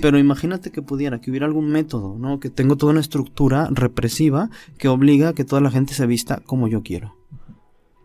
Pero 0.00 0.18
imagínate 0.18 0.70
que 0.70 0.82
pudiera, 0.82 1.20
que 1.20 1.30
hubiera 1.30 1.46
algún 1.46 1.68
método, 1.68 2.16
¿no? 2.18 2.38
Que 2.38 2.50
tengo 2.50 2.76
toda 2.76 2.92
una 2.92 3.00
estructura 3.00 3.68
represiva 3.72 4.50
que 4.78 4.88
obliga 4.88 5.30
a 5.30 5.32
que 5.34 5.44
toda 5.44 5.60
la 5.60 5.70
gente 5.70 5.94
se 5.94 6.06
vista 6.06 6.40
como 6.46 6.68
yo 6.68 6.82
quiero 6.82 7.19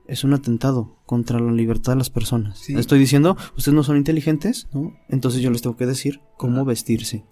es 0.08 0.24
un 0.24 0.34
atentado 0.34 0.98
contra 1.06 1.40
la 1.40 1.52
libertad 1.52 1.94
de 1.94 1.98
las 1.98 2.10
personas. 2.10 2.70
Estoy 2.70 3.00
diciendo, 3.00 3.38
ustedes 3.58 3.76
no 3.76 3.84
son 3.84 3.98
inteligentes, 3.98 4.68
¿no? 4.74 4.94
Entonces 5.10 5.42
yo 5.42 5.52
les 5.52 5.62
tengo 5.62 5.78
que 5.78 5.86
decir 5.86 6.22
cómo 6.38 6.66
vestirse. 6.66 7.26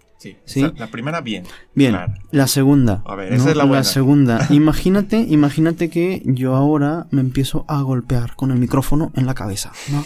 Sí. 0.44 0.62
La 0.76 0.90
primera 0.90 1.20
bien. 1.20 1.44
Bien. 1.74 1.96
La 2.30 2.46
segunda. 2.46 3.02
A 3.04 3.14
ver, 3.14 3.32
esa 3.32 3.50
es 3.50 3.56
la 3.56 3.64
buena. 3.64 3.80
La 3.80 3.84
segunda. 3.84 4.46
imagínate, 4.50 5.18
imagínate 5.18 5.90
que 5.90 6.22
yo 6.24 6.54
ahora 6.54 7.06
me 7.10 7.20
empiezo 7.20 7.64
a 7.68 7.82
golpear 7.82 8.34
con 8.36 8.50
el 8.50 8.58
micrófono 8.58 9.12
en 9.14 9.26
la 9.26 9.34
cabeza, 9.34 9.72
¿no? 9.90 10.04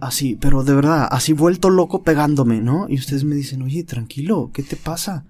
Así, 0.00 0.36
pero 0.36 0.62
de 0.62 0.74
verdad, 0.74 1.08
así 1.10 1.32
vuelto 1.32 1.70
loco 1.70 2.02
pegándome, 2.02 2.60
¿no? 2.60 2.86
Y 2.88 2.96
ustedes 2.96 3.24
me 3.24 3.34
dicen, 3.34 3.62
oye, 3.62 3.82
tranquilo, 3.84 4.50
¿qué 4.52 4.62
te 4.62 4.76
pasa? 4.76 5.24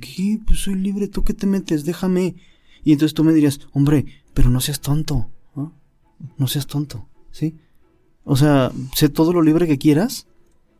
¿Qué? 0.00 0.38
Pues 0.46 0.60
soy 0.60 0.74
libre, 0.74 1.08
¿tú 1.08 1.24
qué 1.24 1.34
te 1.34 1.46
metes? 1.46 1.84
Déjame. 1.84 2.36
Y 2.82 2.92
entonces 2.92 3.14
tú 3.14 3.24
me 3.24 3.32
dirías, 3.32 3.60
hombre, 3.72 4.04
pero 4.34 4.50
no 4.50 4.60
seas 4.60 4.80
tonto. 4.80 5.30
No 6.38 6.46
seas 6.46 6.66
tonto, 6.66 7.08
¿sí? 7.30 7.56
O 8.24 8.36
sea, 8.36 8.72
sé 8.94 9.08
todo 9.08 9.32
lo 9.32 9.42
libre 9.42 9.66
que 9.66 9.78
quieras 9.78 10.26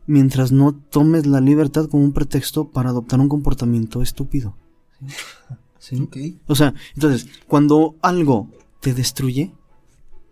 mientras 0.06 0.52
no 0.52 0.74
tomes 0.74 1.26
la 1.26 1.40
libertad 1.40 1.88
como 1.88 2.04
un 2.04 2.12
pretexto 2.12 2.70
para 2.70 2.90
adoptar 2.90 3.20
un 3.20 3.28
comportamiento 3.28 4.02
estúpido. 4.02 4.56
¿Sí? 5.78 6.08
O 6.46 6.54
sea, 6.54 6.74
entonces, 6.94 7.28
cuando 7.46 7.96
algo 8.00 8.48
te 8.80 8.94
destruye, 8.94 9.52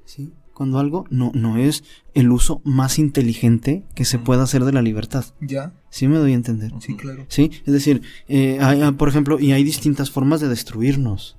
¿sí? 0.05 0.33
Cuando 0.55 0.79
algo 0.79 1.05
no, 1.11 1.31
no 1.35 1.57
es 1.57 1.85
el 2.15 2.31
uso 2.31 2.63
más 2.65 2.99
inteligente 2.99 3.85
que 3.95 4.05
se 4.05 4.19
pueda 4.19 4.45
hacer 4.45 4.65
de 4.65 4.73
la 4.73 4.83
libertad. 4.83 5.25
Ya. 5.41 5.75
Sí 5.91 6.09
me 6.09 6.19
doy 6.19 6.33
a 6.33 6.37
entender. 6.37 6.73
Sí, 6.81 6.97
claro. 6.97 7.27
Sí, 7.29 7.51
es 7.67 7.73
decir, 7.73 8.03
eh, 8.29 8.59
por 8.97 9.09
ejemplo, 9.09 9.39
y 9.39 9.53
hay 9.53 9.65
distintas 9.65 10.11
formas 10.11 10.41
de 10.41 10.49
destruirnos. 10.49 11.37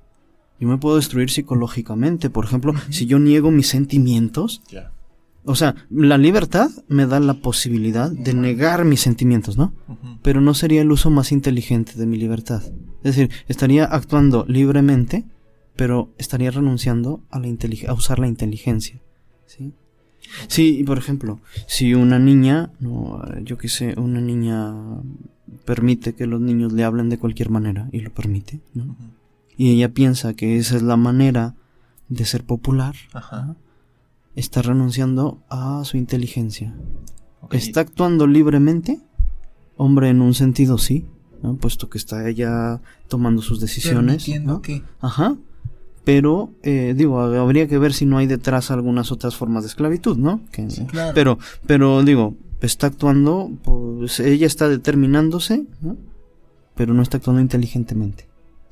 Yo 0.63 0.69
me 0.69 0.78
puedo 0.78 0.95
destruir 0.95 1.30
psicológicamente. 1.30 2.30
Por 2.30 2.45
ejemplo, 2.45 2.73
si 2.89 3.06
yo 3.06 3.19
niego 3.19 3.52
mis 3.52 3.67
sentimientos. 3.67 4.62
O 5.43 5.56
sea, 5.56 5.76
la 5.89 6.17
libertad 6.17 6.69
me 6.88 7.06
da 7.06 7.19
la 7.19 7.34
posibilidad 7.34 8.10
de 8.10 8.34
negar 8.34 8.86
mis 8.86 9.02
sentimientos, 9.02 9.58
¿no? 9.58 9.73
Pero 10.21 10.39
no 10.39 10.54
sería 10.54 10.82
el 10.82 10.89
uso 10.89 11.10
más 11.10 11.34
inteligente 11.34 11.95
de 11.97 12.06
mi 12.06 12.15
libertad. 12.15 12.63
Es 13.04 13.17
decir, 13.17 13.30
estaría 13.49 13.84
actuando 13.84 14.45
libremente, 14.47 15.26
pero 15.76 16.13
estaría 16.17 16.49
renunciando 16.49 17.19
a, 17.30 17.39
la 17.39 17.49
a 17.89 17.93
usar 17.93 18.19
la 18.19 18.30
inteligencia. 18.30 19.02
¿sí? 19.45 19.73
Sí, 20.47 20.82
por 20.86 20.97
ejemplo, 20.97 21.41
si 21.67 21.93
una 21.93 22.19
niña, 22.19 22.71
no, 22.80 23.21
yo 23.41 23.58
qué 23.58 23.67
sé, 23.67 23.99
una 23.99 24.21
niña 24.21 24.73
permite 25.65 26.13
que 26.13 26.26
los 26.26 26.39
niños 26.39 26.71
le 26.71 26.86
hablen 26.86 27.10
de 27.10 27.17
cualquier 27.17 27.49
manera 27.49 27.89
y 27.91 27.99
lo 27.99 28.13
permite, 28.13 28.62
¿no? 28.73 28.95
Y 29.58 29.72
ella 29.72 29.94
piensa 29.94 30.34
que 30.34 30.58
esa 30.58 30.76
es 30.76 30.82
la 30.82 30.98
manera 30.98 31.56
de 32.10 32.26
ser 32.26 32.44
popular, 32.44 32.96
está 34.36 34.62
renunciando 34.62 35.44
a 35.50 35.84
su 35.86 35.98
inteligencia. 35.98 36.76
Está 37.52 37.82
actuando 37.82 38.26
libremente, 38.26 39.02
hombre, 39.78 40.10
en 40.10 40.22
un 40.22 40.34
sentido 40.34 40.78
sí, 40.78 41.06
puesto 41.60 41.89
que 41.89 41.98
está 41.98 42.28
ella 42.28 42.82
tomando 43.08 43.42
sus 43.42 43.60
decisiones. 43.60 44.28
¿no? 44.42 44.62
Ajá. 45.02 45.36
Pero, 46.06 46.52
eh, 46.63 46.94
digo, 46.98 47.22
habría 47.22 47.68
que 47.68 47.78
ver 47.78 47.94
si 47.94 48.06
no 48.06 48.18
hay 48.18 48.28
detrás 48.28 48.72
algunas 48.72 49.12
otras 49.12 49.36
formas 49.36 49.63
de 49.63 49.70
esclavitud, 49.70 50.18
¿no? 50.18 50.42
Pero, 51.13 51.39
pero, 51.66 52.04
digo, 52.04 52.36
está 52.62 52.88
actuando, 52.88 53.52
pues 53.63 54.20
ella 54.20 54.48
está 54.48 54.68
determinándose, 54.68 55.66
¿no? 55.82 55.96
Pero 56.76 56.94
no 56.94 57.02
está 57.02 57.18
actuando 57.18 57.42
inteligentemente. 57.42 58.28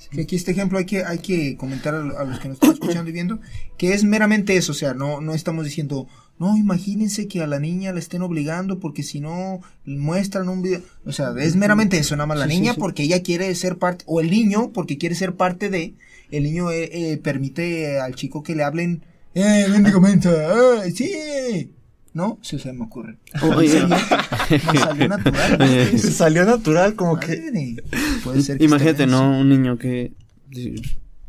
Que 0.09 0.21
aquí 0.21 0.35
este 0.35 0.51
ejemplo 0.51 0.77
hay 0.77 0.85
que, 0.85 1.03
hay 1.03 1.19
que 1.19 1.55
comentar 1.57 1.93
a, 1.93 2.23
los 2.23 2.39
que 2.39 2.47
nos 2.47 2.55
están 2.55 2.71
escuchando 2.71 3.09
y 3.09 3.13
viendo, 3.13 3.39
que 3.77 3.93
es 3.93 4.03
meramente 4.03 4.57
eso, 4.57 4.71
o 4.71 4.75
sea, 4.75 4.93
no, 4.93 5.21
no 5.21 5.33
estamos 5.33 5.65
diciendo, 5.65 6.07
no, 6.39 6.57
imagínense 6.57 7.27
que 7.27 7.41
a 7.41 7.47
la 7.47 7.59
niña 7.59 7.93
la 7.93 7.99
estén 7.99 8.21
obligando 8.21 8.79
porque 8.79 9.03
si 9.03 9.19
no 9.19 9.59
muestran 9.85 10.49
un 10.49 10.61
video, 10.61 10.81
o 11.05 11.11
sea, 11.11 11.33
es 11.37 11.55
meramente 11.55 11.97
eso, 11.97 12.15
nada 12.15 12.27
más 12.27 12.39
la 12.39 12.47
niña 12.47 12.73
porque 12.73 13.03
ella 13.03 13.21
quiere 13.21 13.53
ser 13.55 13.77
parte, 13.77 14.03
o 14.07 14.21
el 14.21 14.31
niño 14.31 14.71
porque 14.73 14.97
quiere 14.97 15.15
ser 15.15 15.35
parte 15.35 15.69
de, 15.69 15.93
el 16.31 16.43
niño 16.43 16.71
eh, 16.71 16.89
eh, 16.91 17.17
permite 17.17 17.99
al 17.99 18.15
chico 18.15 18.43
que 18.43 18.55
le 18.55 18.63
hablen, 18.63 19.03
eh, 19.33 19.67
ven 19.69 19.91
comenta, 19.91 20.29
ah, 20.29 20.83
sí, 20.93 21.71
¿no? 22.13 22.37
Sí, 22.41 22.59
se 22.59 22.73
me 22.73 22.83
ocurre. 22.83 23.17
salió 23.39 25.07
natural. 25.07 25.99
salió 25.99 26.45
natural 26.45 26.95
como 26.95 27.19
que... 27.19 27.77
Puede 28.23 28.41
ser 28.41 28.61
Imagínate, 28.61 29.07
¿no? 29.07 29.39
Un 29.39 29.49
niño 29.49 29.77
que... 29.77 30.13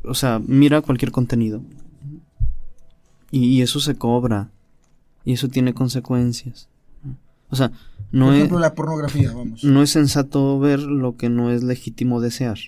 O 0.04 0.14
sea, 0.14 0.40
mira 0.44 0.80
cualquier 0.80 1.12
contenido. 1.12 1.62
Y, 3.30 3.62
eso 3.62 3.80
se 3.80 3.94
cobra. 3.94 4.50
Y 5.24 5.32
eso 5.32 5.48
tiene 5.48 5.72
consecuencias. 5.72 6.68
O 7.48 7.56
sea, 7.56 7.70
no 8.10 8.26
Por 8.26 8.34
ejemplo, 8.34 8.58
la 8.58 8.74
pornografía, 8.74 9.32
vamos. 9.32 9.64
No 9.64 9.82
es 9.82 9.90
sensato 9.90 10.58
ver 10.58 10.80
lo 10.80 11.16
que 11.16 11.28
no 11.28 11.50
es 11.50 11.62
legítimo 11.62 12.20
desear. 12.20 12.58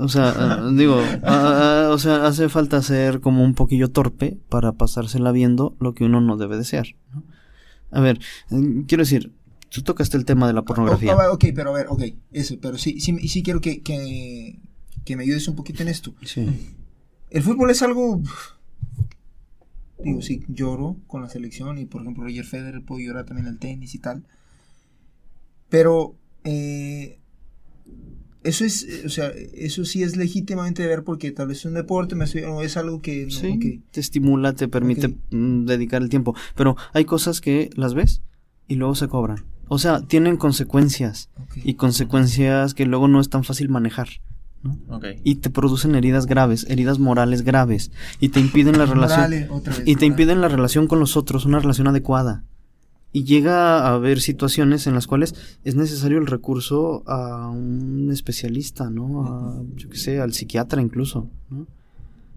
O 0.00 0.08
sea, 0.08 0.34
ah, 0.34 0.70
digo, 0.72 0.98
ah, 1.22 1.88
ah, 1.88 1.90
o 1.92 1.98
sea, 1.98 2.26
hace 2.26 2.48
falta 2.48 2.80
ser 2.80 3.20
como 3.20 3.44
un 3.44 3.54
poquillo 3.54 3.90
torpe 3.90 4.38
para 4.48 4.72
pasársela 4.72 5.30
viendo 5.30 5.76
lo 5.78 5.94
que 5.94 6.04
uno 6.04 6.22
no 6.22 6.38
debe 6.38 6.56
desear. 6.56 6.86
¿no? 7.12 7.22
A 7.90 8.00
ver, 8.00 8.18
mm, 8.48 8.82
quiero 8.82 9.02
decir, 9.02 9.34
tú 9.68 9.82
tocaste 9.82 10.16
el 10.16 10.24
tema 10.24 10.46
de 10.46 10.54
la 10.54 10.62
pornografía. 10.62 11.14
Oh, 11.14 11.20
oh, 11.30 11.34
ok, 11.34 11.46
pero 11.54 11.70
a 11.70 11.74
ver, 11.74 11.86
ok, 11.88 12.02
eso, 12.32 12.56
pero 12.60 12.78
sí, 12.78 12.98
sí, 13.00 13.28
sí 13.28 13.42
quiero 13.42 13.60
que, 13.60 13.82
que, 13.82 14.58
que 15.04 15.16
me 15.16 15.24
ayudes 15.24 15.46
un 15.48 15.56
poquito 15.56 15.82
en 15.82 15.88
esto. 15.88 16.14
Sí. 16.24 16.46
El 17.28 17.42
fútbol 17.42 17.70
es 17.70 17.82
algo. 17.82 18.22
Digo, 20.02 20.22
sí, 20.22 20.44
lloro 20.48 20.96
con 21.06 21.20
la 21.20 21.28
selección 21.28 21.76
y 21.76 21.84
por 21.84 22.00
ejemplo 22.00 22.24
Roger 22.24 22.46
Federer 22.46 22.82
puedo 22.82 23.00
llorar 23.00 23.26
también 23.26 23.48
el 23.48 23.58
tenis 23.58 23.94
y 23.94 23.98
tal. 23.98 24.24
Pero 25.68 26.16
eh, 26.44 27.20
eso 28.42 28.64
es, 28.64 28.82
eh, 28.84 29.02
o 29.06 29.08
sea, 29.08 29.30
eso 29.54 29.84
sí 29.84 30.02
es 30.02 30.16
legítimamente 30.16 30.82
de 30.82 30.88
ver 30.88 31.04
porque 31.04 31.30
tal 31.30 31.48
vez 31.48 31.58
es 31.58 31.64
un 31.66 31.74
deporte, 31.74 32.14
me 32.14 32.24
estoy- 32.24 32.44
o 32.44 32.62
es 32.62 32.76
algo 32.76 33.00
que, 33.02 33.24
no, 33.26 33.30
Sí, 33.30 33.82
te 33.90 34.00
estimula, 34.00 34.52
te 34.54 34.68
permite 34.68 35.16
mm, 35.30 35.66
dedicar 35.66 36.02
el 36.02 36.08
tiempo. 36.08 36.34
Pero 36.56 36.76
hay 36.92 37.04
cosas 37.04 37.40
que 37.40 37.70
las 37.74 37.94
ves 37.94 38.22
y 38.68 38.76
luego 38.76 38.94
se 38.94 39.08
cobran. 39.08 39.44
O 39.68 39.78
sea, 39.78 40.00
tienen 40.00 40.36
consecuencias 40.36 41.30
y 41.56 41.74
consecuencias 41.74 42.74
que 42.74 42.86
luego 42.86 43.08
no 43.08 43.20
es 43.20 43.28
tan 43.28 43.44
fácil 43.44 43.68
manejar. 43.68 44.08
¿no? 44.62 44.78
Y 45.24 45.36
te 45.36 45.48
producen 45.48 45.94
heridas 45.94 46.26
graves, 46.26 46.66
heridas 46.68 46.98
morales 46.98 47.42
graves. 47.42 47.92
Y 48.20 48.28
te 48.28 48.40
impiden 48.40 48.76
la 48.78 48.84
relación. 48.84 49.20
Morales, 49.20 49.48
otra 49.50 49.74
vez, 49.76 49.82
Y 49.88 49.96
te 49.96 50.04
impiden 50.06 50.40
la 50.42 50.48
relación 50.48 50.86
con 50.86 50.98
los 51.00 51.16
otros, 51.16 51.46
una 51.46 51.60
relación 51.60 51.86
adecuada. 51.88 52.44
Y 53.12 53.24
llega 53.24 53.80
a 53.80 53.94
haber 53.94 54.20
situaciones 54.20 54.86
en 54.86 54.94
las 54.94 55.06
cuales 55.08 55.34
es 55.64 55.74
necesario 55.74 56.18
el 56.18 56.26
recurso 56.28 57.02
a 57.06 57.48
un 57.50 58.08
especialista, 58.12 58.88
¿no? 58.88 59.26
A, 59.26 59.62
yo 59.76 59.88
qué 59.88 59.96
sé, 59.96 60.20
al 60.20 60.32
psiquiatra 60.32 60.80
incluso, 60.80 61.28
¿no? 61.50 61.66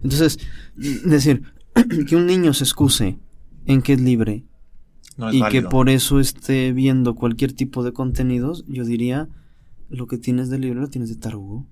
Entonces, 0.02 0.38
decir 0.76 1.42
que 2.08 2.16
un 2.16 2.26
niño 2.26 2.52
se 2.54 2.64
excuse 2.64 3.18
en 3.66 3.82
que 3.82 3.94
es 3.94 4.00
libre 4.00 4.44
No 5.16 5.28
es 5.30 5.36
y 5.36 5.40
válido. 5.40 5.62
que 5.62 5.68
por 5.68 5.88
eso 5.88 6.20
esté 6.20 6.72
viendo 6.72 7.14
cualquier 7.14 7.52
tipo 7.52 7.82
de 7.82 7.92
contenidos, 7.92 8.64
yo 8.68 8.84
diría, 8.84 9.28
lo 9.88 10.06
que 10.06 10.18
tienes 10.18 10.50
de 10.50 10.58
libre 10.58 10.80
lo 10.80 10.88
tienes 10.88 11.08
de 11.08 11.16
tarugo. 11.16 11.66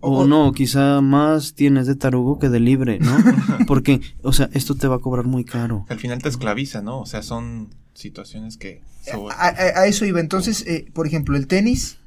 O, 0.00 0.20
O- 0.20 0.26
no, 0.26 0.52
quizá 0.52 1.00
más 1.00 1.54
tienes 1.54 1.86
de 1.86 1.96
tarugo 1.96 2.38
que 2.38 2.48
de 2.48 2.60
libre, 2.60 2.98
¿no? 3.00 3.16
Porque, 3.66 4.00
o 4.22 4.32
sea, 4.32 4.50
esto 4.52 4.74
te 4.74 4.86
va 4.88 4.96
a 4.96 5.00
cobrar 5.00 5.24
muy 5.26 5.44
caro. 5.44 5.86
Al 5.88 5.98
final 5.98 6.20
te 6.22 6.28
esclaviza, 6.28 6.82
¿no? 6.82 7.00
O 7.00 7.06
sea, 7.06 7.22
son 7.22 7.70
situaciones 7.94 8.56
que... 8.56 8.82
A, 9.30 9.46
a- 9.48 9.80
a 9.80 9.86
eso 9.86 10.04
iba. 10.04 10.20
Entonces, 10.20 10.66
eh, 10.66 10.86
por 10.92 11.06
ejemplo, 11.06 11.36
el 11.36 11.46
tenis, 11.46 11.98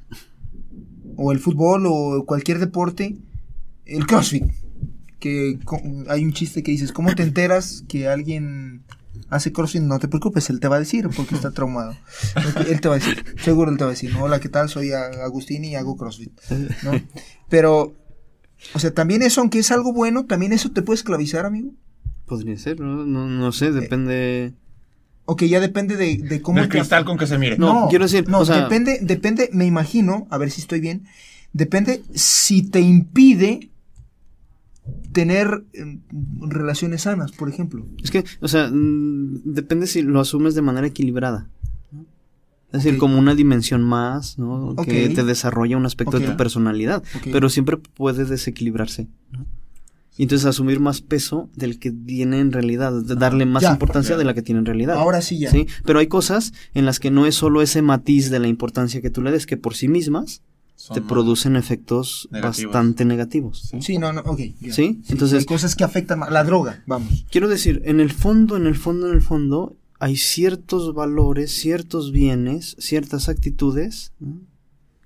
o 1.16 1.32
el 1.32 1.38
fútbol, 1.40 1.84
o 1.86 2.24
cualquier 2.26 2.58
deporte, 2.58 3.16
el 3.86 4.06
CrossFit. 4.06 4.44
Que 5.18 5.58
co- 5.64 5.80
hay 6.08 6.24
un 6.24 6.32
chiste 6.32 6.62
que 6.62 6.70
dices, 6.70 6.92
¿cómo 6.92 7.14
te 7.14 7.22
enteras 7.22 7.84
que 7.88 8.08
alguien 8.08 8.82
hace 9.30 9.52
CrossFit? 9.52 9.82
No 9.82 9.98
te 9.98 10.08
preocupes, 10.08 10.50
él 10.50 10.60
te 10.60 10.68
va 10.68 10.76
a 10.76 10.80
decir 10.80 11.08
porque 11.16 11.34
está 11.34 11.50
traumado. 11.52 11.96
Él 12.68 12.80
te 12.80 12.88
va 12.88 12.96
a 12.96 12.98
decir, 12.98 13.24
seguro 13.42 13.70
él 13.70 13.78
te 13.78 13.84
va 13.84 13.90
a 13.90 13.92
decir, 13.92 14.12
"No, 14.12 14.24
hola, 14.24 14.40
¿qué 14.40 14.48
tal? 14.48 14.68
Soy 14.68 14.92
Agustín 14.92 15.64
y 15.64 15.74
hago 15.76 15.96
CrossFit. 15.96 16.32
¿no? 16.82 16.92
Pero, 17.48 17.94
o 18.74 18.78
sea, 18.78 18.92
también 18.92 19.22
eso, 19.22 19.40
aunque 19.40 19.60
es 19.60 19.70
algo 19.70 19.92
bueno, 19.92 20.26
también 20.26 20.52
eso 20.52 20.70
te 20.70 20.82
puede 20.82 20.96
esclavizar, 20.96 21.46
amigo. 21.46 21.72
Podría 22.26 22.56
ser, 22.58 22.80
¿no? 22.80 23.04
No, 23.06 23.26
no 23.26 23.52
sé, 23.52 23.72
depende... 23.72 24.54
O 25.24 25.36
que 25.36 25.48
ya 25.48 25.60
depende 25.60 25.96
de, 25.96 26.16
de 26.18 26.42
cómo 26.42 26.58
Del 26.58 26.68
cristal 26.68 27.04
con 27.04 27.16
que 27.16 27.26
se 27.26 27.38
mire. 27.38 27.56
No, 27.56 27.86
quiero 27.88 28.04
decir, 28.04 28.28
no, 28.28 28.40
o 28.40 28.44
sea- 28.44 28.62
depende, 28.62 28.98
depende, 29.02 29.48
me 29.52 29.64
imagino, 29.64 30.26
a 30.30 30.38
ver 30.38 30.50
si 30.50 30.60
estoy 30.60 30.80
bien, 30.80 31.04
depende 31.52 32.02
si 32.14 32.62
te 32.62 32.80
impide 32.80 33.70
tener 35.12 35.64
eh, 35.72 35.98
relaciones 36.40 37.02
sanas, 37.02 37.32
por 37.32 37.48
ejemplo. 37.48 37.86
Es 38.02 38.10
que, 38.10 38.24
o 38.40 38.48
sea, 38.48 38.68
mm, 38.72 39.42
depende 39.44 39.86
si 39.86 40.02
lo 40.02 40.20
asumes 40.20 40.54
de 40.54 40.62
manera 40.62 40.86
equilibrada. 40.86 41.48
¿no? 41.92 42.06
Es 42.72 42.84
decir, 42.84 42.98
como 42.98 43.18
una 43.18 43.34
dimensión 43.34 43.82
más, 43.82 44.38
¿no? 44.38 44.76
Que 44.76 45.08
te 45.08 45.24
desarrolla 45.24 45.76
un 45.76 45.86
aspecto 45.86 46.18
de 46.18 46.26
tu 46.28 46.36
personalidad. 46.36 47.02
Pero 47.32 47.48
siempre 47.48 47.76
puede 47.76 48.24
desequilibrarse. 48.24 49.08
¿no? 49.32 49.46
Y 50.16 50.24
entonces 50.24 50.44
asumir 50.46 50.80
más 50.80 51.00
peso 51.00 51.48
del 51.56 51.78
que 51.78 51.90
tiene 51.92 52.40
en 52.40 52.52
realidad, 52.52 52.92
de 53.02 53.14
darle 53.14 53.46
más 53.46 53.62
Ya. 53.62 53.72
importancia 53.72 54.14
Ya. 54.14 54.18
de 54.18 54.24
la 54.24 54.34
que 54.34 54.42
tiene 54.42 54.58
en 54.58 54.66
realidad. 54.66 54.96
Ahora 54.96 55.22
sí 55.22 55.38
ya. 55.38 55.50
¿sí? 55.50 55.66
Pero 55.84 55.98
hay 55.98 56.08
cosas 56.08 56.52
en 56.74 56.84
las 56.84 57.00
que 57.00 57.10
no 57.10 57.24
es 57.26 57.34
solo 57.34 57.62
ese 57.62 57.80
matiz 57.80 58.30
de 58.30 58.38
la 58.38 58.46
importancia 58.46 59.00
que 59.00 59.08
tú 59.10 59.22
le 59.22 59.30
des, 59.32 59.46
que 59.46 59.56
por 59.56 59.74
sí 59.74 59.88
mismas 59.88 60.42
te 60.92 61.00
producen 61.02 61.56
efectos 61.56 62.28
Negativos. 62.30 62.72
bastante 62.72 63.04
negativos. 63.04 63.68
Sí. 63.70 63.82
Sí, 63.82 63.98
no, 63.98 64.12
no, 64.12 64.20
ok. 64.22 64.40
¿Sí? 64.70 65.00
Entonces- 65.08 65.40
Hay 65.40 65.44
cosas 65.44 65.76
que 65.76 65.84
afectan 65.84 66.18
más. 66.20 66.30
La 66.30 66.44
droga, 66.44 66.82
vamos. 66.86 67.26
Quiero 67.30 67.48
decir, 67.48 67.82
en 67.84 68.00
el 68.00 68.10
fondo, 68.12 68.56
en 68.56 68.66
el 68.66 68.76
fondo, 68.76 69.08
en 69.08 69.14
el 69.14 69.22
fondo, 69.22 69.76
hay 69.98 70.16
ciertos 70.16 70.94
valores, 70.94 71.52
ciertos 71.54 72.12
bienes, 72.12 72.76
ciertas 72.78 73.28
actitudes 73.28 74.12
¿no? 74.18 74.40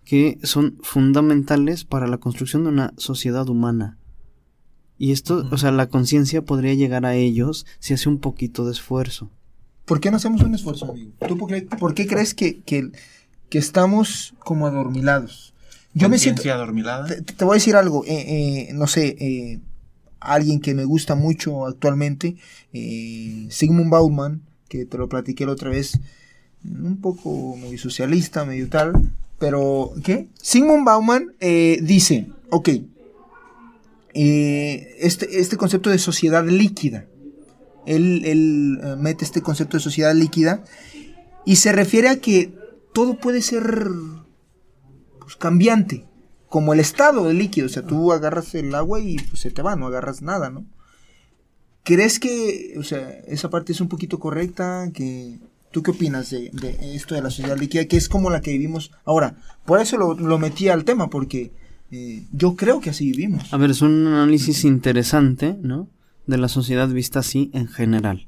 que 0.05 0.39
son 0.43 0.79
fundamentales 0.83 1.85
para 1.85 2.07
la 2.07 2.19
construcción 2.19 2.63
de 2.65 2.69
una 2.71 2.95
sociedad 2.97 3.49
humana. 3.49 3.99
Y 4.97 5.11
esto, 5.11 5.49
o 5.51 5.59
sea, 5.59 5.73
la 5.73 5.89
conciencia 5.89 6.43
podría 6.45 6.75
llegar 6.75 7.05
a 7.05 7.15
ellos 7.17 7.67
si 7.81 7.95
hace 7.95 8.09
un 8.09 8.19
poquito 8.19 8.65
de 8.65 8.73
esfuerzo. 8.73 9.31
¿Por 9.87 10.01
qué 10.01 10.11
no 10.11 10.19
hacemos 10.19 10.43
un 10.43 10.55
esfuerzo, 10.55 10.91
amigo? 10.91 11.11
¿Tú 11.27 11.37
por 11.37 11.49
qué, 11.51 11.63
por 11.63 11.95
qué 11.95 12.07
crees 12.07 12.33
que, 12.35 12.61
que, 12.63 12.91
que 13.51 13.59
estamos 13.59 14.35
como 14.39 14.67
adormilados? 14.67 15.54
Yo 15.95 16.09
me 16.09 16.19
siento... 16.19 16.43
Adormilada. 16.53 17.07
Te, 17.07 17.23
te 17.23 17.45
voy 17.45 17.55
a 17.55 17.59
decir 17.59 17.77
algo, 17.77 18.05
eh, 18.05 18.11
eh, 18.69 18.73
no 18.75 18.87
sé, 18.89 19.17
eh, 19.19 19.61
alguien 20.21 20.61
que 20.61 20.75
me 20.75 20.85
gusta 20.85 21.15
mucho 21.15 21.67
actualmente, 21.67 22.37
Sigmund 22.73 23.91
Bauman, 23.91 24.43
que 24.69 24.85
te 24.87 24.99
lo 24.99 25.09
platiqué 25.09 25.47
la 25.47 25.53
otra 25.53 25.71
vez, 25.71 26.01
un 26.65 27.01
poco 27.01 27.57
muy 27.57 27.79
socialista, 27.79 28.45
medio 28.45 28.69
tal, 28.69 29.13
pero 29.39 29.93
¿qué? 30.03 30.29
Sigmund 30.43 30.85
Bauman 30.85 31.33
dice, 31.41 32.27
ok, 32.51 32.71
este, 34.15 35.41
este 35.41 35.57
concepto 35.57 35.91
de 35.91 35.99
sociedad 35.99 36.45
líquida, 36.45 37.07
él, 37.87 38.23
él, 38.25 38.81
mete 38.99 39.25
este 39.25 39.43
concepto 39.43 39.77
de 39.77 39.83
sociedad 39.83 40.15
líquida 40.15 40.65
y 41.45 41.57
se 41.57 41.71
refiere 41.73 42.09
a 42.09 42.17
que 42.17 42.53
todo 42.95 43.19
puede 43.19 43.43
ser 43.43 43.77
pues, 45.25 45.37
cambiante, 45.37 46.05
como 46.49 46.73
el 46.73 46.81
estado 46.81 47.25
de 47.25 47.35
líquido, 47.35 47.67
o 47.67 47.71
sea, 47.71 47.83
tú 47.83 48.13
agarras 48.13 48.55
el 48.55 48.75
agua 48.75 49.01
y 49.01 49.17
pues, 49.17 49.41
se 49.41 49.51
te 49.51 49.63
va, 49.63 49.75
no 49.75 49.87
agarras 49.87 50.23
nada, 50.23 50.51
¿no? 50.51 50.65
¿Crees 51.83 52.19
que, 52.19 52.75
o 52.79 52.83
sea, 52.83 53.11
esa 53.27 53.51
parte 53.51 53.73
es 53.73 53.81
un 53.81 53.89
poquito 53.89 54.19
correcta? 54.19 54.91
Que, 54.95 55.39
¿Tú 55.71 55.83
qué 55.83 55.91
opinas 55.91 56.31
de, 56.31 56.51
de 56.53 56.95
esto 56.95 57.15
de 57.15 57.21
la 57.21 57.31
sociedad 57.31 57.59
líquida, 57.59 57.85
que 57.87 57.97
es 57.97 58.09
como 58.09 58.31
la 58.31 58.41
que 58.41 58.53
vivimos 58.53 58.93
ahora? 59.05 59.37
Por 59.67 59.81
eso 59.81 59.99
lo, 59.99 60.15
lo 60.15 60.39
metí 60.39 60.69
al 60.69 60.85
tema, 60.85 61.11
porque 61.11 61.53
eh, 61.91 62.25
yo 62.33 62.57
creo 62.57 62.81
que 62.81 62.91
así 62.91 63.11
vivimos. 63.11 63.53
A 63.53 63.57
ver, 63.57 63.71
es 63.71 63.83
un 63.83 64.07
análisis 64.07 64.65
interesante, 64.65 65.57
¿no? 65.63 65.89
De 66.27 66.39
la 66.39 66.49
sociedad 66.49 66.89
vista 66.89 67.19
así 67.19 67.51
en 67.53 67.69
general, 67.69 68.27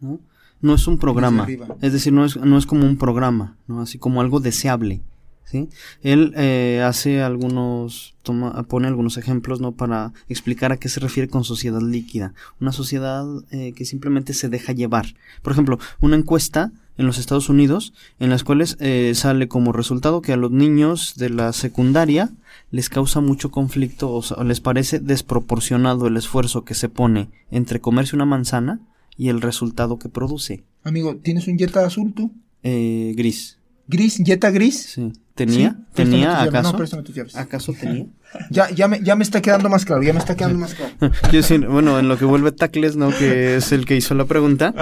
¿no? 0.00 0.20
No 0.60 0.74
es 0.74 0.86
un 0.86 0.98
programa, 0.98 1.46
es 1.82 1.92
decir, 1.92 2.12
no 2.12 2.24
es, 2.24 2.36
no 2.36 2.56
es 2.56 2.64
como 2.64 2.86
un 2.86 2.96
programa, 2.96 3.58
¿no? 3.66 3.82
Así 3.82 3.98
como 3.98 4.20
algo 4.22 4.40
deseable, 4.40 5.02
¿sí? 5.44 5.68
Él 6.02 6.32
eh, 6.36 6.82
hace 6.84 7.22
algunos, 7.22 8.14
toma, 8.22 8.62
pone 8.64 8.88
algunos 8.88 9.16
ejemplos, 9.16 9.60
¿no? 9.60 9.72
Para 9.72 10.12
explicar 10.28 10.72
a 10.72 10.76
qué 10.76 10.88
se 10.88 11.00
refiere 11.00 11.28
con 11.28 11.44
sociedad 11.44 11.80
líquida. 11.80 12.34
Una 12.60 12.72
sociedad 12.72 13.26
eh, 13.50 13.72
que 13.72 13.84
simplemente 13.84 14.34
se 14.34 14.48
deja 14.48 14.72
llevar. 14.72 15.06
Por 15.42 15.52
ejemplo, 15.52 15.78
una 16.00 16.16
encuesta 16.16 16.72
en 16.96 17.06
los 17.06 17.18
Estados 17.18 17.48
Unidos 17.48 17.92
en 18.20 18.30
las 18.30 18.44
cuales 18.44 18.76
eh, 18.80 19.12
sale 19.14 19.48
como 19.48 19.72
resultado 19.72 20.22
que 20.22 20.32
a 20.32 20.36
los 20.36 20.50
niños 20.50 21.14
de 21.16 21.30
la 21.30 21.52
secundaria 21.52 22.30
les 22.70 22.88
causa 22.88 23.20
mucho 23.20 23.50
conflicto 23.50 24.12
o 24.12 24.22
sea, 24.22 24.42
les 24.44 24.60
parece 24.60 25.00
desproporcionado 25.00 26.06
el 26.06 26.16
esfuerzo 26.16 26.64
que 26.64 26.74
se 26.74 26.88
pone 26.88 27.30
entre 27.50 27.80
comerse 27.80 28.16
una 28.16 28.26
manzana 28.26 28.80
y 29.16 29.28
el 29.28 29.40
resultado 29.40 29.98
que 29.98 30.08
produce. 30.08 30.64
Amigo, 30.82 31.16
¿tienes 31.16 31.46
un 31.46 31.56
Jetta 31.56 31.84
azul 31.84 32.12
tú? 32.14 32.32
Eh, 32.62 33.12
gris. 33.16 33.58
¿Gris? 33.86 34.18
¿Jetta 34.24 34.50
gris? 34.50 34.92
Sí. 34.94 35.12
¿Tenía? 35.34 35.70
Sí, 35.70 35.76
préstame 35.76 35.84
tus 35.84 35.94
¿Tenía 35.94 36.26
llaves. 36.32 36.48
acaso? 36.48 36.72
No, 36.72 36.78
préstame 36.78 37.02
tus 37.02 37.14
llaves. 37.14 37.36
¿Acaso 37.36 37.72
tenía? 37.72 38.06
Ya, 38.50 38.68
ya, 38.70 38.88
me, 38.88 39.00
ya 39.00 39.14
me 39.14 39.22
está 39.22 39.40
quedando 39.40 39.68
más 39.68 39.84
claro, 39.84 40.02
ya 40.02 40.12
me 40.12 40.18
está 40.18 40.34
quedando 40.34 40.58
más 40.58 40.74
claro. 40.74 40.92
Quiero 41.22 41.36
decir, 41.36 41.68
bueno, 41.68 42.00
en 42.00 42.08
lo 42.08 42.18
que 42.18 42.24
vuelve 42.24 42.50
Tacles, 42.50 42.96
¿no? 42.96 43.10
Que 43.10 43.56
es 43.56 43.70
el 43.70 43.86
que 43.86 43.94
hizo 43.96 44.12
la 44.14 44.24
pregunta, 44.24 44.74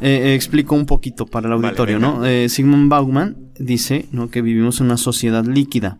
eh, 0.00 0.26
eh, 0.26 0.34
explico 0.36 0.76
un 0.76 0.86
poquito 0.86 1.26
para 1.26 1.48
el 1.48 1.54
auditorio. 1.54 1.98
¿no? 1.98 2.24
Eh, 2.24 2.48
Sigmund 2.48 2.88
Bauman 2.88 3.36
dice, 3.58 4.06
¿no? 4.12 4.30
Que 4.30 4.42
vivimos 4.42 4.78
en 4.78 4.86
una 4.86 4.96
sociedad 4.96 5.44
líquida. 5.44 5.98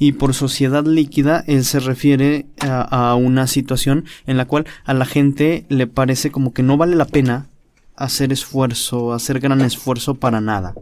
Y 0.00 0.12
por 0.12 0.34
sociedad 0.34 0.84
líquida, 0.84 1.44
él 1.46 1.64
se 1.64 1.78
refiere 1.78 2.46
a, 2.58 3.10
a 3.10 3.14
una 3.14 3.46
situación 3.46 4.04
en 4.26 4.36
la 4.36 4.46
cual 4.46 4.66
a 4.84 4.92
la 4.94 5.04
gente 5.04 5.66
le 5.68 5.86
parece 5.86 6.32
como 6.32 6.52
que 6.52 6.64
no 6.64 6.76
vale 6.76 6.96
la 6.96 7.04
pena 7.04 7.46
hacer 7.94 8.32
esfuerzo, 8.32 9.12
hacer 9.12 9.38
gran 9.38 9.60
esfuerzo 9.60 10.16
para 10.16 10.40
nada. 10.40 10.74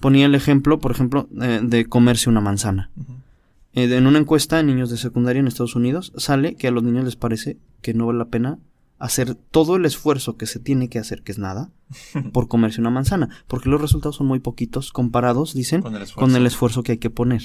Ponía 0.00 0.26
el 0.26 0.34
ejemplo, 0.34 0.78
por 0.78 0.90
ejemplo, 0.92 1.28
eh, 1.40 1.60
de 1.62 1.86
comerse 1.86 2.28
una 2.28 2.40
manzana. 2.40 2.90
Eh, 3.72 3.84
en 3.94 4.06
una 4.06 4.18
encuesta 4.18 4.60
en 4.60 4.66
niños 4.66 4.90
de 4.90 4.96
secundaria 4.96 5.40
en 5.40 5.46
Estados 5.48 5.76
Unidos 5.76 6.12
sale 6.16 6.54
que 6.54 6.68
a 6.68 6.70
los 6.70 6.82
niños 6.82 7.04
les 7.04 7.16
parece 7.16 7.58
que 7.82 7.94
no 7.94 8.06
vale 8.06 8.18
la 8.18 8.28
pena 8.28 8.58
hacer 8.98 9.34
todo 9.34 9.76
el 9.76 9.84
esfuerzo 9.84 10.36
que 10.36 10.46
se 10.46 10.58
tiene 10.58 10.88
que 10.88 10.98
hacer, 10.98 11.22
que 11.22 11.32
es 11.32 11.38
nada, 11.38 11.70
por 12.32 12.48
comerse 12.48 12.80
una 12.80 12.90
manzana, 12.90 13.28
porque 13.46 13.68
los 13.68 13.80
resultados 13.80 14.16
son 14.16 14.26
muy 14.26 14.38
poquitos 14.40 14.92
comparados, 14.92 15.52
dicen, 15.52 15.82
Con 15.82 15.94
el 15.94 16.02
esfuerzo. 16.02 16.20
con 16.20 16.36
el 16.36 16.46
esfuerzo 16.46 16.82
que 16.82 16.92
hay 16.92 16.98
que 16.98 17.10
poner. 17.10 17.42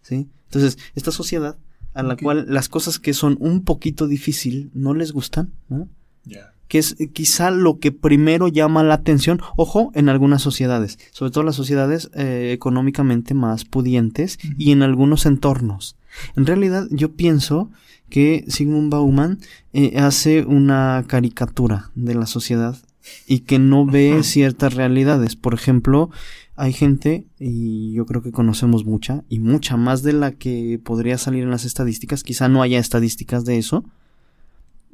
¿sí? 0.00 0.28
Entonces, 0.46 0.78
esta 0.94 1.10
sociedad 1.10 1.58
a 1.92 2.02
la 2.02 2.16
cual 2.16 2.46
las 2.48 2.68
cosas 2.68 2.98
que 2.98 3.14
son 3.14 3.36
un 3.38 3.62
poquito 3.64 4.08
difícil 4.08 4.70
no 4.74 4.94
les 4.94 5.12
gustan, 5.12 5.52
¿no? 5.68 5.88
Ya. 6.24 6.53
Que 6.74 6.80
es 6.80 6.96
eh, 6.98 7.06
quizá 7.06 7.52
lo 7.52 7.78
que 7.78 7.92
primero 7.92 8.48
llama 8.48 8.82
la 8.82 8.94
atención, 8.94 9.40
ojo, 9.56 9.92
en 9.94 10.08
algunas 10.08 10.42
sociedades, 10.42 10.98
sobre 11.12 11.30
todo 11.30 11.44
las 11.44 11.54
sociedades 11.54 12.10
eh, 12.14 12.50
económicamente 12.52 13.32
más 13.32 13.64
pudientes 13.64 14.40
y 14.58 14.72
en 14.72 14.82
algunos 14.82 15.24
entornos. 15.24 15.94
En 16.34 16.46
realidad 16.46 16.88
yo 16.90 17.12
pienso 17.12 17.70
que 18.10 18.44
Sigmund 18.48 18.90
Bauman 18.90 19.38
eh, 19.72 20.00
hace 20.00 20.42
una 20.42 21.04
caricatura 21.06 21.92
de 21.94 22.16
la 22.16 22.26
sociedad 22.26 22.76
y 23.28 23.42
que 23.42 23.60
no 23.60 23.86
ve 23.86 24.24
ciertas 24.24 24.74
realidades. 24.74 25.36
Por 25.36 25.54
ejemplo, 25.54 26.10
hay 26.56 26.72
gente, 26.72 27.24
y 27.38 27.92
yo 27.92 28.04
creo 28.04 28.20
que 28.20 28.32
conocemos 28.32 28.84
mucha, 28.84 29.22
y 29.28 29.38
mucha 29.38 29.76
más 29.76 30.02
de 30.02 30.14
la 30.14 30.32
que 30.32 30.80
podría 30.82 31.18
salir 31.18 31.44
en 31.44 31.50
las 31.50 31.66
estadísticas, 31.66 32.24
quizá 32.24 32.48
no 32.48 32.62
haya 32.62 32.80
estadísticas 32.80 33.44
de 33.44 33.58
eso. 33.58 33.84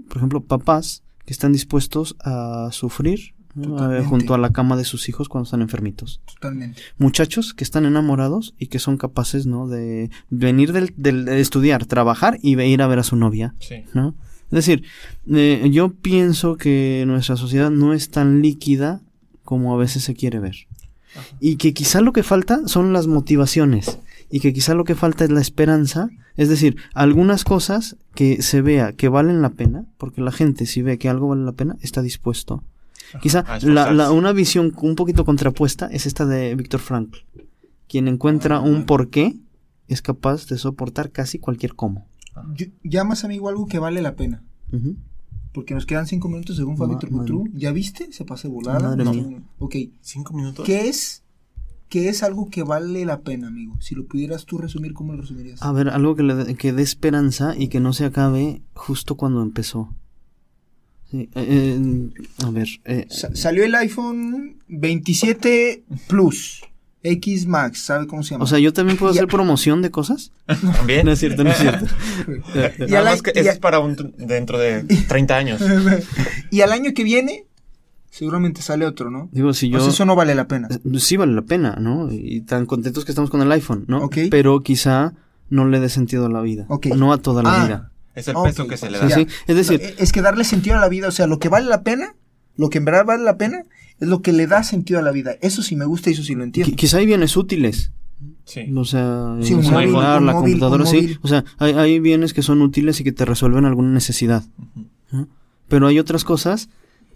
Por 0.08 0.18
ejemplo, 0.18 0.42
papás 0.42 1.04
que 1.30 1.32
están 1.34 1.52
dispuestos 1.52 2.16
a 2.24 2.70
sufrir 2.72 3.34
junto 4.08 4.34
a 4.34 4.38
la 4.38 4.50
cama 4.50 4.76
de 4.76 4.82
sus 4.84 5.08
hijos 5.08 5.28
cuando 5.28 5.44
están 5.44 5.62
enfermitos. 5.62 6.20
Totalmente. 6.34 6.82
Muchachos 6.98 7.54
que 7.54 7.62
están 7.62 7.84
enamorados 7.86 8.52
y 8.58 8.66
que 8.66 8.80
son 8.80 8.96
capaces, 8.96 9.46
¿no? 9.46 9.68
De 9.68 10.10
venir 10.28 10.72
del, 10.72 10.92
del- 10.96 11.24
de 11.26 11.40
estudiar, 11.40 11.86
trabajar 11.86 12.36
y 12.42 12.56
de 12.56 12.66
ir 12.66 12.82
a 12.82 12.88
ver 12.88 12.98
a 12.98 13.04
su 13.04 13.14
novia, 13.14 13.54
Sí. 13.60 13.84
¿no? 13.94 14.16
Es 14.46 14.50
decir, 14.50 14.82
eh, 15.32 15.68
yo 15.70 15.92
pienso 15.94 16.56
que 16.56 17.04
nuestra 17.06 17.36
sociedad 17.36 17.70
no 17.70 17.94
es 17.94 18.10
tan 18.10 18.42
líquida 18.42 19.00
como 19.44 19.72
a 19.72 19.78
veces 19.78 20.02
se 20.02 20.14
quiere 20.14 20.40
ver. 20.40 20.56
Y 21.38 21.54
que 21.58 21.72
quizá 21.74 22.00
lo 22.00 22.12
que 22.12 22.24
falta 22.24 22.66
son 22.66 22.92
las 22.92 23.06
motivaciones. 23.06 24.00
Y 24.32 24.40
que 24.40 24.52
quizá 24.52 24.74
lo 24.74 24.82
que 24.82 24.96
falta 24.96 25.22
es 25.22 25.30
la 25.30 25.40
esperanza. 25.40 26.08
Es 26.36 26.48
decir, 26.48 26.76
algunas 26.94 27.44
cosas 27.44 27.96
que 28.14 28.42
se 28.42 28.62
vea 28.62 28.92
que 28.92 29.08
valen 29.08 29.42
la 29.42 29.50
pena, 29.50 29.84
porque 29.98 30.20
la 30.20 30.32
gente 30.32 30.66
si 30.66 30.82
ve 30.82 30.98
que 30.98 31.08
algo 31.08 31.28
vale 31.28 31.42
la 31.44 31.52
pena, 31.52 31.76
está 31.80 32.02
dispuesto. 32.02 32.62
Quizá 33.20 33.44
la, 33.62 34.12
una 34.12 34.32
visión 34.32 34.72
un 34.82 34.94
poquito 34.94 35.24
contrapuesta 35.24 35.86
es 35.86 36.06
esta 36.06 36.26
de 36.26 36.54
Víctor 36.54 36.80
Frankl. 36.80 37.18
Quien 37.88 38.06
encuentra 38.06 38.60
un 38.60 38.86
porqué 38.86 39.36
es 39.88 40.00
capaz 40.02 40.46
de 40.46 40.56
soportar 40.58 41.10
casi 41.10 41.38
cualquier 41.40 41.74
cómo. 41.74 42.06
Yo- 42.54 42.66
llamas, 42.84 43.24
amigo, 43.24 43.48
algo 43.48 43.66
que 43.66 43.80
vale 43.80 44.00
la 44.00 44.14
pena. 44.14 44.44
Porque 45.52 45.74
nos 45.74 45.84
quedan 45.86 46.06
cinco 46.06 46.28
minutos 46.28 46.56
según 46.56 46.76
Fabio 46.76 46.98
Turcutru. 46.98 47.48
¿Ya 47.52 47.72
viste? 47.72 48.12
Se 48.12 48.24
pasó 48.24 48.48
volada. 48.48 48.78
Madre 48.80 49.04
No. 49.04 49.12
mía. 49.12 49.42
Ok. 49.58 49.74
¿Cinco 50.00 50.32
minutos? 50.32 50.64
¿Qué 50.64 50.88
es? 50.88 51.24
¿Qué 51.90 52.08
es 52.08 52.22
algo 52.22 52.48
que 52.48 52.62
vale 52.62 53.04
la 53.04 53.20
pena, 53.20 53.48
amigo? 53.48 53.76
Si 53.80 53.94
lo 53.94 54.06
pudieras 54.06 54.46
tú 54.46 54.56
resumir, 54.58 54.94
¿cómo 54.94 55.12
lo 55.12 55.20
resumirías? 55.20 55.60
A 55.62 55.72
ver, 55.72 55.88
algo 55.90 56.14
que, 56.16 56.22
le 56.22 56.34
dé- 56.34 56.54
que 56.54 56.72
dé 56.72 56.82
esperanza 56.82 57.54
y 57.58 57.68
que 57.68 57.80
no 57.80 57.92
se 57.92 58.06
acabe 58.06 58.62
justo 58.74 59.16
cuando 59.16 59.42
empezó. 59.42 59.92
Sí, 61.10 61.28
eh, 61.34 61.46
eh, 61.48 62.10
a 62.44 62.50
ver, 62.50 62.68
eh, 62.84 63.06
Sa- 63.10 63.34
salió 63.34 63.64
el 63.64 63.74
iPhone 63.74 64.58
27 64.68 65.84
Plus. 66.08 66.62
X 67.02 67.46
Max, 67.46 67.80
¿sabe 67.86 68.06
cómo 68.06 68.22
se 68.22 68.32
llama? 68.34 68.44
o 68.44 68.46
sea, 68.46 68.58
yo 68.58 68.74
también 68.74 68.98
puedo 68.98 69.10
hacer 69.10 69.26
promoción 69.26 69.80
de 69.80 69.90
cosas. 69.90 70.32
¿También? 70.46 71.06
No 71.06 71.12
es 71.12 71.18
cierto, 71.18 71.42
no 71.44 71.50
es 71.50 71.56
cierto. 71.56 71.86
y, 72.28 72.90
Nada 72.90 72.98
al, 72.98 73.04
más 73.04 73.12
año- 73.14 73.22
que 73.22 73.32
y 73.34 73.38
eso 73.40 73.48
a- 73.48 73.52
es 73.54 73.58
para 73.58 73.80
un, 73.80 74.14
dentro 74.18 74.58
de 74.58 74.84
30 75.08 75.34
años. 75.36 75.62
y 76.50 76.60
al 76.60 76.72
año 76.72 76.92
que 76.94 77.02
viene, 77.02 77.46
seguramente 78.10 78.60
sale 78.62 78.84
otro, 78.86 79.10
¿no? 79.10 79.28
Digo, 79.32 79.52
si 79.54 79.70
yo... 79.70 79.80
Sea, 79.80 79.88
eso 79.90 80.04
no 80.04 80.14
vale 80.16 80.34
la 80.34 80.46
pena. 80.48 80.68
Eh, 80.70 80.98
Sí 80.98 81.16
vale 81.16 81.32
la 81.32 81.42
pena, 81.42 81.76
¿no? 81.80 82.12
Y 82.12 82.42
tan 82.42 82.66
contentos 82.66 83.04
que 83.04 83.12
estamos 83.12 83.30
con 83.30 83.40
el 83.40 83.50
iPhone, 83.52 83.84
¿no? 83.88 84.02
Ok. 84.04 84.18
Pero 84.30 84.62
quizá 84.62 85.14
no 85.48 85.66
le 85.68 85.80
dé 85.80 85.88
sentido 85.88 86.26
a 86.26 86.28
la 86.28 86.40
vida. 86.42 86.66
Ok. 86.68 86.86
No 86.88 87.12
a 87.12 87.18
toda 87.18 87.42
la 87.42 87.62
Ah, 87.62 87.64
vida. 87.66 87.92
Es 88.14 88.26
el 88.28 88.34
peso 88.42 88.66
que 88.66 88.76
se 88.76 88.90
le 88.90 88.98
da. 88.98 89.08
sí. 89.08 89.26
Es 89.46 89.56
decir, 89.56 89.80
No, 89.80 89.88
e- 89.88 89.94
es 89.98 90.12
que 90.12 90.20
darle 90.22 90.44
sentido 90.44 90.76
a 90.76 90.80
la 90.80 90.88
vida, 90.88 91.08
o 91.08 91.12
sea, 91.12 91.26
lo 91.26 91.38
que 91.38 91.48
vale 91.48 91.66
la 91.68 91.82
pena, 91.82 92.14
lo 92.56 92.68
que 92.68 92.78
en 92.78 92.84
verdad 92.84 93.04
vale 93.06 93.22
la 93.22 93.36
pena, 93.38 93.62
es 94.00 94.08
lo 94.08 94.20
que 94.22 94.32
le 94.32 94.46
da 94.46 94.62
sentido 94.64 94.98
a 94.98 95.02
la 95.02 95.12
vida. 95.12 95.36
Eso 95.40 95.62
sí 95.62 95.76
me 95.76 95.84
gusta 95.84 96.10
y 96.10 96.14
eso 96.14 96.22
sí 96.24 96.34
lo 96.34 96.42
entiendo. 96.44 96.72
qui- 96.72 96.76
quizá 96.76 96.98
hay 96.98 97.06
bienes 97.06 97.36
útiles. 97.36 97.92
Sí. 98.44 98.70
O 98.76 98.84
sea, 98.84 99.36
Sí, 99.40 99.54
un 99.54 99.62
móvil, 99.62 99.86
celular, 99.88 100.20
un 100.20 100.26
la 100.26 100.32
móvil, 100.32 100.52
computadora, 100.54 100.82
un 100.82 100.90
sí. 100.90 100.96
móvil. 100.96 101.18
O 101.22 101.28
sea, 101.28 101.44
hay, 101.58 101.72
hay 101.74 102.00
bienes 102.00 102.34
que 102.34 102.42
son 102.42 102.60
útiles 102.60 103.00
y 103.00 103.04
que 103.04 103.12
te 103.12 103.24
resuelven 103.24 103.64
alguna 103.64 103.90
necesidad. 103.90 104.42
¿no? 105.12 105.28
Pero 105.68 105.86
hay 105.86 105.98
otras 106.00 106.24
cosas 106.24 106.68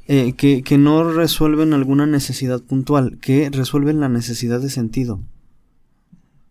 eh, 0.07 0.33
que, 0.35 0.63
que 0.63 0.79
no 0.79 1.13
resuelven 1.13 1.73
alguna 1.73 2.07
necesidad 2.07 2.63
puntual, 2.63 3.19
que 3.19 3.51
resuelven 3.51 4.01
la 4.01 4.09
necesidad 4.09 4.61
de 4.61 4.71
sentido. 4.71 5.21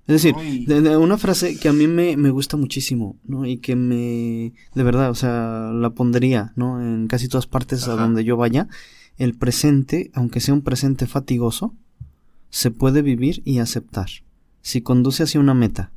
Es 0.05 0.21
decir, 0.21 0.35
Ay. 0.37 0.65
de, 0.65 0.81
de 0.81 0.97
una 0.97 1.17
frase 1.17 1.57
que 1.57 1.69
a 1.69 1.73
mí 1.73 1.87
me, 1.87 2.17
me 2.17 2.29
gusta 2.29 2.57
muchísimo, 2.57 3.15
¿no? 3.23 3.45
Y 3.45 3.57
que 3.57 3.75
me, 3.75 4.53
de 4.75 4.83
verdad, 4.83 5.09
o 5.09 5.15
sea, 5.15 5.71
la 5.73 5.91
pondría, 5.91 6.51
¿no? 6.57 6.81
En 6.81 7.07
casi 7.07 7.29
todas 7.29 7.47
partes 7.47 7.87
a 7.87 7.95
donde 7.95 8.25
yo 8.25 8.35
vaya. 8.35 8.67
El 9.17 9.35
presente, 9.35 10.11
aunque 10.13 10.41
sea 10.41 10.55
un 10.55 10.61
presente 10.61 11.07
fatigoso, 11.07 11.73
se 12.49 12.69
puede 12.69 13.01
vivir 13.01 13.41
y 13.45 13.59
aceptar. 13.59 14.09
Si 14.61 14.81
conduce 14.81 15.23
hacia 15.23 15.39
una 15.39 15.53
meta. 15.53 15.91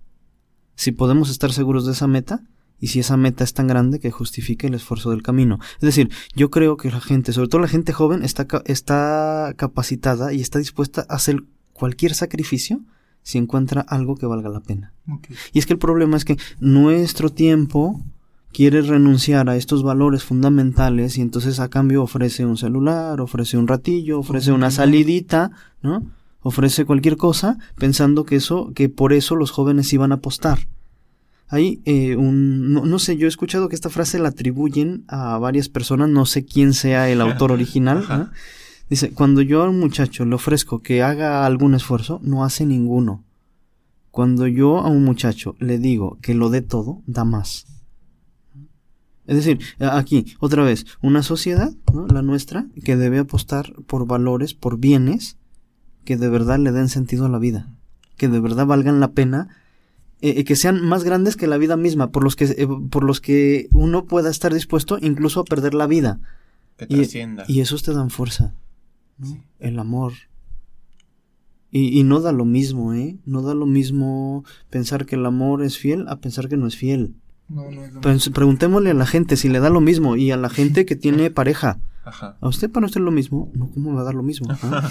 Si 0.76 0.92
podemos 0.92 1.30
estar 1.30 1.52
seguros 1.52 1.86
de 1.86 1.92
esa 1.92 2.07
meta 2.07 2.44
y 2.81 2.89
si 2.89 3.01
esa 3.01 3.16
meta 3.16 3.45
es 3.45 3.55
tan 3.55 3.66
grande 3.66 4.01
que 4.01 4.11
justifique 4.11 4.66
el 4.66 4.74
esfuerzo 4.74 5.11
del 5.11 5.22
camino. 5.22 5.59
Es 5.77 5.81
decir, 5.81 6.11
yo 6.35 6.51
creo 6.51 6.77
que 6.77 6.91
la 6.91 7.01
gente, 7.01 7.33
sobre 7.33 7.49
todo 7.49 7.61
la 7.61 7.68
gente 7.68 7.93
joven, 7.93 8.22
está, 8.22 8.47
está 8.66 9.55
capacitada 9.57 10.33
y 10.33 10.41
está 10.41 10.59
dispuesta 10.59 11.07
a 11.09 11.14
hacer 11.14 11.43
cualquier 11.72 12.14
sacrificio 12.14 12.81
si 13.22 13.39
encuentra 13.39 13.81
algo 13.81 14.16
que 14.16 14.27
valga 14.27 14.49
la 14.49 14.61
pena. 14.61 14.93
Y 15.53 15.59
es 15.59 15.66
que 15.66 15.72
el 15.72 15.79
problema 15.79 16.16
es 16.16 16.24
que 16.24 16.37
nuestro 16.61 17.31
tiempo 17.31 18.01
quiere 18.53 18.83
renunciar 18.83 19.51
a 19.51 19.57
estos 19.57 19.83
valores 19.83 20.22
fundamentales 20.22 21.18
y 21.18 21.22
entonces 21.22 21.61
a 21.61 21.68
cambio 21.68 22.03
ofrece 22.03 22.47
un 22.47 22.57
celular, 22.57 23.20
ofrece 23.20 23.59
un 23.59 23.68
ratillo, 23.68 24.20
ofrece 24.20 24.53
una 24.53 24.70
salidita, 24.70 25.51
¿no? 25.83 26.05
Ofrece 26.41 26.85
cualquier 26.85 27.16
cosa 27.16 27.59
pensando 27.77 28.24
que 28.24 28.37
eso, 28.37 28.72
que 28.74 28.89
por 28.89 29.12
eso 29.12 29.35
los 29.35 29.51
jóvenes 29.51 29.93
iban 29.93 30.12
a 30.12 30.16
apostar. 30.16 30.61
Hay 31.49 31.80
eh, 31.84 32.16
un, 32.16 32.72
no, 32.72 32.84
no 32.84 32.99
sé, 32.99 33.16
yo 33.16 33.26
he 33.26 33.28
escuchado 33.28 33.68
que 33.68 33.76
esta 33.76 33.90
frase 33.90 34.18
la 34.18 34.28
atribuyen 34.28 35.05
a 35.09 35.38
varias 35.38 35.68
personas, 35.68 36.09
no 36.09 36.26
sé 36.26 36.44
quién 36.44 36.72
sea 36.74 37.09
el 37.09 37.20
autor 37.20 37.53
original, 37.53 38.05
¿no? 38.09 38.30
Dice, 38.88 39.11
cuando 39.11 39.42
yo 39.42 39.62
a 39.62 39.68
un 39.68 39.80
muchacho 39.80 40.24
le 40.24 40.36
ofrezco 40.36 40.80
que 40.80 41.03
haga 41.03 41.44
algún 41.44 41.74
esfuerzo, 41.74 42.20
no 42.22 42.44
hace 42.44 42.66
ninguno. 42.66 43.24
Cuando 44.12 44.47
yo 44.47 44.78
a 44.78 44.88
un 44.88 45.05
muchacho 45.05 45.57
le 45.59 45.78
digo 45.78 46.18
que 46.22 46.34
lo 46.34 46.51
dé 46.51 46.62
todo, 46.62 47.03
da 47.07 47.24
más. 47.24 47.66
Es 49.26 49.36
decir, 49.36 49.59
aquí, 49.80 50.36
otra 50.38 50.62
vez, 50.62 50.86
una 51.03 51.22
sociedad, 51.22 51.72
¿no? 51.92 52.07
la 52.07 52.22
nuestra, 52.22 52.66
que 52.84 52.97
debe 52.97 53.18
apostar 53.18 53.74
por 53.86 54.07
valores, 54.07 54.55
por 54.55 54.78
bienes, 54.78 55.36
que 56.05 56.16
de 56.16 56.28
verdad 56.28 56.61
le 56.61 56.70
den 56.70 56.88
sentido 56.88 57.26
a 57.26 57.28
la 57.28 57.38
vida, 57.38 57.68
que 58.16 58.28
de 58.28 58.38
verdad 58.38 58.66
valgan 58.66 59.01
la 59.01 59.12
pena, 59.12 59.49
eh, 60.23 60.35
eh, 60.39 60.45
que 60.45 60.57
sean 60.57 60.83
más 60.85 61.05
grandes 61.05 61.37
que 61.37 61.47
la 61.47 61.59
vida 61.59 61.77
misma, 61.77 62.11
por 62.11 62.25
los 62.25 62.37
que, 62.37 62.45
eh, 62.45 62.69
por 62.91 63.05
los 63.05 63.21
que 63.21 63.69
uno 63.73 64.07
pueda 64.07 64.31
estar 64.31 64.53
dispuesto 64.55 64.99
incluso 65.01 65.41
a 65.41 65.45
perder 65.45 65.75
la 65.75 65.87
vida. 65.87 66.21
Que 66.77 66.87
Y, 66.89 66.97
trascienda. 66.97 67.45
y 67.49 67.61
esos 67.61 67.83
te 67.83 67.93
dan 67.93 68.11
fuerza. 68.11 68.55
¿no? 69.19 69.43
El 69.59 69.79
amor. 69.79 70.12
Y, 71.71 71.99
y 71.99 72.05
no 72.05 72.21
da 72.21 72.33
lo 72.33 72.45
mismo, 72.45 72.95
¿eh? 72.95 73.17
No 73.27 73.43
da 73.43 73.55
lo 73.55 73.67
mismo 73.67 74.45
pensar 74.71 75.05
que 75.05 75.17
el 75.17 75.27
amor 75.27 75.62
es 75.62 75.79
fiel 75.79 76.07
a 76.09 76.17
pensar 76.17 76.49
que 76.49 76.57
no 76.57 76.67
es 76.67 76.77
fiel. 76.77 77.14
No, 77.49 77.71
no 77.71 77.85
es 78.11 78.27
lo 78.27 78.33
preguntémosle 78.33 78.91
a 78.91 78.95
la 78.95 79.07
gente 79.07 79.37
si 79.37 79.49
le 79.49 79.61
da 79.61 79.71
lo 79.71 79.81
mismo 79.81 80.17
y 80.17 80.31
a 80.31 80.37
la 80.37 80.49
gente 80.51 80.87
que 80.87 80.97
tiene 80.97 81.31
pareja. 81.31 81.79
Ajá. 82.05 82.37
¿A 82.41 82.49
usted 82.49 82.71
para 82.71 82.87
usted 82.87 83.01
lo 83.01 83.11
mismo? 83.11 83.51
No, 83.55 83.69
¿cómo 83.71 83.91
me 83.91 83.97
va 83.97 84.03
a 84.03 84.05
dar 84.05 84.14
lo 84.14 84.23
mismo? 84.23 84.49
¿Ah? 84.62 84.91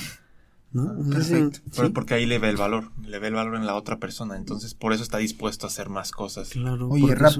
Decir, 0.83 1.49
Perfecto. 1.49 1.59
Pero 1.73 1.87
sí, 1.87 1.93
Porque 1.93 2.13
ahí 2.15 2.25
le 2.25 2.37
ve 2.37 2.49
el 2.49 2.57
valor, 2.57 2.91
le 3.01 3.19
ve 3.19 3.27
el 3.27 3.33
valor 3.33 3.55
en 3.55 3.65
la 3.65 3.75
otra 3.75 3.97
persona, 3.97 4.35
entonces 4.35 4.73
por 4.73 4.91
eso 4.91 5.03
está 5.03 5.17
dispuesto 5.17 5.65
a 5.65 5.69
hacer 5.69 5.89
más 5.89 6.11
cosas. 6.11 6.49
Claro. 6.49 6.89
Oye, 6.89 7.15
rap. 7.15 7.33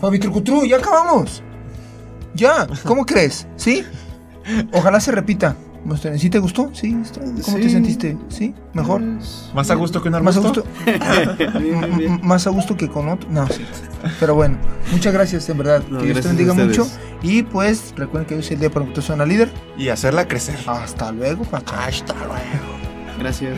Fabi 0.00 0.18
Trucutru, 0.18 0.64
ya 0.64 0.78
acabamos. 0.78 1.42
Ya, 2.34 2.66
¿cómo 2.84 3.06
crees? 3.06 3.46
¿Sí? 3.56 3.84
Ojalá 4.72 5.00
se 5.00 5.12
repita. 5.12 5.56
¿Sí 6.18 6.30
te 6.30 6.38
gustó? 6.38 6.70
¿Sí? 6.74 6.96
está- 7.02 7.20
¿Cómo 7.20 7.56
te 7.56 7.62
Sí. 7.64 7.70
sentiste? 7.70 8.16
¿Sí? 8.28 8.54
¿Mejor? 8.74 9.02
¿Más 9.54 9.70
a 9.70 9.74
gusto 9.74 10.02
que 10.02 10.08
un 10.08 10.22
¿Más 10.22 10.36
a 10.36 10.40
gusto? 10.40 10.64
bien, 11.60 11.96
bien, 11.98 12.20
¿Más 12.22 12.46
a 12.46 12.50
gusto 12.50 12.76
que 12.76 12.88
con 12.88 13.08
otro? 13.08 13.28
No, 13.30 13.46
sí. 13.48 13.64
Pero 14.18 14.34
bueno, 14.34 14.56
muchas 14.92 15.12
gracias, 15.12 15.48
en 15.48 15.58
verdad. 15.58 15.82
No, 15.90 15.98
que 16.00 16.06
Dios 16.06 16.20
te 16.20 16.28
bendiga 16.28 16.54
mucho. 16.54 16.86
Y 17.22 17.42
pues, 17.42 17.92
recuerden 17.96 18.26
que 18.28 18.34
hoy 18.34 18.40
es 18.40 18.50
el 18.50 18.60
día 18.60 18.70
para 18.70 18.84
una 18.86 19.00
zona 19.02 19.24
líder. 19.26 19.50
Y 19.76 19.88
hacerla 19.88 20.28
crecer. 20.28 20.58
Hasta 20.66 21.12
luego, 21.12 21.44
Pacha. 21.44 21.86
Hasta 21.86 22.14
luego. 22.14 22.36
Gracias. 23.18 23.56